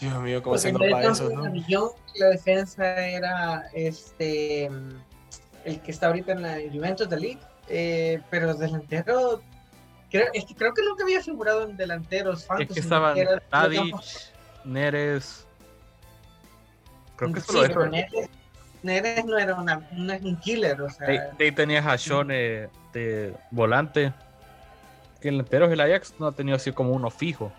Dios 0.00 0.20
mío, 0.20 0.42
¿cómo 0.42 0.58
se 0.58 0.72
llama 0.72 1.02
eso? 1.02 1.30
¿no? 1.30 1.94
La 2.16 2.26
defensa 2.28 3.06
era 3.06 3.68
este 3.72 4.70
el 5.64 5.80
que 5.80 5.90
está 5.90 6.06
ahorita 6.06 6.32
en 6.32 6.42
la 6.42 6.58
Juventus 6.72 7.08
de 7.08 7.20
League, 7.20 7.40
eh, 7.68 8.20
pero 8.30 8.54
delantero 8.54 9.42
creo, 10.10 10.26
es 10.32 10.44
que 10.44 10.54
creo 10.54 10.72
que 10.72 10.82
nunca 10.82 11.02
había 11.04 11.22
figurado 11.22 11.64
en 11.64 11.76
delanteros. 11.76 12.46
Es 12.58 12.68
que 12.68 12.80
estaban 12.80 13.16
Tadic, 13.50 13.96
Neres. 14.64 15.46
Creo 17.16 17.32
que 17.32 17.40
solo 17.40 17.66
sí, 17.66 17.90
Neres, 17.90 18.28
Neres, 18.82 19.24
no 19.24 19.38
era 19.38 19.54
una, 19.54 19.82
un 19.90 20.36
killer, 20.36 20.80
o 20.80 20.90
sea. 20.90 21.06
De, 21.06 21.44
ahí 21.44 21.52
tenías 21.52 21.84
a 21.86 21.98
Sean 21.98 22.28
eh, 22.30 22.68
de 22.92 23.34
volante. 23.50 24.12
Que 25.20 25.28
el 25.28 25.36
delantero 25.36 25.70
el 25.70 25.80
Ajax 25.80 26.14
no 26.18 26.26
ha 26.26 26.32
tenido 26.32 26.56
así 26.56 26.72
como 26.72 26.92
uno 26.92 27.10
fijo. 27.10 27.52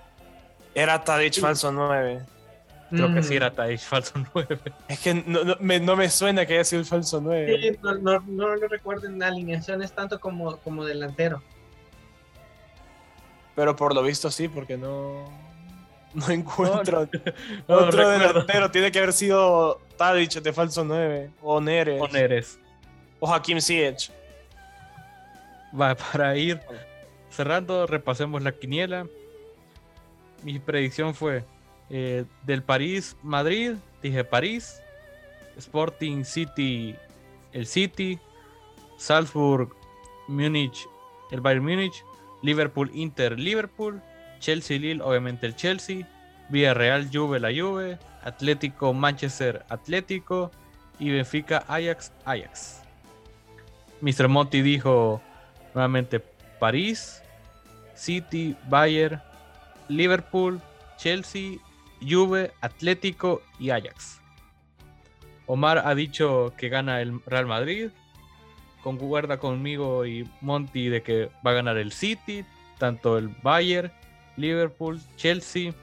Era 0.75 1.03
Tadic 1.03 1.39
falso 1.39 1.71
9. 1.71 2.21
Creo 2.89 3.13
que 3.13 3.23
sí 3.23 3.33
mm. 3.33 3.37
era 3.37 3.51
Tadic 3.51 3.79
falso 3.79 4.13
9. 4.33 4.59
Es 4.87 4.99
que 4.99 5.13
no, 5.13 5.43
no, 5.43 5.55
me, 5.59 5.79
no, 5.79 5.95
me, 5.95 6.09
suena 6.09 6.45
que 6.45 6.53
haya 6.53 6.63
sido 6.63 6.81
el 6.81 6.85
falso 6.85 7.19
9. 7.19 7.59
Sí, 7.61 7.79
no, 7.81 7.95
no, 7.95 8.19
no, 8.27 8.55
lo 8.55 8.67
recuerdo 8.67 9.07
en 9.07 9.21
alineaciones 9.21 9.91
tanto 9.91 10.19
como, 10.19 10.57
como 10.57 10.85
delantero. 10.85 11.41
Pero 13.55 13.75
por 13.75 13.95
lo 13.95 14.03
visto 14.03 14.29
sí, 14.29 14.47
porque 14.47 14.77
no, 14.77 15.25
no 16.13 16.29
encuentro 16.29 17.09
otro 17.67 18.09
delantero. 18.09 18.69
Tiene 18.69 18.91
que 18.91 18.99
haber 18.99 19.13
sido 19.13 19.81
Tadic 19.97 20.33
de 20.41 20.53
falso 20.53 20.83
9 20.83 21.31
o 21.41 21.59
Neres. 21.59 22.01
O 22.01 22.07
Neres. 22.07 22.59
O 23.19 23.33
Hakim 23.33 23.59
Ziyech. 23.59 24.11
Va, 25.79 25.95
para 26.11 26.35
ir 26.37 26.59
cerrando, 27.29 27.87
repasemos 27.87 28.41
la 28.41 28.51
quiniela 28.51 29.05
mi 30.43 30.59
predicción 30.59 31.15
fue 31.15 31.43
eh, 31.89 32.25
del 32.43 32.63
París-Madrid, 32.63 33.73
dije 34.01 34.23
París, 34.23 34.81
Sporting 35.57 36.23
City, 36.23 36.95
el 37.53 37.65
City, 37.65 38.19
Salzburg, 38.97 39.69
Múnich, 40.27 40.87
el 41.31 41.41
Bayern 41.41 41.63
Múnich, 41.63 42.03
Liverpool, 42.41 42.91
Inter, 42.93 43.39
Liverpool, 43.39 44.01
Chelsea, 44.39 44.77
Lille, 44.77 45.01
obviamente 45.01 45.45
el 45.45 45.55
Chelsea, 45.55 46.07
Villarreal, 46.49 47.09
Juve, 47.11 47.39
la 47.39 47.49
Juve, 47.49 47.97
Atlético, 48.27 48.93
Manchester, 48.93 49.65
Atlético 49.69 50.51
y 50.99 51.11
Benfica, 51.11 51.63
Ajax, 51.69 52.11
Ajax. 52.25 52.83
Mr. 54.01 54.27
Monti 54.27 54.61
dijo 54.61 55.21
nuevamente 55.73 56.19
París, 56.59 57.23
City, 57.95 58.57
Bayern, 58.67 59.21
Liverpool, 59.87 60.59
Chelsea, 60.97 61.59
Juve, 62.01 62.51
Atlético 62.59 63.41
y 63.59 63.69
Ajax. 63.69 64.19
Omar 65.45 65.83
ha 65.85 65.95
dicho 65.95 66.53
que 66.57 66.67
gana 66.67 66.99
el 66.99 67.21
Real 67.25 67.45
Madrid. 67.45 67.91
Concuerda 68.83 69.37
conmigo 69.37 70.05
y 70.05 70.29
Monty 70.41 70.89
de 70.89 71.01
que 71.01 71.31
va 71.45 71.51
a 71.51 71.53
ganar 71.53 71.77
el 71.77 71.93
City, 71.93 72.43
tanto 72.77 73.17
el 73.17 73.29
Bayern, 73.41 73.89
Liverpool, 74.35 74.99
Chelsea, 75.15 75.73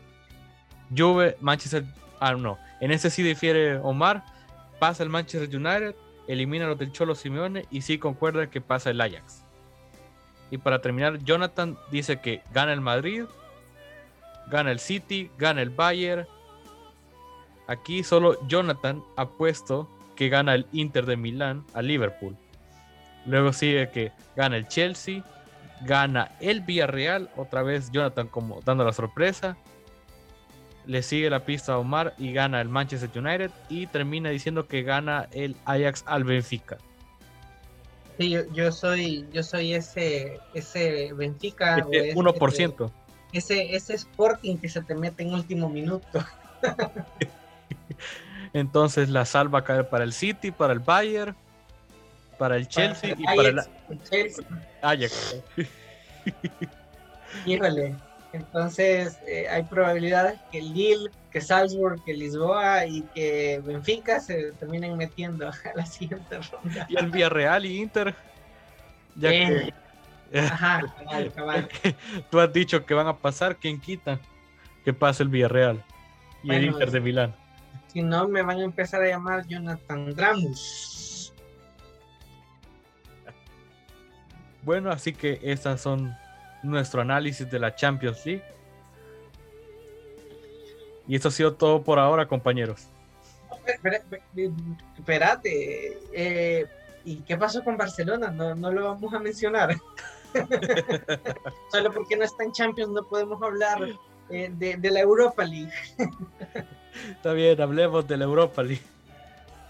Juve, 0.95 1.39
Manchester. 1.41 1.85
Ah, 2.27 2.33
no. 2.37 2.59
En 2.81 2.91
ese 2.91 3.11
sí 3.11 3.23
difiere 3.23 3.77
Omar. 3.77 4.25
Pasa 4.79 5.03
el 5.03 5.11
Manchester 5.11 5.55
United, 5.55 5.95
elimina 6.27 6.67
los 6.67 6.79
del 6.79 6.91
Cholo 6.91 7.15
Simeone 7.15 7.67
y 7.71 7.83
sí 7.83 7.99
concuerda 7.99 8.49
que 8.49 8.63
pasa 8.63 8.89
el 8.89 9.01
Ajax. 9.03 9.45
Y 10.51 10.57
para 10.57 10.81
terminar, 10.81 11.19
Jonathan 11.19 11.77
dice 11.91 12.21
que 12.21 12.41
gana 12.51 12.73
el 12.73 12.81
Madrid, 12.81 13.25
gana 14.51 14.71
el 14.71 14.79
City, 14.79 15.31
gana 15.37 15.61
el 15.61 15.69
Bayern. 15.69 16.27
Aquí 17.67 18.03
solo 18.03 18.39
Jonathan 18.49 19.05
ha 19.17 19.29
puesto 19.29 19.87
que 20.17 20.31
gana 20.31 20.55
el 20.55 20.67
Inter 20.73 21.05
de 21.05 21.19
Milán 21.19 21.63
a 21.75 21.83
Liverpool. 21.83 22.39
Luego 23.27 23.53
sigue 23.53 23.91
que 23.91 24.13
gana 24.35 24.57
el 24.57 24.67
Chelsea, 24.67 25.23
gana 25.83 26.31
el 26.41 26.63
Villarreal, 26.63 27.29
otra 27.37 27.63
vez 27.63 27.91
Jonathan 27.91 28.29
como 28.29 28.63
dando 28.63 28.83
la 28.83 28.95
sorpresa. 28.95 29.59
Le 30.87 31.03
sigue 31.03 31.31
la 31.31 31.45
pista 31.45 31.75
a 31.75 31.79
Omar 31.79 32.15
y 32.19 32.33
gana 32.33 32.61
el 32.61 32.69
Manchester 32.69 33.11
United 33.15 33.51
y 33.69 33.87
termina 33.87 34.31
diciendo 34.31 34.67
que 34.67 34.83
gana 34.83 35.29
el 35.33 35.57
Ajax 35.65 36.05
al 36.07 36.25
Benfica. 36.25 36.79
Sí, 38.19 38.37
yo, 38.53 38.71
soy 38.71 39.27
yo 39.33 39.43
soy 39.43 39.75
ese 39.75 40.39
ese 40.55 41.13
Benfica 41.15 41.79
1% 41.79 42.93
ese, 43.35 43.75
ese 43.75 43.95
Sporting 43.95 44.57
que 44.57 44.69
se 44.69 44.81
te 44.83 44.95
mete 44.95 45.23
en 45.23 45.35
último 45.35 45.69
minuto. 45.69 46.25
Entonces 48.53 49.09
la 49.09 49.25
salva 49.25 49.61
a 49.61 49.65
caer 49.65 49.89
para 49.89 50.05
el 50.05 50.13
City, 50.13 50.53
para 50.53 50.73
el 50.73 50.79
Bayern, 50.79 51.35
para 52.39 52.57
el 52.57 52.69
Chelsea 52.69 53.17
y 53.19 53.25
para 53.25 53.49
el 53.49 53.61
Ajax. 54.81 55.37
Híjole. 57.45 57.97
Entonces 58.35 59.17
eh, 59.29 59.47
hay 59.49 59.63
probabilidades 59.63 60.41
que 60.51 60.61
Lille, 60.61 61.09
que 61.31 61.41
Salzburg, 61.41 62.03
que 62.05 62.15
Lisboa 62.15 62.85
y 62.85 63.03
que 63.15 63.63
Benfica 63.65 64.19
se 64.19 64.51
terminen 64.53 64.97
metiendo 64.97 65.49
a 65.49 65.55
la 65.77 65.87
siguiente 65.87 66.39
ronda. 66.39 66.85
Y 66.89 66.99
el 66.99 67.11
Villarreal 67.13 67.65
y 67.65 67.81
Inter. 67.81 68.13
Ya 69.15 69.31
que 69.31 69.73
eh, 70.33 70.41
Ajá, 70.51 70.83
Tú 72.31 72.41
has 72.41 72.53
dicho 72.53 72.85
que 72.85 72.93
van 72.93 73.07
a 73.07 73.17
pasar, 73.17 73.57
¿quién 73.57 73.81
quita? 73.81 74.19
Que 74.85 74.93
pase 74.93 75.23
el 75.23 75.29
Villarreal 75.29 75.85
y 76.43 76.53
el 76.53 76.65
Inter 76.65 76.91
de 76.91 77.01
Milán. 77.01 77.35
Si 77.93 78.03
no, 78.03 78.27
me 78.27 78.43
van 78.43 78.59
a 78.59 78.65
empezar 78.65 79.01
a 79.01 79.07
llamar 79.07 79.47
Jonathan 79.47 80.13
Dramus. 80.13 81.33
Bueno, 84.63 84.91
así 84.91 85.13
que 85.13 85.39
estas 85.45 85.81
son 85.81 86.17
nuestro 86.65 87.03
análisis 87.03 87.51
de 87.51 87.59
la 87.59 87.75
Champions 87.75 88.25
League. 88.27 88.43
Y 91.07 91.17
eso 91.17 91.29
ha 91.29 91.31
sido 91.31 91.55
todo 91.55 91.83
por 91.83 91.99
ahora, 91.99 92.27
compañeros. 92.27 92.89
Espérate, 94.97 95.99
eh, 96.13 96.67
¿y 97.05 97.17
qué 97.19 97.37
pasó 97.37 97.63
con 97.63 97.77
Barcelona? 97.77 98.31
No, 98.31 98.55
no 98.55 98.71
lo 98.71 98.85
vamos 98.85 99.13
a 99.13 99.19
mencionar. 99.19 99.75
Solo 101.71 101.93
porque 101.93 102.17
no 102.17 102.25
está 102.25 102.45
en 102.45 102.53
Champions 102.53 102.91
no 102.91 103.03
podemos 103.05 103.41
hablar 103.43 103.79
eh, 104.31 104.51
de, 104.53 104.91
la 104.91 105.01
Europa 105.01 105.45
League. 105.45 105.73
Está 107.11 107.33
bien, 107.33 107.61
hablemos 107.61 108.07
de 108.07 108.17
la 108.17 108.25
Europa 108.25 108.63
League. 108.63 108.83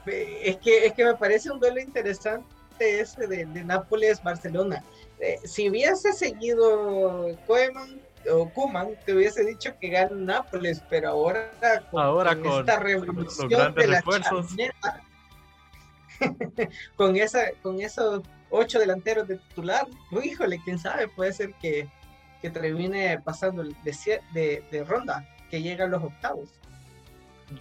Es 0.06 0.56
que, 0.58 0.86
es 0.86 0.92
que 0.92 1.04
me 1.04 1.14
parece 1.14 1.50
un 1.50 1.58
duelo 1.58 1.80
interesante 1.80 2.44
ese 2.78 3.26
de, 3.26 3.46
Nápoles-Barcelona. 3.46 4.82
Eh, 5.20 5.38
si 5.44 5.68
hubiese 5.68 6.12
seguido 6.12 7.36
Koeman 7.46 8.00
o 8.30 8.48
Kuman, 8.50 8.96
te 9.04 9.14
hubiese 9.14 9.44
dicho 9.44 9.78
que 9.78 9.88
gana 9.88 10.14
Nápoles, 10.14 10.82
pero 10.88 11.10
ahora 11.10 11.50
con, 11.90 12.02
ahora 12.02 12.36
con, 12.36 12.60
esta 12.60 12.78
revolución 12.78 13.48
de 13.74 13.86
la 13.86 14.02
con, 16.96 17.16
esa, 17.16 17.50
con 17.62 17.80
esos 17.80 18.22
ocho 18.50 18.78
delanteros 18.78 19.26
de 19.26 19.38
titular, 19.38 19.86
híjole, 20.22 20.60
quién 20.64 20.78
sabe, 20.78 21.08
puede 21.08 21.32
ser 21.32 21.52
que, 21.54 21.88
que 22.40 22.50
termine 22.50 23.18
pasando 23.20 23.64
de, 23.64 24.64
de, 24.70 24.84
ronda, 24.84 25.26
que 25.50 25.60
llega 25.60 25.84
a 25.84 25.88
los 25.88 26.02
octavos. 26.02 26.50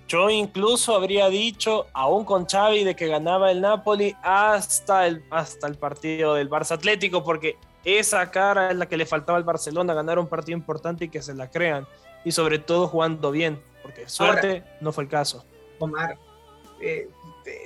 Yo 0.07 0.29
incluso 0.29 0.95
habría 0.95 1.29
dicho, 1.29 1.87
aún 1.93 2.25
con 2.25 2.45
Xavi, 2.45 2.83
de 2.83 2.95
que 2.95 3.07
ganaba 3.07 3.51
el 3.51 3.61
Napoli 3.61 4.15
hasta 4.21 5.07
el, 5.07 5.23
hasta 5.29 5.67
el 5.67 5.75
partido 5.75 6.35
del 6.35 6.49
Barça 6.49 6.71
Atlético, 6.71 7.23
porque 7.23 7.57
esa 7.83 8.31
cara 8.31 8.71
es 8.71 8.77
la 8.77 8.87
que 8.87 8.97
le 8.97 9.05
faltaba 9.05 9.37
al 9.37 9.43
Barcelona, 9.43 9.93
ganar 9.93 10.19
un 10.19 10.27
partido 10.27 10.57
importante 10.57 11.05
y 11.05 11.09
que 11.09 11.21
se 11.21 11.33
la 11.33 11.49
crean, 11.49 11.85
y 12.23 12.31
sobre 12.31 12.59
todo 12.59 12.87
jugando 12.87 13.31
bien, 13.31 13.61
porque 13.81 14.07
suerte 14.07 14.63
no 14.79 14.91
fue 14.91 15.03
el 15.03 15.09
caso. 15.09 15.45
Omar, 15.79 16.17
eh, 16.81 17.09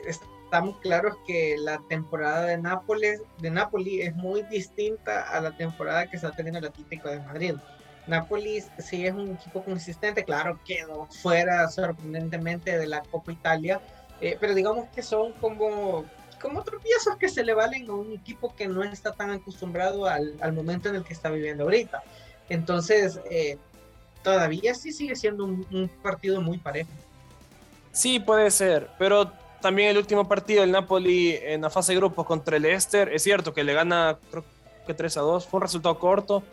estamos 0.06 0.78
claros 0.80 1.16
que 1.28 1.56
la 1.60 1.80
temporada 1.90 2.46
de 2.46 2.58
Nápoles, 2.58 3.22
de 3.40 3.52
Napoli 3.52 4.02
es 4.02 4.16
muy 4.16 4.44
distinta 4.44 5.30
a 5.30 5.42
la 5.42 5.56
temporada 5.56 6.10
que 6.10 6.16
está 6.16 6.32
teniendo 6.32 6.60
el 6.60 6.66
Atlético 6.66 7.10
de 7.10 7.20
Madrid. 7.20 7.56
Nápoles 8.08 8.70
sí 8.80 9.06
es 9.06 9.14
un 9.14 9.34
equipo 9.34 9.64
consistente, 9.64 10.24
claro, 10.24 10.60
quedó 10.66 11.08
fuera 11.08 11.68
sorprendentemente 11.70 12.78
de 12.78 12.88
la 12.88 13.02
Copa 13.02 13.32
Italia, 13.32 13.82
eh, 14.22 14.38
pero 14.40 14.54
digamos 14.54 14.88
que 14.96 15.04
son 15.04 15.34
como, 15.34 16.06
como 16.42 16.64
tropiezos 16.64 17.18
que 17.18 17.30
se 17.30 17.44
le 17.44 17.54
valen 17.54 17.90
a 17.90 17.94
un 17.94 18.14
equipo 18.14 18.56
que 18.56 18.68
no 18.68 18.84
está 18.84 19.12
tan 19.12 19.32
acostumbrado 19.32 20.06
al, 20.06 20.36
al 20.40 20.54
momento 20.54 20.90
en 20.90 20.96
el 20.96 21.04
que 21.04 21.14
está 21.14 21.30
viviendo 21.30 21.64
ahorita. 21.64 22.02
Entonces, 22.50 23.20
eh, 23.30 23.58
todavía 24.24 24.74
sí 24.76 24.92
sigue 24.92 25.16
siendo 25.16 25.46
un, 25.46 25.90
partido 26.02 26.42
muy 26.42 26.58
parejo. 26.58 26.90
Sí, 27.92 28.20
puede 28.20 28.52
ser, 28.52 28.90
pero 29.00 29.32
también 29.62 29.90
el 29.90 29.98
último 29.98 30.28
partido 30.28 30.62
del 30.62 30.72
Napoli 30.72 31.38
en 31.42 31.62
la 31.62 31.70
fase 31.70 31.94
de 31.94 32.00
grupos 32.00 32.26
contra 32.26 32.58
el 32.58 32.64
Leicester, 32.64 33.10
es 33.14 33.24
cierto 33.24 33.54
que 33.54 33.64
le 33.64 33.74
gana 33.74 34.18
creo 34.30 34.44
que 34.86 34.94
3 34.94 35.18
a 35.18 35.22
2, 35.22 35.48
fue 35.48 35.60
un 35.60 35.62
resultado 35.62 35.98
corto, 35.98 36.44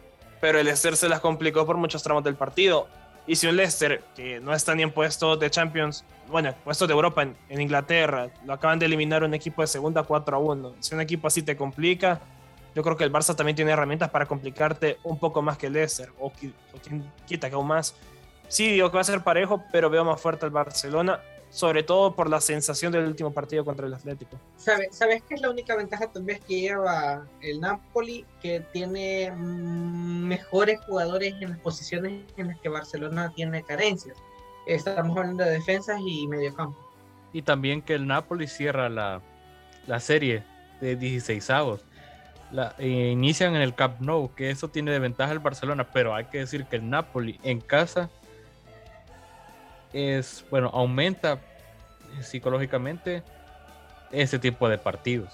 pero 0.44 0.58
el 0.58 0.66
Leicester 0.66 0.94
se 0.94 1.08
las 1.08 1.20
complicó 1.20 1.64
por 1.64 1.78
muchos 1.78 2.02
tramos 2.02 2.22
del 2.22 2.34
partido. 2.34 2.86
Y 3.26 3.36
si 3.36 3.46
un 3.46 3.56
Leicester, 3.56 4.04
que 4.14 4.40
no 4.40 4.52
está 4.52 4.74
ni 4.74 4.82
en 4.82 4.90
puestos 4.90 5.40
de 5.40 5.48
Champions, 5.48 6.04
bueno, 6.28 6.54
puestos 6.62 6.86
de 6.86 6.92
Europa 6.92 7.22
en, 7.22 7.60
Inglaterra, 7.62 8.28
lo 8.44 8.52
acaban 8.52 8.78
de 8.78 8.84
eliminar 8.84 9.24
un 9.24 9.32
equipo 9.32 9.62
de 9.62 9.68
segunda 9.68 10.02
4 10.02 10.36
a 10.36 10.38
1. 10.38 10.74
Si 10.80 10.94
un 10.94 11.00
equipo 11.00 11.28
así 11.28 11.40
te 11.40 11.56
complica, 11.56 12.20
yo 12.74 12.82
creo 12.82 12.94
que 12.94 13.04
el 13.04 13.10
Barça 13.10 13.34
también 13.34 13.56
tiene 13.56 13.70
herramientas 13.70 14.10
para 14.10 14.26
complicarte 14.26 14.98
un 15.02 15.18
poco 15.18 15.40
más 15.40 15.56
que 15.56 15.68
el 15.68 15.72
Leicester, 15.72 16.10
o, 16.18 16.26
o 16.26 16.32
quien 16.82 17.10
quita 17.26 17.48
que 17.48 17.54
aún 17.54 17.68
más. 17.68 17.94
Sí, 18.46 18.70
digo 18.70 18.90
que 18.90 18.96
va 18.96 19.00
a 19.00 19.04
ser 19.04 19.22
parejo, 19.22 19.64
pero 19.72 19.88
veo 19.88 20.04
más 20.04 20.20
fuerte 20.20 20.44
al 20.44 20.50
Barcelona 20.50 21.20
sobre 21.54 21.84
todo 21.84 22.16
por 22.16 22.28
la 22.28 22.40
sensación 22.40 22.90
del 22.90 23.06
último 23.06 23.32
partido 23.32 23.64
contra 23.64 23.86
el 23.86 23.94
Atlético. 23.94 24.36
¿Sabes, 24.56 24.88
¿Sabes 24.90 25.22
qué 25.22 25.36
es 25.36 25.40
la 25.40 25.50
única 25.50 25.76
ventaja 25.76 26.10
vez 26.20 26.40
que 26.40 26.62
lleva 26.62 27.28
el 27.42 27.60
Napoli? 27.60 28.26
Que 28.42 28.58
tiene 28.72 29.30
mm, 29.30 30.26
mejores 30.26 30.80
jugadores 30.80 31.32
en 31.40 31.50
las 31.50 31.60
posiciones 31.60 32.24
en 32.36 32.48
las 32.48 32.58
que 32.58 32.68
Barcelona 32.68 33.32
tiene 33.36 33.62
carencias. 33.62 34.16
Estamos 34.66 35.16
hablando 35.16 35.44
de 35.44 35.50
defensas 35.50 36.00
y 36.04 36.26
mediocampo. 36.26 36.76
Y 37.32 37.42
también 37.42 37.82
que 37.82 37.94
el 37.94 38.08
Napoli 38.08 38.48
cierra 38.48 38.88
la, 38.88 39.22
la 39.86 40.00
serie 40.00 40.42
de 40.80 40.96
16 40.96 41.50
avos. 41.50 41.84
La, 42.50 42.74
eh, 42.78 43.10
inician 43.12 43.54
en 43.54 43.62
el 43.62 43.76
Camp 43.76 44.00
Nou, 44.00 44.34
que 44.34 44.50
eso 44.50 44.66
tiene 44.66 44.90
de 44.90 44.98
ventaja 44.98 45.32
el 45.32 45.38
Barcelona, 45.38 45.86
pero 45.92 46.16
hay 46.16 46.24
que 46.24 46.38
decir 46.38 46.64
que 46.64 46.76
el 46.76 46.90
Napoli 46.90 47.38
en 47.44 47.60
casa 47.60 48.10
es, 49.94 50.44
bueno, 50.50 50.70
aumenta 50.74 51.38
psicológicamente 52.20 53.22
ese 54.10 54.38
tipo 54.38 54.68
de 54.68 54.76
partidos. 54.76 55.32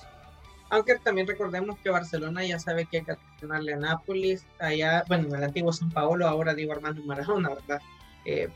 Aunque 0.69 0.97
también 1.01 1.27
recordemos 1.27 1.79
que 1.83 1.91
Barcelona 1.91 2.45
ya 2.45 2.61
sabe 2.61 2.87
que 2.87 2.99
hay 2.99 3.05
que 3.05 3.17
ganarle 3.43 3.75
a 3.75 3.77
Nápoles, 3.77 4.47
allá, 4.61 5.03
bueno, 5.09 5.29
en 5.29 5.35
el 5.35 5.45
antiguo 5.45 5.73
San 5.73 5.91
Paolo, 5.91 6.29
ahora 6.29 6.55
digo 6.55 6.73
Armando 6.73 7.03
Maradona, 7.03 7.49
¿verdad? 7.49 7.81
Eh, 8.25 8.49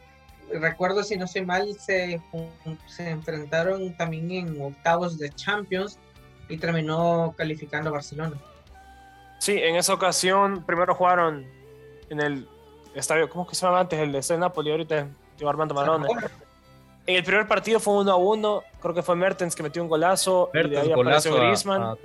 recuerdo, 0.53 1.03
si 1.03 1.17
no 1.17 1.27
soy 1.27 1.45
mal, 1.45 1.75
se, 1.81 2.21
se 2.87 3.11
enfrentaron 3.11 3.97
también 3.97 4.31
en 4.31 4.63
octavos 4.63 5.19
de 5.19 5.31
Champions 5.31 5.99
y 6.49 6.59
terminó 6.59 7.35
calificando 7.37 7.91
a 7.91 7.95
Barcelona. 7.95 8.37
Sí, 9.41 9.59
en 9.59 9.75
esa 9.75 9.95
ocasión 9.95 10.63
primero 10.65 10.95
jugaron 10.95 11.45
en 12.11 12.21
el 12.21 12.49
estadio, 12.95 13.29
¿cómo 13.29 13.47
que 13.47 13.57
se 13.57 13.67
llama 13.67 13.81
antes? 13.81 13.99
El 13.99 14.13
de 14.13 14.39
Napoli, 14.39 14.71
ahorita 14.71 15.09
Armando 15.47 15.75
Marone. 15.75 16.09
En 17.07 17.17
el 17.17 17.25
primer 17.25 17.47
partido 17.47 17.81
fue 17.81 17.95
1 17.95 18.11
a 18.11 18.17
1. 18.17 18.63
Creo 18.81 18.95
que 18.95 19.03
fue 19.03 19.15
Mertens 19.17 19.55
que 19.55 19.63
metió 19.63 19.83
un 19.83 19.89
golazo. 19.89 20.51
Mertens, 20.55 20.89
y 20.89 20.93
golazo 20.93 21.35
Griezmann. 21.35 21.97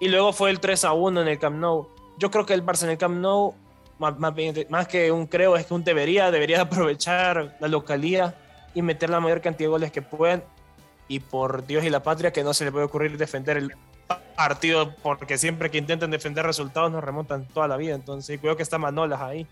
y 0.00 0.08
luego 0.08 0.32
fue 0.32 0.50
el 0.50 0.60
3 0.60 0.84
a 0.84 0.92
1 0.92 1.22
en 1.22 1.28
el 1.28 1.38
Camp 1.38 1.56
Nou. 1.56 1.88
Yo 2.18 2.30
creo 2.30 2.44
que 2.46 2.54
el 2.54 2.64
Barça 2.64 2.84
en 2.84 2.90
el 2.90 2.98
Camp 2.98 3.16
Nou, 3.16 3.54
más, 3.98 4.88
que 4.88 5.10
un 5.10 5.26
creo, 5.26 5.56
es 5.56 5.66
que 5.66 5.74
un 5.74 5.84
debería, 5.84 6.30
debería 6.30 6.62
aprovechar 6.62 7.56
la 7.60 7.68
localía 7.68 8.34
y 8.74 8.82
meter 8.82 9.10
la 9.10 9.20
mayor 9.20 9.40
cantidad 9.40 9.68
de 9.68 9.70
goles 9.70 9.92
que 9.92 10.02
puedan. 10.02 10.44
Y 11.08 11.20
por 11.20 11.66
Dios 11.66 11.84
y 11.84 11.90
la 11.90 12.02
patria, 12.02 12.32
que 12.32 12.42
no 12.42 12.52
se 12.52 12.64
le 12.64 12.72
puede 12.72 12.84
ocurrir 12.84 13.16
defender 13.16 13.56
el 13.56 13.72
partido, 14.36 14.94
porque 15.02 15.38
siempre 15.38 15.70
que 15.70 15.78
intenten 15.78 16.10
defender 16.10 16.44
resultados 16.44 16.90
nos 16.90 17.02
remontan 17.02 17.46
toda 17.46 17.68
la 17.68 17.76
vida. 17.76 17.94
Entonces, 17.94 18.40
creo 18.40 18.56
que 18.56 18.62
está 18.62 18.76
Manolas 18.76 19.20
ahí. 19.20 19.46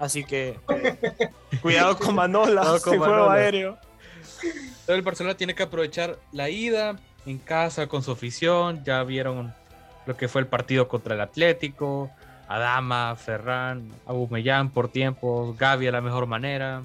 Así 0.00 0.24
que 0.24 0.58
cuidado 1.62 1.96
con 1.98 2.14
Manola, 2.14 2.62
con 2.82 2.98
juego 2.98 3.30
aéreo. 3.30 3.78
Todo 4.86 4.96
el 4.96 5.02
Barcelona 5.02 5.36
tiene 5.36 5.54
que 5.54 5.62
aprovechar 5.62 6.18
la 6.32 6.48
ida 6.48 6.96
en 7.26 7.38
casa 7.38 7.86
con 7.86 8.02
su 8.02 8.10
afición. 8.10 8.82
Ya 8.82 9.04
vieron 9.04 9.54
lo 10.06 10.16
que 10.16 10.26
fue 10.26 10.40
el 10.40 10.46
partido 10.46 10.88
contra 10.88 11.14
el 11.14 11.20
Atlético. 11.20 12.10
Adama, 12.48 13.14
Ferran, 13.14 13.88
Abumellán 14.06 14.70
por 14.70 14.88
tiempos, 14.88 15.56
Gaby 15.56 15.86
a 15.86 15.92
la 15.92 16.00
mejor 16.00 16.26
manera. 16.26 16.82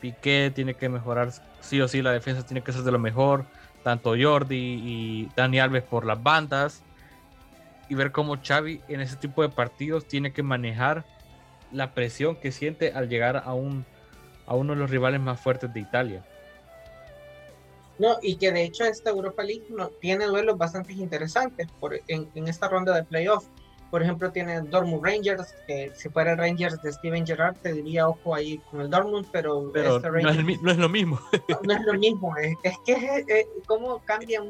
Piqué 0.00 0.50
tiene 0.54 0.74
que 0.74 0.88
mejorar, 0.88 1.32
sí 1.60 1.80
o 1.82 1.88
sí, 1.88 2.00
la 2.00 2.12
defensa 2.12 2.46
tiene 2.46 2.62
que 2.62 2.72
ser 2.72 2.82
de 2.82 2.92
lo 2.92 2.98
mejor. 2.98 3.44
Tanto 3.82 4.14
Jordi 4.18 4.56
y 4.56 5.28
Dani 5.36 5.58
Alves 5.58 5.82
por 5.82 6.06
las 6.06 6.22
bandas. 6.22 6.82
Y 7.88 7.96
ver 7.96 8.12
cómo 8.12 8.38
Xavi 8.40 8.80
en 8.88 9.00
ese 9.00 9.16
tipo 9.16 9.42
de 9.42 9.48
partidos 9.48 10.06
tiene 10.06 10.32
que 10.32 10.44
manejar 10.44 11.04
la 11.72 11.94
presión 11.94 12.36
que 12.36 12.52
siente 12.52 12.92
al 12.92 13.08
llegar 13.08 13.42
a, 13.44 13.54
un, 13.54 13.84
a 14.46 14.54
uno 14.54 14.74
de 14.74 14.78
los 14.78 14.90
rivales 14.90 15.20
más 15.20 15.40
fuertes 15.40 15.72
de 15.72 15.80
Italia. 15.80 16.24
No, 17.98 18.16
y 18.22 18.36
que 18.36 18.50
de 18.50 18.64
hecho 18.64 18.84
esta 18.84 19.10
Europa 19.10 19.42
League 19.42 19.66
no, 19.68 19.88
tiene 19.88 20.24
duelos 20.24 20.56
bastante 20.56 20.94
interesantes 20.94 21.68
por, 21.78 22.00
en, 22.08 22.48
esta 22.48 22.66
ronda 22.68 22.94
de 22.94 23.04
playoff. 23.04 23.44
Por 23.90 24.02
ejemplo, 24.02 24.30
tiene 24.30 24.60
Dortmund 24.62 25.04
Rangers, 25.04 25.54
que 25.66 25.92
si 25.94 26.08
fuera 26.08 26.32
el 26.32 26.38
Rangers 26.38 26.80
de 26.80 26.92
Steven 26.92 27.26
Gerrard, 27.26 27.56
te 27.56 27.72
diría 27.72 28.08
ojo 28.08 28.34
ahí 28.34 28.58
con 28.70 28.80
el 28.80 28.88
Dortmund, 28.88 29.26
pero, 29.32 29.70
pero 29.72 29.96
este 29.96 30.10
no, 30.10 30.30
es, 30.30 30.36
lo 30.78 30.88
mismo. 30.88 31.20
No, 31.64 31.74
es 31.74 31.82
lo 31.82 31.94
mismo, 31.94 32.36
es, 32.36 32.56
que 32.86 32.92
es, 32.92 33.46
cómo 33.66 33.98
cambia, 34.04 34.40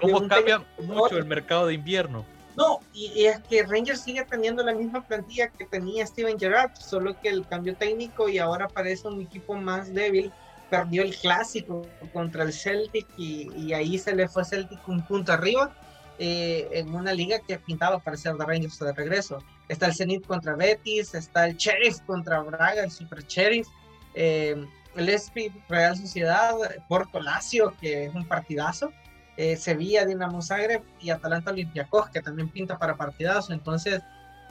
¿Cómo 0.00 0.26
cambia 0.26 0.64
mucho 0.82 1.18
el 1.18 1.26
mercado 1.26 1.66
de 1.66 1.74
invierno. 1.74 2.24
No, 2.58 2.80
y, 2.92 3.26
es 3.26 3.38
que 3.48 3.62
Rangers 3.62 4.00
sigue 4.00 4.24
teniendo 4.24 4.64
la 4.64 4.74
misma 4.74 5.06
plantilla 5.06 5.46
que 5.46 5.64
tenía 5.64 6.04
Steven 6.04 6.36
Gerrard, 6.36 6.74
solo 6.74 7.16
que 7.20 7.28
el 7.28 7.46
cambio 7.46 7.76
técnico 7.76 8.28
y 8.28 8.38
ahora 8.38 8.66
parece 8.66 9.06
un 9.06 9.20
equipo 9.20 9.54
más 9.54 9.94
débil. 9.94 10.32
Perdió 10.68 11.02
el 11.02 11.16
clásico 11.16 11.86
contra 12.12 12.42
el 12.42 12.52
Celtic 12.52 13.06
y, 13.16 13.72
ahí 13.72 13.96
se 13.96 14.12
le 14.12 14.26
fue 14.26 14.44
Celtic 14.44 14.80
un 14.88 15.06
punto 15.06 15.32
arriba 15.32 15.72
eh, 16.18 16.68
en 16.72 16.92
una 16.92 17.12
liga 17.12 17.38
que 17.38 17.60
pintaba 17.60 18.00
para 18.00 18.16
ser 18.16 18.34
de 18.34 18.44
Rangers 18.44 18.76
de 18.80 18.92
regreso. 18.92 19.38
Está 19.68 19.86
el 19.86 19.94
Zenit 19.94 20.26
contra 20.26 20.56
Betis, 20.56 21.14
está 21.14 21.46
el 21.46 21.56
Sheriff 21.56 22.00
contra 22.06 22.40
Braga, 22.40 22.82
el 22.82 22.90
Super 22.90 23.24
Sheriff. 23.24 23.68
Eh, 24.14 24.66
el 24.96 25.08
Esprit 25.08 25.52
Real 25.68 25.96
Sociedad, 25.96 26.56
Porto 26.88 27.20
Lazio, 27.20 27.72
que 27.80 28.06
es 28.06 28.14
un 28.16 28.26
partidazo 28.26 28.92
eh, 29.40 29.56
Sevilla, 29.56 30.04
Dinamo 30.04 30.42
Zagreb 30.42 30.82
y 31.00 31.10
Atalanta 31.10 31.52
Olympiacos, 31.52 32.10
que 32.10 32.20
también 32.20 32.48
pinta 32.48 32.76
para 32.76 32.96
partidazo. 32.96 33.52
Entonces, 33.52 34.02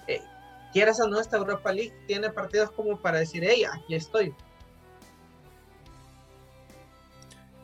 eh, 0.08 0.22
quieras 0.72 1.02
o 1.02 1.10
no, 1.10 1.20
esta 1.20 1.36
Europa 1.36 1.74
League 1.74 1.94
tiene 2.08 2.30
partidos 2.30 2.72
como 2.72 2.98
para 2.98 3.20
decir, 3.20 3.44
hey, 3.46 3.66
aquí 3.66 3.96
estoy. 3.96 4.34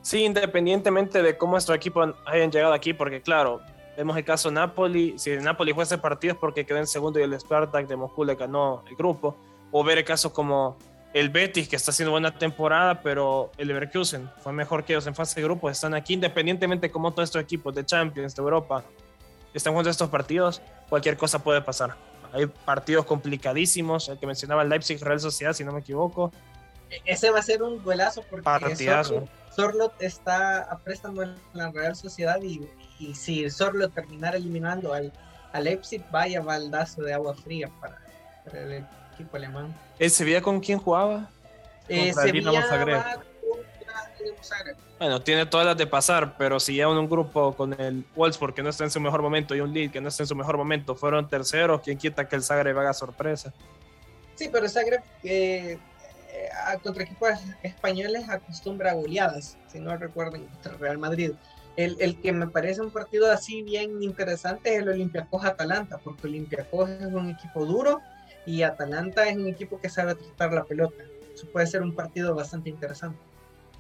Sí, 0.01 0.25
independientemente 0.25 1.23
de 1.23 1.37
cómo 1.37 1.53
nuestro 1.53 1.73
equipo 1.73 2.13
hayan 2.25 2.51
llegado 2.51 2.73
aquí, 2.73 2.93
porque 2.93 3.21
claro, 3.21 3.61
vemos 3.95 4.17
el 4.17 4.25
caso 4.25 4.51
Napoli, 4.51 5.17
si 5.17 5.29
el 5.29 5.45
Napoli 5.45 5.71
juega 5.71 5.83
ese 5.83 5.97
partido 5.97 6.33
es 6.33 6.39
porque 6.41 6.65
quedó 6.65 6.79
en 6.79 6.87
segundo 6.87 7.21
y 7.21 7.23
el 7.23 7.39
Spartak 7.39 7.87
de 7.87 7.95
Moscú 7.95 8.25
le 8.25 8.35
ganó 8.35 8.83
el 8.89 8.97
grupo, 8.97 9.37
o 9.71 9.81
ver 9.81 9.99
el 9.99 10.03
caso 10.03 10.33
como 10.33 10.77
el 11.13 11.29
Betis, 11.29 11.67
que 11.67 11.75
está 11.75 11.91
haciendo 11.91 12.11
buena 12.11 12.37
temporada, 12.37 13.01
pero 13.01 13.51
el 13.57 13.67
Leverkusen 13.67 14.29
fue 14.41 14.51
mejor 14.51 14.83
que 14.83 14.93
ellos 14.93 15.05
en 15.05 15.13
fase 15.13 15.39
de 15.39 15.43
grupo, 15.43 15.69
están 15.69 15.93
aquí 15.93 16.15
independientemente 16.15 16.87
de 16.87 16.91
cómo 16.91 17.11
todos 17.11 17.29
estos 17.29 17.41
equipos 17.41 17.73
de 17.75 17.85
Champions, 17.85 18.35
de 18.35 18.41
Europa, 18.41 18.83
están 19.53 19.73
jugando 19.73 19.91
estos 19.91 20.09
partidos, 20.09 20.61
cualquier 20.89 21.15
cosa 21.15 21.39
puede 21.39 21.61
pasar. 21.61 21.95
Hay 22.33 22.47
partidos 22.47 23.05
complicadísimos, 23.05 24.09
el 24.09 24.17
que 24.17 24.25
mencionaba 24.25 24.63
el 24.63 24.69
Leipzig 24.69 24.99
Real 25.03 25.19
Sociedad, 25.19 25.53
si 25.53 25.63
no 25.63 25.71
me 25.71 25.81
equivoco. 25.81 26.31
E-, 26.89 27.01
ese 27.05 27.29
va 27.29 27.39
a 27.39 27.43
ser 27.43 27.61
un 27.61 27.83
duelazo 27.83 28.23
porque 28.27 28.43
Partidazo. 28.43 29.27
Sorlot 29.55 29.93
está 30.01 30.63
a 30.63 30.79
préstamo 30.79 31.21
en 31.21 31.35
la 31.53 31.69
Real 31.69 31.95
Sociedad 31.95 32.41
y, 32.41 32.67
y 32.97 33.13
si 33.13 33.47
Sorlot 33.51 33.93
terminara 33.93 34.37
eliminando 34.37 34.93
al, 34.93 35.13
al 35.51 35.63
Leipzig, 35.63 36.03
vaya 36.09 36.41
baldazo 36.41 37.03
de 37.03 37.13
agua 37.13 37.35
fría 37.35 37.69
para, 37.79 37.99
para 38.43 38.61
el 38.61 38.87
equipo 39.13 39.37
alemán. 39.37 39.75
¿El 39.99 40.11
Sevilla 40.11 40.41
con 40.41 40.59
quién 40.59 40.79
jugaba? 40.79 41.29
Eh, 41.87 42.07
Contra 42.07 42.23
Sevilla 42.23 42.49
Dinamo 42.51 42.67
Zagreb. 42.67 43.03
Bueno, 44.99 45.21
tiene 45.21 45.45
todas 45.45 45.65
las 45.65 45.77
de 45.77 45.85
pasar, 45.85 46.37
pero 46.37 46.59
si 46.59 46.77
ya 46.77 46.83
en 46.83 46.97
un 46.97 47.09
grupo 47.09 47.53
con 47.53 47.73
el 47.79 48.05
Wolfsburg 48.15 48.53
que 48.53 48.63
no 48.63 48.69
está 48.69 48.85
en 48.85 48.91
su 48.91 49.01
mejor 49.01 49.21
momento 49.21 49.53
y 49.53 49.59
un 49.59 49.73
Lille 49.73 49.91
que 49.91 49.99
no 49.99 50.07
está 50.07 50.23
en 50.23 50.27
su 50.27 50.35
mejor 50.35 50.57
momento 50.57 50.95
fueron 50.95 51.27
terceros, 51.27 51.81
¿quién 51.81 51.97
quita 51.97 52.27
que 52.27 52.35
el 52.35 52.43
Zagreb 52.43 52.77
haga 52.77 52.93
sorpresa? 52.93 53.53
Sí, 54.35 54.49
pero 54.51 54.69
Zagreb 54.69 55.01
eh, 55.23 55.77
contra 56.81 57.03
equipos 57.03 57.29
españoles 57.61 58.29
acostumbra 58.29 58.93
goleadas, 58.93 59.57
si 59.67 59.79
no 59.79 59.95
recuerden, 59.97 60.45
contra 60.45 60.77
Real 60.77 60.97
Madrid. 60.97 61.33
El, 61.75 61.97
el 61.99 62.21
que 62.21 62.31
me 62.31 62.47
parece 62.47 62.81
un 62.81 62.91
partido 62.91 63.31
así 63.31 63.63
bien 63.63 64.01
interesante 64.01 64.73
es 64.73 64.81
el 64.81 64.89
Olympiacos 64.89 65.43
Atalanta, 65.43 65.97
porque 65.97 66.27
Olympiacos 66.27 66.89
es 66.89 67.11
un 67.11 67.29
equipo 67.29 67.65
duro 67.65 67.99
y 68.45 68.63
Atalanta 68.63 69.27
es 69.29 69.37
un 69.37 69.47
equipo 69.47 69.79
que 69.79 69.89
sabe 69.89 70.15
tratar 70.15 70.53
la 70.53 70.63
pelota. 70.63 71.03
Eso 71.33 71.47
puede 71.47 71.67
ser 71.67 71.81
un 71.81 71.93
partido 71.93 72.35
bastante 72.35 72.69
interesante. 72.69 73.17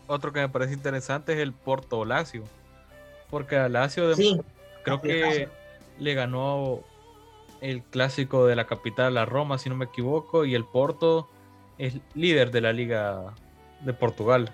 Otro 0.07 0.33
que 0.33 0.39
me 0.41 0.49
parece 0.49 0.73
interesante 0.73 1.33
es 1.33 1.39
el 1.39 1.53
Porto 1.53 2.03
Lazio. 2.05 2.43
Porque 3.29 3.57
a 3.57 3.69
Lazio 3.69 4.07
de- 4.09 4.15
Sí, 4.15 4.39
creo 4.83 5.01
que 5.01 5.49
le 5.99 6.13
ganó 6.13 6.81
el 7.61 7.81
clásico 7.83 8.45
de 8.45 8.55
la 8.55 8.65
capital 8.67 9.17
a 9.17 9.25
Roma, 9.25 9.57
si 9.57 9.69
no 9.69 9.75
me 9.75 9.85
equivoco, 9.85 10.43
y 10.45 10.55
el 10.55 10.65
Porto 10.65 11.29
es 11.77 11.95
líder 12.13 12.51
de 12.51 12.61
la 12.61 12.73
liga 12.73 13.33
de 13.81 13.93
Portugal. 13.93 14.53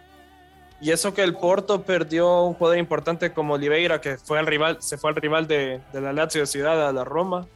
Y 0.81 0.91
eso 0.91 1.13
que 1.13 1.23
el 1.23 1.33
Porto 1.35 1.81
perdió 1.81 2.43
un 2.43 2.53
jugador 2.53 2.77
importante 2.77 3.33
como 3.33 3.55
Oliveira, 3.55 3.99
que 3.99 4.17
fue 4.17 4.39
al 4.39 4.45
rival, 4.47 4.77
se 4.81 4.97
fue 4.97 5.09
al 5.09 5.15
rival 5.17 5.47
de, 5.47 5.81
de 5.91 6.01
la 6.01 6.13
Lazio 6.13 6.41
de 6.41 6.47
Ciudad 6.47 6.87
a 6.87 6.93
la 6.93 7.03
Roma. 7.03 7.47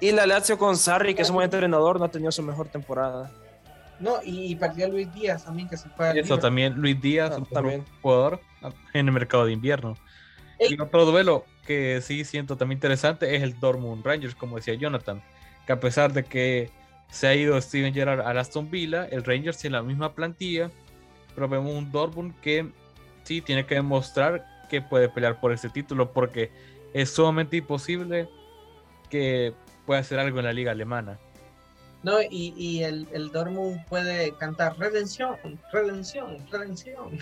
Y 0.00 0.12
la 0.12 0.26
Lazio 0.26 0.56
con 0.58 0.76
Sarri, 0.76 1.14
que 1.14 1.22
es 1.22 1.28
un 1.30 1.34
buen 1.36 1.44
entrenador, 1.44 1.98
no 1.98 2.06
ha 2.06 2.10
tenido 2.10 2.32
su 2.32 2.42
mejor 2.42 2.68
temporada. 2.68 3.30
no, 3.98 4.16
y, 4.24 4.46
y 4.52 4.56
perdió 4.56 4.88
Luis 4.88 5.12
Díaz 5.12 5.44
también, 5.44 5.68
que 5.68 5.76
se 5.76 5.88
fue 5.90 6.08
al 6.08 6.18
Eso 6.18 6.38
también, 6.38 6.74
Luis 6.74 7.00
Díaz, 7.00 7.32
Ah, 7.34 7.38
un 7.38 7.46
también. 7.46 7.84
jugador 8.00 8.40
en 8.94 9.06
el 9.06 9.12
mercado 9.12 9.44
de 9.44 9.52
invierno. 9.52 9.96
Ey. 10.58 10.74
Y 10.74 10.80
otro 10.80 11.04
duelo 11.04 11.44
que 11.66 12.00
sí 12.02 12.24
siento 12.24 12.56
también 12.56 12.76
interesante 12.78 13.36
es 13.36 13.42
el 13.42 13.58
Dortmund 13.60 14.04
Rangers, 14.04 14.34
como 14.34 14.56
decía 14.56 14.74
Jonathan, 14.74 15.22
que 15.66 15.72
a 15.72 15.80
pesar 15.80 16.12
de 16.12 16.24
que 16.24 16.70
se 17.10 17.26
ha 17.26 17.34
ido 17.34 17.60
Steven 17.60 17.92
Gerrard 17.92 18.20
al 18.22 18.38
Aston 18.38 18.70
Villa, 18.70 19.04
el 19.06 19.22
Rangers 19.24 19.58
tiene 19.58 19.76
la 19.76 19.82
misma 19.82 20.14
plantilla, 20.14 20.70
pero 21.34 21.48
vemos 21.48 21.72
un 21.74 21.90
Dortmund 21.92 22.34
que 22.40 22.70
sí 23.24 23.40
tiene 23.42 23.66
que 23.66 23.74
demostrar 23.74 24.46
que 24.70 24.80
puede 24.80 25.08
pelear 25.08 25.40
por 25.40 25.52
ese 25.52 25.68
título, 25.68 26.12
porque 26.12 26.50
es 26.94 27.10
sumamente 27.10 27.56
imposible 27.58 28.28
que 29.08 29.52
pueda 29.90 30.02
hacer 30.02 30.20
algo 30.20 30.38
en 30.38 30.44
la 30.44 30.52
liga 30.52 30.70
alemana. 30.70 31.18
No, 32.04 32.22
y, 32.22 32.54
y 32.56 32.84
el, 32.84 33.08
el 33.12 33.32
Dortmund 33.32 33.84
puede 33.86 34.30
cantar 34.36 34.78
redención, 34.78 35.36
redención, 35.72 36.38
redención. 36.48 37.18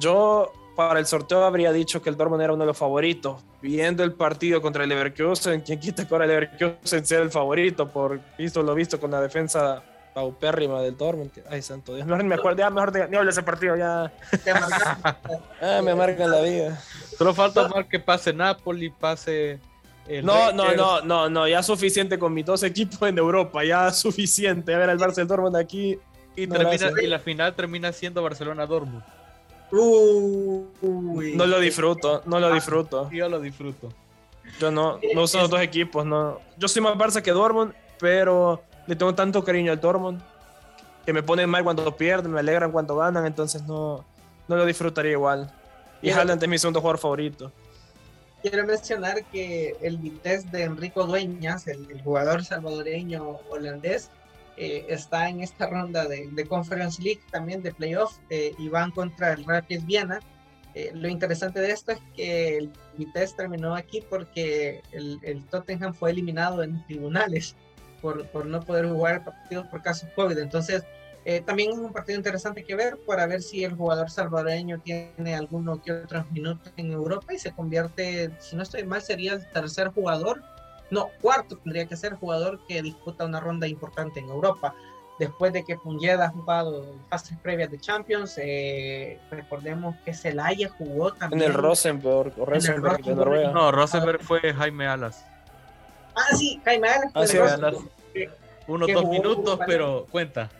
Yo 0.00 0.50
para 0.74 0.98
el 1.00 1.04
sorteo 1.04 1.44
habría 1.44 1.70
dicho 1.70 2.00
que 2.00 2.08
el 2.08 2.16
Dortmund 2.16 2.40
era 2.40 2.54
uno 2.54 2.62
de 2.62 2.68
los 2.68 2.78
favoritos. 2.78 3.42
Viendo 3.60 4.02
el 4.04 4.14
partido 4.14 4.62
contra 4.62 4.84
el 4.84 4.88
Leverkusen, 4.88 5.60
quien 5.60 5.78
quita 5.78 6.08
que 6.08 6.14
ahora 6.14 6.24
el 6.24 6.30
Leverkusen 6.30 7.04
sea 7.04 7.18
el 7.20 7.30
favorito 7.30 7.86
por 7.90 8.18
visto 8.38 8.62
lo 8.62 8.74
visto 8.74 8.98
con 8.98 9.10
la 9.10 9.20
defensa 9.20 9.82
paupérrima 10.14 10.80
del 10.80 10.96
Dortmund. 10.96 11.30
Ay, 11.50 11.60
santo 11.60 11.94
Dios, 11.94 12.06
mejor 12.06 12.24
me 12.24 12.36
acuerdo, 12.36 12.60
ya 12.60 12.70
mejor 12.70 12.90
de- 12.90 13.06
ni 13.06 13.16
hablo 13.16 13.26
de 13.26 13.32
ese 13.32 13.42
partido, 13.42 13.76
ya 13.76 14.10
ah, 15.60 15.82
me 15.84 15.90
amargan 15.90 16.30
la 16.30 16.40
vida. 16.40 16.82
Solo 17.18 17.34
falta 17.34 17.68
más 17.68 17.84
que 17.86 18.00
pase 18.00 18.32
Napoli, 18.32 18.88
pase... 18.88 19.60
el 20.06 20.24
No, 20.24 20.52
no, 20.52 20.64
Rangers. 20.64 20.76
no, 20.76 21.00
no, 21.02 21.28
no, 21.30 21.48
ya 21.48 21.62
suficiente 21.62 22.18
con 22.18 22.32
mis 22.34 22.44
dos 22.44 22.62
equipos 22.62 23.08
en 23.08 23.18
Europa, 23.18 23.64
ya 23.64 23.90
suficiente. 23.92 24.74
A 24.74 24.78
ver, 24.78 24.90
el 24.90 24.98
Barça 24.98 25.18
y 25.18 25.20
el 25.22 25.28
Dortmund 25.28 25.56
aquí. 25.56 25.98
Y, 26.36 26.46
No, 26.46 26.56
termina, 26.56 26.90
y 27.02 27.06
la 27.06 27.18
final 27.18 27.54
termina 27.54 27.92
siendo 27.92 28.22
Barcelona-Dortmund. 28.22 29.02
Uy. 29.70 31.34
No 31.34 31.46
lo 31.46 31.58
disfruto, 31.60 32.22
no 32.26 32.38
lo 32.40 32.52
disfruto. 32.52 33.10
Yo 33.10 33.28
lo 33.28 33.40
disfruto. 33.40 33.88
Yo 34.60 34.70
no, 34.70 34.98
no 35.14 35.22
uso 35.22 35.38
los 35.38 35.50
dos 35.50 35.60
equipos, 35.60 36.04
no. 36.04 36.40
Yo 36.58 36.68
soy 36.68 36.82
más 36.82 36.94
Barça 36.94 37.22
que 37.22 37.30
Dortmund, 37.30 37.72
pero 37.98 38.62
le 38.86 38.96
tengo 38.96 39.14
tanto 39.14 39.42
cariño 39.44 39.72
al 39.72 39.80
Dortmund 39.80 40.20
que 41.06 41.12
me 41.12 41.22
ponen 41.22 41.48
mal 41.48 41.64
cuando 41.64 41.96
pierden, 41.96 42.32
me 42.32 42.40
alegran 42.40 42.70
cuando 42.70 42.96
ganan, 42.96 43.26
entonces 43.26 43.62
no, 43.64 44.04
no 44.46 44.56
lo 44.56 44.64
disfrutaría 44.66 45.12
igual. 45.12 45.50
Y. 46.00 46.10
Haaland 46.10 46.42
es 46.42 46.48
mi 46.48 46.58
segundo 46.58 46.80
jugador 46.80 46.98
favorito. 46.98 47.50
Quiero 48.42 48.66
mencionar 48.66 49.24
que 49.26 49.76
el 49.82 49.98
Vitesse 49.98 50.50
de 50.50 50.64
Enrico 50.64 51.06
Dueñas, 51.06 51.68
el, 51.68 51.88
el 51.90 52.02
jugador 52.02 52.44
salvadoreño 52.44 53.38
holandés, 53.48 54.10
eh, 54.56 54.84
está 54.88 55.28
en 55.28 55.40
esta 55.40 55.66
ronda 55.66 56.06
de, 56.06 56.28
de 56.30 56.46
Conference 56.46 57.00
League, 57.00 57.20
también 57.30 57.62
de 57.62 57.72
playoff, 57.72 58.18
eh, 58.30 58.52
y 58.58 58.68
van 58.68 58.90
contra 58.90 59.32
el 59.32 59.44
Rapid 59.44 59.82
Viena. 59.84 60.20
Eh, 60.74 60.90
lo 60.94 61.08
interesante 61.08 61.60
de 61.60 61.70
esto 61.70 61.92
es 61.92 61.98
que 62.16 62.56
el 62.58 62.72
Vitesse 62.96 63.36
terminó 63.36 63.76
aquí 63.76 64.02
porque 64.08 64.82
el, 64.92 65.20
el 65.22 65.44
Tottenham 65.46 65.94
fue 65.94 66.10
eliminado 66.10 66.62
en 66.62 66.84
tribunales 66.86 67.54
por, 68.00 68.26
por 68.28 68.46
no 68.46 68.60
poder 68.60 68.88
jugar 68.88 69.24
partidos 69.24 69.66
por 69.68 69.82
caso 69.82 70.06
COVID. 70.16 70.38
Entonces, 70.38 70.82
eh, 71.24 71.40
también 71.40 71.70
es 71.70 71.78
un 71.78 71.92
partido 71.92 72.16
interesante 72.18 72.64
que 72.64 72.74
ver 72.74 72.98
para 73.06 73.26
ver 73.26 73.42
si 73.42 73.62
el 73.64 73.74
jugador 73.76 74.10
salvadoreño 74.10 74.80
tiene 74.80 75.34
alguno 75.36 75.80
que 75.80 75.92
otros 75.92 76.30
minutos 76.32 76.72
en 76.76 76.90
Europa 76.92 77.32
y 77.32 77.38
se 77.38 77.52
convierte, 77.52 78.30
si 78.40 78.56
no 78.56 78.62
estoy 78.64 78.82
mal, 78.84 79.02
sería 79.02 79.34
el 79.34 79.48
tercer 79.50 79.88
jugador, 79.88 80.42
no, 80.90 81.08
cuarto 81.20 81.56
tendría 81.58 81.86
que 81.86 81.96
ser 81.96 82.14
jugador 82.14 82.60
que 82.66 82.82
disputa 82.82 83.24
una 83.24 83.40
ronda 83.40 83.66
importante 83.68 84.20
en 84.20 84.28
Europa. 84.28 84.74
Después 85.18 85.52
de 85.52 85.62
que 85.62 85.76
Punjeda 85.76 86.24
ha 86.24 86.30
jugado 86.30 86.82
en 86.84 87.00
fases 87.08 87.38
previas 87.38 87.70
de 87.70 87.78
Champions, 87.78 88.34
eh, 88.38 89.20
recordemos 89.30 89.94
que 90.04 90.14
Celaya 90.14 90.68
jugó 90.70 91.12
En 91.12 91.18
también. 91.18 91.42
el 91.42 91.54
Rosenborg, 91.54 92.32
o 92.38 92.44
Rosenborg 92.44 92.96
de 92.96 93.02
Rosenborg. 93.02 93.16
Noruega. 93.16 93.50
No, 93.52 93.70
Rosenberg 93.70 94.22
fue 94.22 94.40
Jaime 94.52 94.88
Alas. 94.88 95.24
Ah, 96.16 96.34
sí, 96.36 96.60
Jaime 96.64 96.88
Alas. 96.88 97.06
Ah, 97.14 97.20
fue 97.20 97.26
sí, 97.28 97.36
de 97.36 97.42
Alas. 97.44 97.60
Rosenborg. 97.60 97.90
Unos 98.66 98.86
Que 98.86 98.94
dos 98.94 99.04
minutos, 99.04 99.60
pero 99.66 100.06
cuenta. 100.10 100.50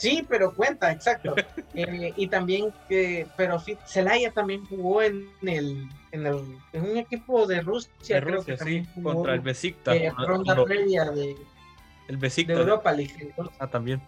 Sí, 0.00 0.24
pero 0.28 0.54
cuenta, 0.54 0.90
exacto. 0.90 1.34
Eh, 1.72 2.12
y 2.16 2.26
también 2.26 2.74
que, 2.88 3.28
pero 3.36 3.62
Celaya 3.86 4.32
también 4.32 4.64
jugó 4.66 5.02
en 5.02 5.28
el, 5.42 5.88
en 6.10 6.26
el, 6.26 6.58
en 6.72 6.82
un 6.90 6.96
equipo 6.96 7.46
de 7.46 7.60
Rusia, 7.60 8.16
De 8.16 8.22
creo 8.22 8.36
Rusia, 8.38 8.56
que 8.56 8.64
sí, 8.64 8.88
jugó, 8.92 9.14
contra 9.14 9.34
el 9.34 9.40
Besiktas. 9.40 9.94
eh, 9.94 10.10
ronda 10.26 10.64
previa 10.64 11.04
de, 11.12 11.30
el 12.08 12.16
de 12.16 12.16
Besiktas. 12.16 12.58
Europa 12.58 12.90
League. 12.90 13.14
Entonces, 13.20 13.54
Ah, 13.60 13.68
también. 13.68 14.00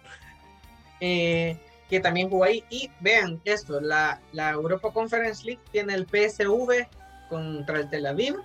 eh, 1.01 1.57
que 1.89 2.01
también 2.01 2.31
jugó 2.31 2.45
ahí. 2.45 2.65
Y 2.71 2.91
vean 3.01 3.41
esto, 3.45 3.81
la, 3.81 4.21
la 4.33 4.51
Europa 4.51 4.93
Conference 4.93 5.45
League 5.45 5.61
tiene 5.71 5.95
el 5.95 6.07
PSV 6.07 6.89
contra 7.29 7.79
el 7.79 7.91
Tel 7.91 8.07
Aviv, 8.07 8.37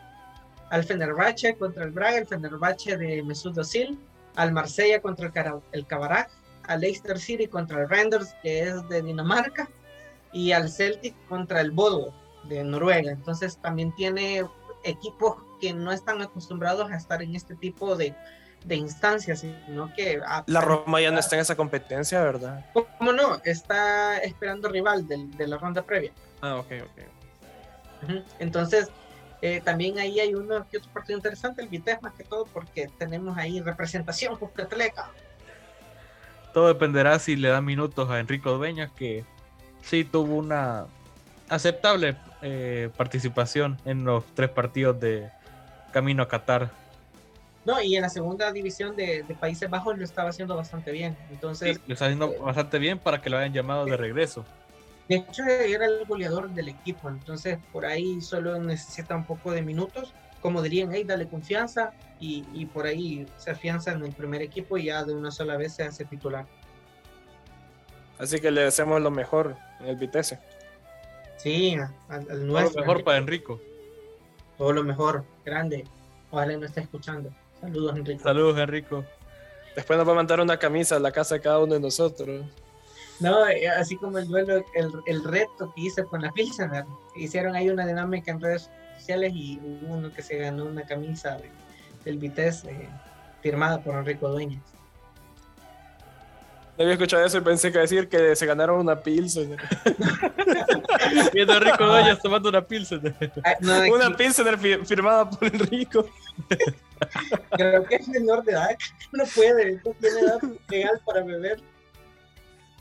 al 0.69 0.83
Fenerbahce 0.83 1.55
contra 1.55 1.85
el 1.85 1.91
Braga, 1.91 2.17
el 2.19 2.27
Fenerbahce 2.27 2.97
de 2.97 3.23
Mesut 3.23 3.57
Özil, 3.57 3.97
al 4.35 4.51
Marsella 4.51 5.01
contra 5.01 5.25
el, 5.27 5.31
Cara- 5.31 5.59
el 5.71 5.87
Kabarak, 5.87 6.29
al 6.67 6.81
Leicester 6.81 7.19
City 7.19 7.47
contra 7.47 7.81
el 7.81 7.89
Randers, 7.89 8.35
que 8.43 8.61
es 8.61 8.87
de 8.89 9.01
Dinamarca, 9.01 9.69
y 10.33 10.51
al 10.51 10.69
Celtic 10.69 11.15
contra 11.27 11.61
el 11.61 11.71
Bodo 11.71 12.13
de 12.43 12.63
Noruega. 12.63 13.11
Entonces 13.11 13.57
también 13.57 13.93
tiene 13.95 14.45
equipos 14.83 15.37
que 15.59 15.73
no 15.73 15.91
están 15.91 16.21
acostumbrados 16.21 16.91
a 16.91 16.95
estar 16.95 17.21
en 17.23 17.35
este 17.35 17.55
tipo 17.55 17.95
de, 17.95 18.13
de 18.65 18.75
instancias, 18.75 19.39
sino 19.39 19.91
que... 19.93 20.21
a- 20.25 20.43
La 20.47 20.61
Roma 20.61 21.01
ya 21.01 21.11
no 21.11 21.19
está 21.19 21.35
en 21.35 21.41
esa 21.41 21.55
competencia, 21.55 22.21
¿verdad? 22.21 22.65
¿Cómo 22.97 23.11
no? 23.11 23.41
Está 23.43 24.17
esperando 24.19 24.69
rival 24.69 25.07
del- 25.07 25.31
de 25.35 25.47
la 25.47 25.57
ronda 25.57 25.81
previa. 25.81 26.11
Ah, 26.41 26.57
ok, 26.57 26.67
ok. 26.83 27.01
Entonces, 28.39 28.89
eh, 29.41 29.61
también 29.63 29.97
ahí 29.99 30.19
hay 30.19 30.35
uno 30.35 30.67
que 30.69 30.77
otro 30.77 30.91
partido 30.93 31.17
interesante, 31.17 31.61
el 31.61 31.67
Vitesse 31.69 32.01
más 32.01 32.13
que 32.13 32.23
todo, 32.23 32.45
porque 32.45 32.89
tenemos 32.99 33.37
ahí 33.37 33.59
representación 33.61 34.35
cuscatleca. 34.37 35.09
Todo 36.57 36.69
dependerá 36.69 37.19
si 37.19 37.35
le 37.35 37.49
dan 37.49 37.65
minutos 37.65 38.09
a 38.09 38.19
Enrico 38.19 38.57
Dueñas, 38.57 38.89
que 38.91 39.23
sí 39.83 40.03
tuvo 40.03 40.37
una 40.37 40.87
aceptable 41.49 42.15
eh, 42.41 42.89
participación 42.97 43.77
en 43.85 44.03
los 44.05 44.25
tres 44.33 44.49
partidos 44.49 44.99
de 44.99 45.29
camino 45.91 46.23
a 46.23 46.27
Qatar. 46.27 46.71
No, 47.63 47.79
y 47.79 47.95
en 47.95 48.01
la 48.01 48.09
segunda 48.09 48.51
división 48.51 48.95
de, 48.95 49.21
de 49.21 49.35
Países 49.35 49.69
Bajos 49.69 49.99
lo 49.99 50.03
estaba 50.03 50.31
haciendo 50.31 50.55
bastante 50.55 50.91
bien. 50.91 51.15
Entonces, 51.29 51.75
Sí, 51.77 51.83
lo 51.85 51.93
está 51.93 52.05
haciendo 52.05 52.31
eh, 52.31 52.39
bastante 52.41 52.79
bien 52.79 52.97
para 52.97 53.21
que 53.21 53.29
lo 53.29 53.37
hayan 53.37 53.53
llamado 53.53 53.85
de 53.85 53.95
regreso. 53.95 54.43
de 55.07 55.17
hecho, 55.17 55.43
era 55.43 55.85
el 55.85 56.05
goleador 56.07 56.49
del 56.49 56.69
equipo. 56.69 57.07
Entonces, 57.07 57.59
por 57.71 57.85
ahí 57.85 58.19
solo 58.19 58.59
necesita 58.59 59.15
un 59.15 59.25
poco 59.25 59.51
de 59.51 59.61
minutos. 59.61 60.11
Como 60.41 60.61
dirían, 60.61 60.89
hey, 60.93 61.03
dale 61.05 61.27
confianza. 61.27 61.91
Y, 62.19 62.45
y 62.53 62.65
por 62.65 62.85
ahí 62.87 63.27
se 63.37 63.51
afianza 63.51 63.91
en 63.91 64.03
el 64.03 64.11
primer 64.11 64.41
equipo 64.41 64.77
y 64.77 64.85
ya 64.85 65.03
de 65.03 65.13
una 65.13 65.29
sola 65.29 65.55
vez 65.57 65.73
se 65.75 65.83
hace 65.83 66.03
titular. 66.05 66.45
Así 68.17 68.39
que 68.39 68.49
le 68.49 68.61
deseamos 68.61 69.01
lo 69.01 69.11
mejor 69.11 69.55
en 69.79 69.87
el 69.87 69.95
Vitesse. 69.97 70.39
Sí, 71.37 71.75
al, 71.75 71.93
al 72.09 72.25
Todo 72.25 72.37
lo 72.37 72.45
nuestro. 72.45 72.81
mejor 72.81 73.03
para 73.03 73.17
Enrico. 73.19 73.61
Todo 74.57 74.73
lo 74.73 74.83
mejor. 74.83 75.23
Grande. 75.45 75.83
Ojalá 76.31 76.57
no 76.57 76.65
esté 76.65 76.81
escuchando. 76.81 77.29
Saludos, 77.61 77.95
Enrique. 77.95 78.23
Saludos, 78.23 78.57
Enrico. 78.57 79.05
Después 79.75 79.97
nos 79.99 80.07
va 80.07 80.13
a 80.13 80.15
mandar 80.15 80.39
una 80.39 80.57
camisa 80.57 80.95
a 80.95 80.99
la 80.99 81.11
casa 81.11 81.35
de 81.35 81.41
cada 81.41 81.59
uno 81.59 81.75
de 81.75 81.79
nosotros. 81.79 82.43
No, 83.19 83.47
eh, 83.47 83.67
así 83.69 83.95
como 83.97 84.17
el 84.17 84.27
duelo, 84.27 84.63
el, 84.73 84.91
el 85.05 85.23
reto 85.23 85.71
que 85.75 85.81
hice 85.81 86.03
con 86.05 86.21
la 86.23 86.31
Pilsener. 86.31 86.85
Hicieron 87.15 87.55
ahí 87.55 87.69
una 87.69 87.85
dinámica 87.85 88.31
en 88.31 88.41
redes 88.41 88.71
y 89.15 89.59
hubo 89.63 89.95
uno 89.95 90.11
que 90.11 90.21
se 90.21 90.37
ganó 90.37 90.65
una 90.65 90.83
camisa 90.83 91.37
de- 91.37 91.49
del 92.03 92.17
Vitesse 92.17 92.65
eh, 92.69 92.89
firmada 93.41 93.79
por 93.81 93.95
Enrico 93.95 94.29
Dueñas. 94.29 94.61
No 96.77 96.83
había 96.83 96.93
escuchado 96.93 97.25
eso 97.25 97.39
y 97.39 97.41
pensé 97.41 97.71
que 97.71 97.79
decir 97.79 98.07
que 98.07 98.35
se 98.35 98.45
ganaron 98.45 98.79
una 98.79 98.99
Pilsen. 98.99 99.57
Viendo 101.33 101.53
a 101.53 101.57
Enrico 101.57 101.85
Doñas 101.85 102.19
tomando 102.21 102.49
una 102.49 102.61
pilsen. 102.61 103.15
Ah, 103.43 103.55
no, 103.61 103.73
aquí 103.73 103.89
Una 103.91 104.15
Pilsener 104.15 104.57
fi- 104.59 104.85
firmada 104.85 105.27
por 105.29 105.43
Enrico. 105.47 106.07
creo 107.51 107.83
que 107.85 107.95
es 107.95 108.07
menor 108.09 108.43
de 108.43 108.51
edad, 108.51 108.77
no 109.11 109.23
puede, 109.33 109.81
no 109.83 109.91
tiene 109.99 110.19
edad 110.19 110.39
legal 110.69 111.01
para 111.05 111.23
beber. 111.23 111.59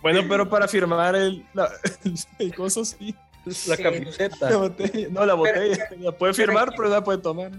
Bueno, 0.02 0.20
pero 0.28 0.48
para 0.48 0.68
firmar 0.68 1.16
el, 1.16 1.46
la, 1.54 1.70
el 2.38 2.54
coso 2.54 2.84
sí. 2.84 3.14
La 3.47 3.76
Sí. 3.76 3.82
camiseta. 3.82 4.51
La 4.51 4.57
botella. 4.57 5.09
No, 5.11 5.24
la 5.24 5.34
botella. 5.34 5.88
La 6.01 6.12
puede 6.12 6.34
firmar, 6.34 6.70
pero 6.76 6.84
no 6.84 6.94
la 6.97 7.05
puede 7.05 7.18
tomar. 7.18 7.53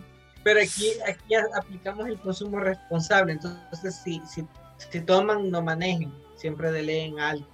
Pero 0.44 0.60
aquí, 0.62 0.92
aquí 1.08 1.36
aplicamos 1.56 2.08
el 2.08 2.18
consumo 2.20 2.60
responsable, 2.60 3.34
entonces 3.34 3.96
si, 4.04 4.22
si, 4.28 4.46
si 4.92 5.02
toman, 5.02 5.50
no 5.50 5.62
manejen, 5.62 6.14
siempre 6.36 6.72
deleen 6.72 7.20
algo. 7.20 7.46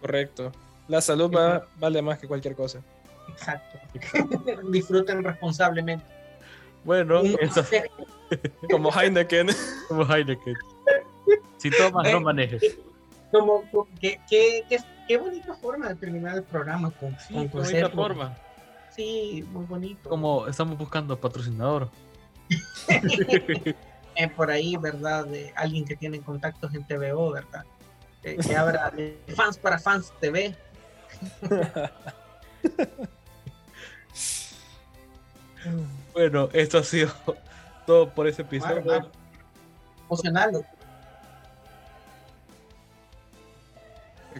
Correcto. 0.00 0.52
La 0.88 1.00
salud 1.00 1.30
va- 1.34 1.66
vale 1.78 2.00
más 2.02 2.18
que 2.18 2.28
cualquier 2.28 2.54
cosa. 2.54 2.80
Exacto. 3.28 3.78
Disfruten 4.70 5.24
responsablemente. 5.24 6.04
Bueno, 6.84 7.22
eso 7.40 7.64
Como 8.70 8.90
Heineken. 8.90 9.48
como 9.88 10.04
Heineken. 10.04 10.54
Si 11.56 11.70
tomas, 11.70 12.10
no 12.12 12.20
manejes. 12.20 12.76
como, 13.32 13.62
como- 13.70 13.88
qué, 14.00 14.20
qué, 14.28 14.62
qué, 14.68 14.78
qué 15.06 15.16
bonita 15.16 15.54
forma 15.54 15.88
de 15.88 15.94
terminar 15.96 16.36
el 16.36 16.42
programa 16.42 16.90
con, 16.90 17.16
Sí, 17.18 17.34
con 17.34 17.48
qué 17.48 17.58
bonita 17.58 17.90
forma. 17.90 18.36
Sí, 18.94 19.44
muy 19.50 19.64
bonito. 19.64 20.08
Como 20.08 20.46
estamos 20.46 20.78
buscando 20.78 21.18
patrocinador. 21.18 21.90
Eh, 24.16 24.28
por 24.28 24.48
ahí, 24.48 24.76
¿verdad? 24.76 25.26
De 25.26 25.52
alguien 25.56 25.84
que 25.84 25.96
tiene 25.96 26.20
contactos 26.20 26.72
en 26.72 26.86
TVO, 26.86 27.32
¿verdad? 27.32 27.64
Eh, 28.22 28.36
que 28.36 28.56
abra 28.56 28.88
de 28.90 29.18
fans 29.34 29.58
para 29.58 29.76
fans 29.76 30.12
TV. 30.20 30.54
Bueno, 36.12 36.48
esto 36.52 36.78
ha 36.78 36.84
sido 36.84 37.10
todo 37.86 38.10
por 38.10 38.28
ese 38.28 38.42
episodio. 38.42 38.82
Claro, 38.82 39.00
claro. 39.00 39.10
Emocional. 40.06 40.66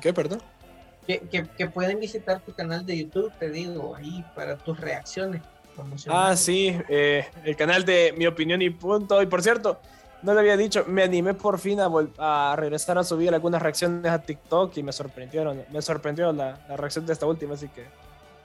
¿Qué, 0.00 0.12
perdón? 0.12 0.42
Que, 1.06 1.20
que, 1.20 1.46
que 1.46 1.66
pueden 1.68 2.00
visitar 2.00 2.40
tu 2.40 2.52
canal 2.54 2.86
de 2.86 2.96
YouTube, 2.98 3.30
te 3.38 3.50
digo, 3.50 3.94
ahí 3.94 4.24
para 4.34 4.56
tus 4.56 4.78
reacciones. 4.80 5.42
Ah, 6.08 6.34
sí, 6.36 6.74
eh, 6.88 7.26
el 7.44 7.56
canal 7.56 7.84
de 7.84 8.14
Mi 8.16 8.26
Opinión 8.26 8.62
y 8.62 8.70
Punto. 8.70 9.20
Y 9.20 9.26
por 9.26 9.42
cierto, 9.42 9.80
no 10.22 10.32
le 10.32 10.40
había 10.40 10.56
dicho, 10.56 10.84
me 10.86 11.02
animé 11.02 11.34
por 11.34 11.58
fin 11.58 11.80
a, 11.80 11.88
vol- 11.88 12.12
a 12.16 12.54
regresar 12.56 12.96
a 12.96 13.04
subir 13.04 13.34
algunas 13.34 13.60
reacciones 13.60 14.10
a 14.10 14.22
TikTok 14.22 14.74
y 14.78 14.82
me 14.82 14.92
sorprendieron. 14.92 15.62
Me 15.72 15.82
sorprendió 15.82 16.32
la, 16.32 16.64
la 16.68 16.76
reacción 16.76 17.04
de 17.04 17.12
esta 17.12 17.26
última, 17.26 17.54
así 17.54 17.68
que 17.68 17.84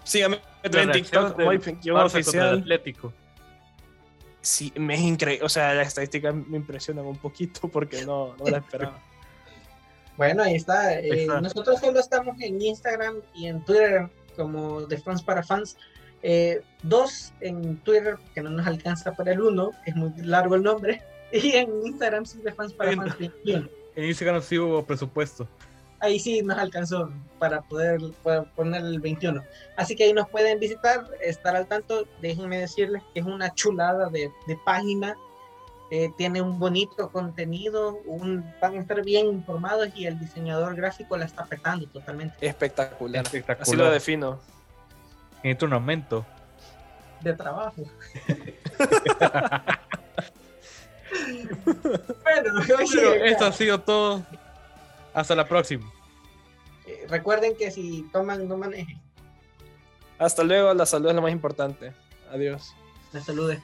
síganme 0.03 0.41
en 0.63 0.73
reacción 0.73 0.91
TikTok, 1.03 1.37
del 1.37 1.45
muy 1.45 1.55
el 1.85 1.91
oficial. 1.97 2.59
Atlético. 2.59 3.13
Sí, 4.41 4.73
me 4.75 4.95
es 4.95 5.01
increíble. 5.01 5.45
O 5.45 5.49
sea, 5.49 5.73
las 5.73 5.87
estadísticas 5.89 6.33
me 6.33 6.57
impresionan 6.57 7.05
un 7.05 7.17
poquito 7.17 7.67
porque 7.69 8.05
no, 8.05 8.35
no 8.37 8.45
la 8.45 8.57
esperaba. 8.57 8.99
Bueno, 10.19 10.43
ahí 10.43 10.55
está. 10.55 10.99
eh. 10.99 11.27
Nosotros 11.41 11.79
solo 11.79 11.97
estamos 11.97 12.35
en 12.41 12.61
Instagram 12.61 13.21
y 13.33 13.47
en 13.47 13.63
Twitter 13.63 14.09
como 14.35 14.81
de 14.81 14.97
fans 14.97 15.23
para 15.23 15.41
fans. 15.41 15.77
Eh, 16.21 16.61
dos 16.83 17.31
en 17.39 17.77
Twitter, 17.77 18.17
que 18.35 18.41
no 18.41 18.49
nos 18.49 18.67
alcanza 18.67 19.13
para 19.13 19.31
el 19.31 19.39
uno, 19.39 19.71
es 19.85 19.95
muy 19.95 20.11
largo 20.17 20.55
el 20.55 20.63
nombre. 20.63 21.01
Y 21.31 21.51
en 21.51 21.69
Instagram 21.85 22.25
sí 22.25 22.39
de 22.41 22.51
fans 22.51 22.73
para 22.73 22.93
fans 22.97 23.17
21. 23.17 23.69
En 23.95 24.03
Instagram 24.03 24.41
sí 24.41 24.59
hubo 24.59 24.83
presupuesto. 24.83 25.47
Ahí 26.01 26.19
sí 26.19 26.41
nos 26.41 26.57
alcanzó 26.57 27.13
para 27.37 27.61
poder, 27.61 28.01
poder 28.21 28.43
poner 28.57 28.81
el 28.81 28.99
21. 28.99 29.41
Así 29.77 29.95
que 29.95 30.03
ahí 30.05 30.11
nos 30.13 30.27
pueden 30.27 30.59
visitar, 30.59 31.05
estar 31.21 31.55
al 31.55 31.65
tanto. 31.67 32.05
Déjenme 32.21 32.57
decirles 32.57 33.03
que 33.13 33.21
es 33.21 33.25
una 33.25 33.53
chulada 33.53 34.09
de, 34.09 34.29
de 34.47 34.57
página. 34.65 35.15
Eh, 35.91 36.11
tiene 36.17 36.41
un 36.41 36.59
bonito 36.59 37.11
contenido, 37.11 37.99
un, 38.05 38.45
van 38.61 38.75
a 38.75 38.79
estar 38.79 39.03
bien 39.03 39.25
informados 39.27 39.89
y 39.95 40.05
el 40.05 40.19
diseñador 40.19 40.75
gráfico 40.75 41.17
la 41.17 41.25
está 41.25 41.45
petando 41.45 41.87
totalmente. 41.87 42.35
Espectacular. 42.45 43.25
Así 43.25 43.37
lo 43.37 43.39
Espectacular. 43.39 43.91
defino. 43.91 44.39
Necesito 45.43 45.65
un 45.65 45.73
aumento. 45.73 46.25
de 47.21 47.33
trabajo. 47.33 47.83
bueno, 52.23 52.53
oye, 52.59 52.73
Bueno, 52.75 53.25
esto 53.25 53.45
ha 53.45 53.51
sido 53.51 53.79
todo. 53.81 54.21
Hasta 55.13 55.35
la 55.35 55.47
próxima. 55.47 55.91
eh, 56.85 57.05
recuerden 57.09 57.55
que 57.57 57.71
si 57.71 58.07
toman, 58.13 58.47
no 58.47 58.57
manejen. 58.57 59.01
Hasta 60.19 60.43
luego, 60.43 60.73
la 60.73 60.85
salud 60.85 61.09
es 61.09 61.15
lo 61.15 61.21
más 61.21 61.31
importante. 61.31 61.93
Adiós. 62.31 62.75
La 63.11 63.21
salud 63.21 63.49
es 63.51 63.59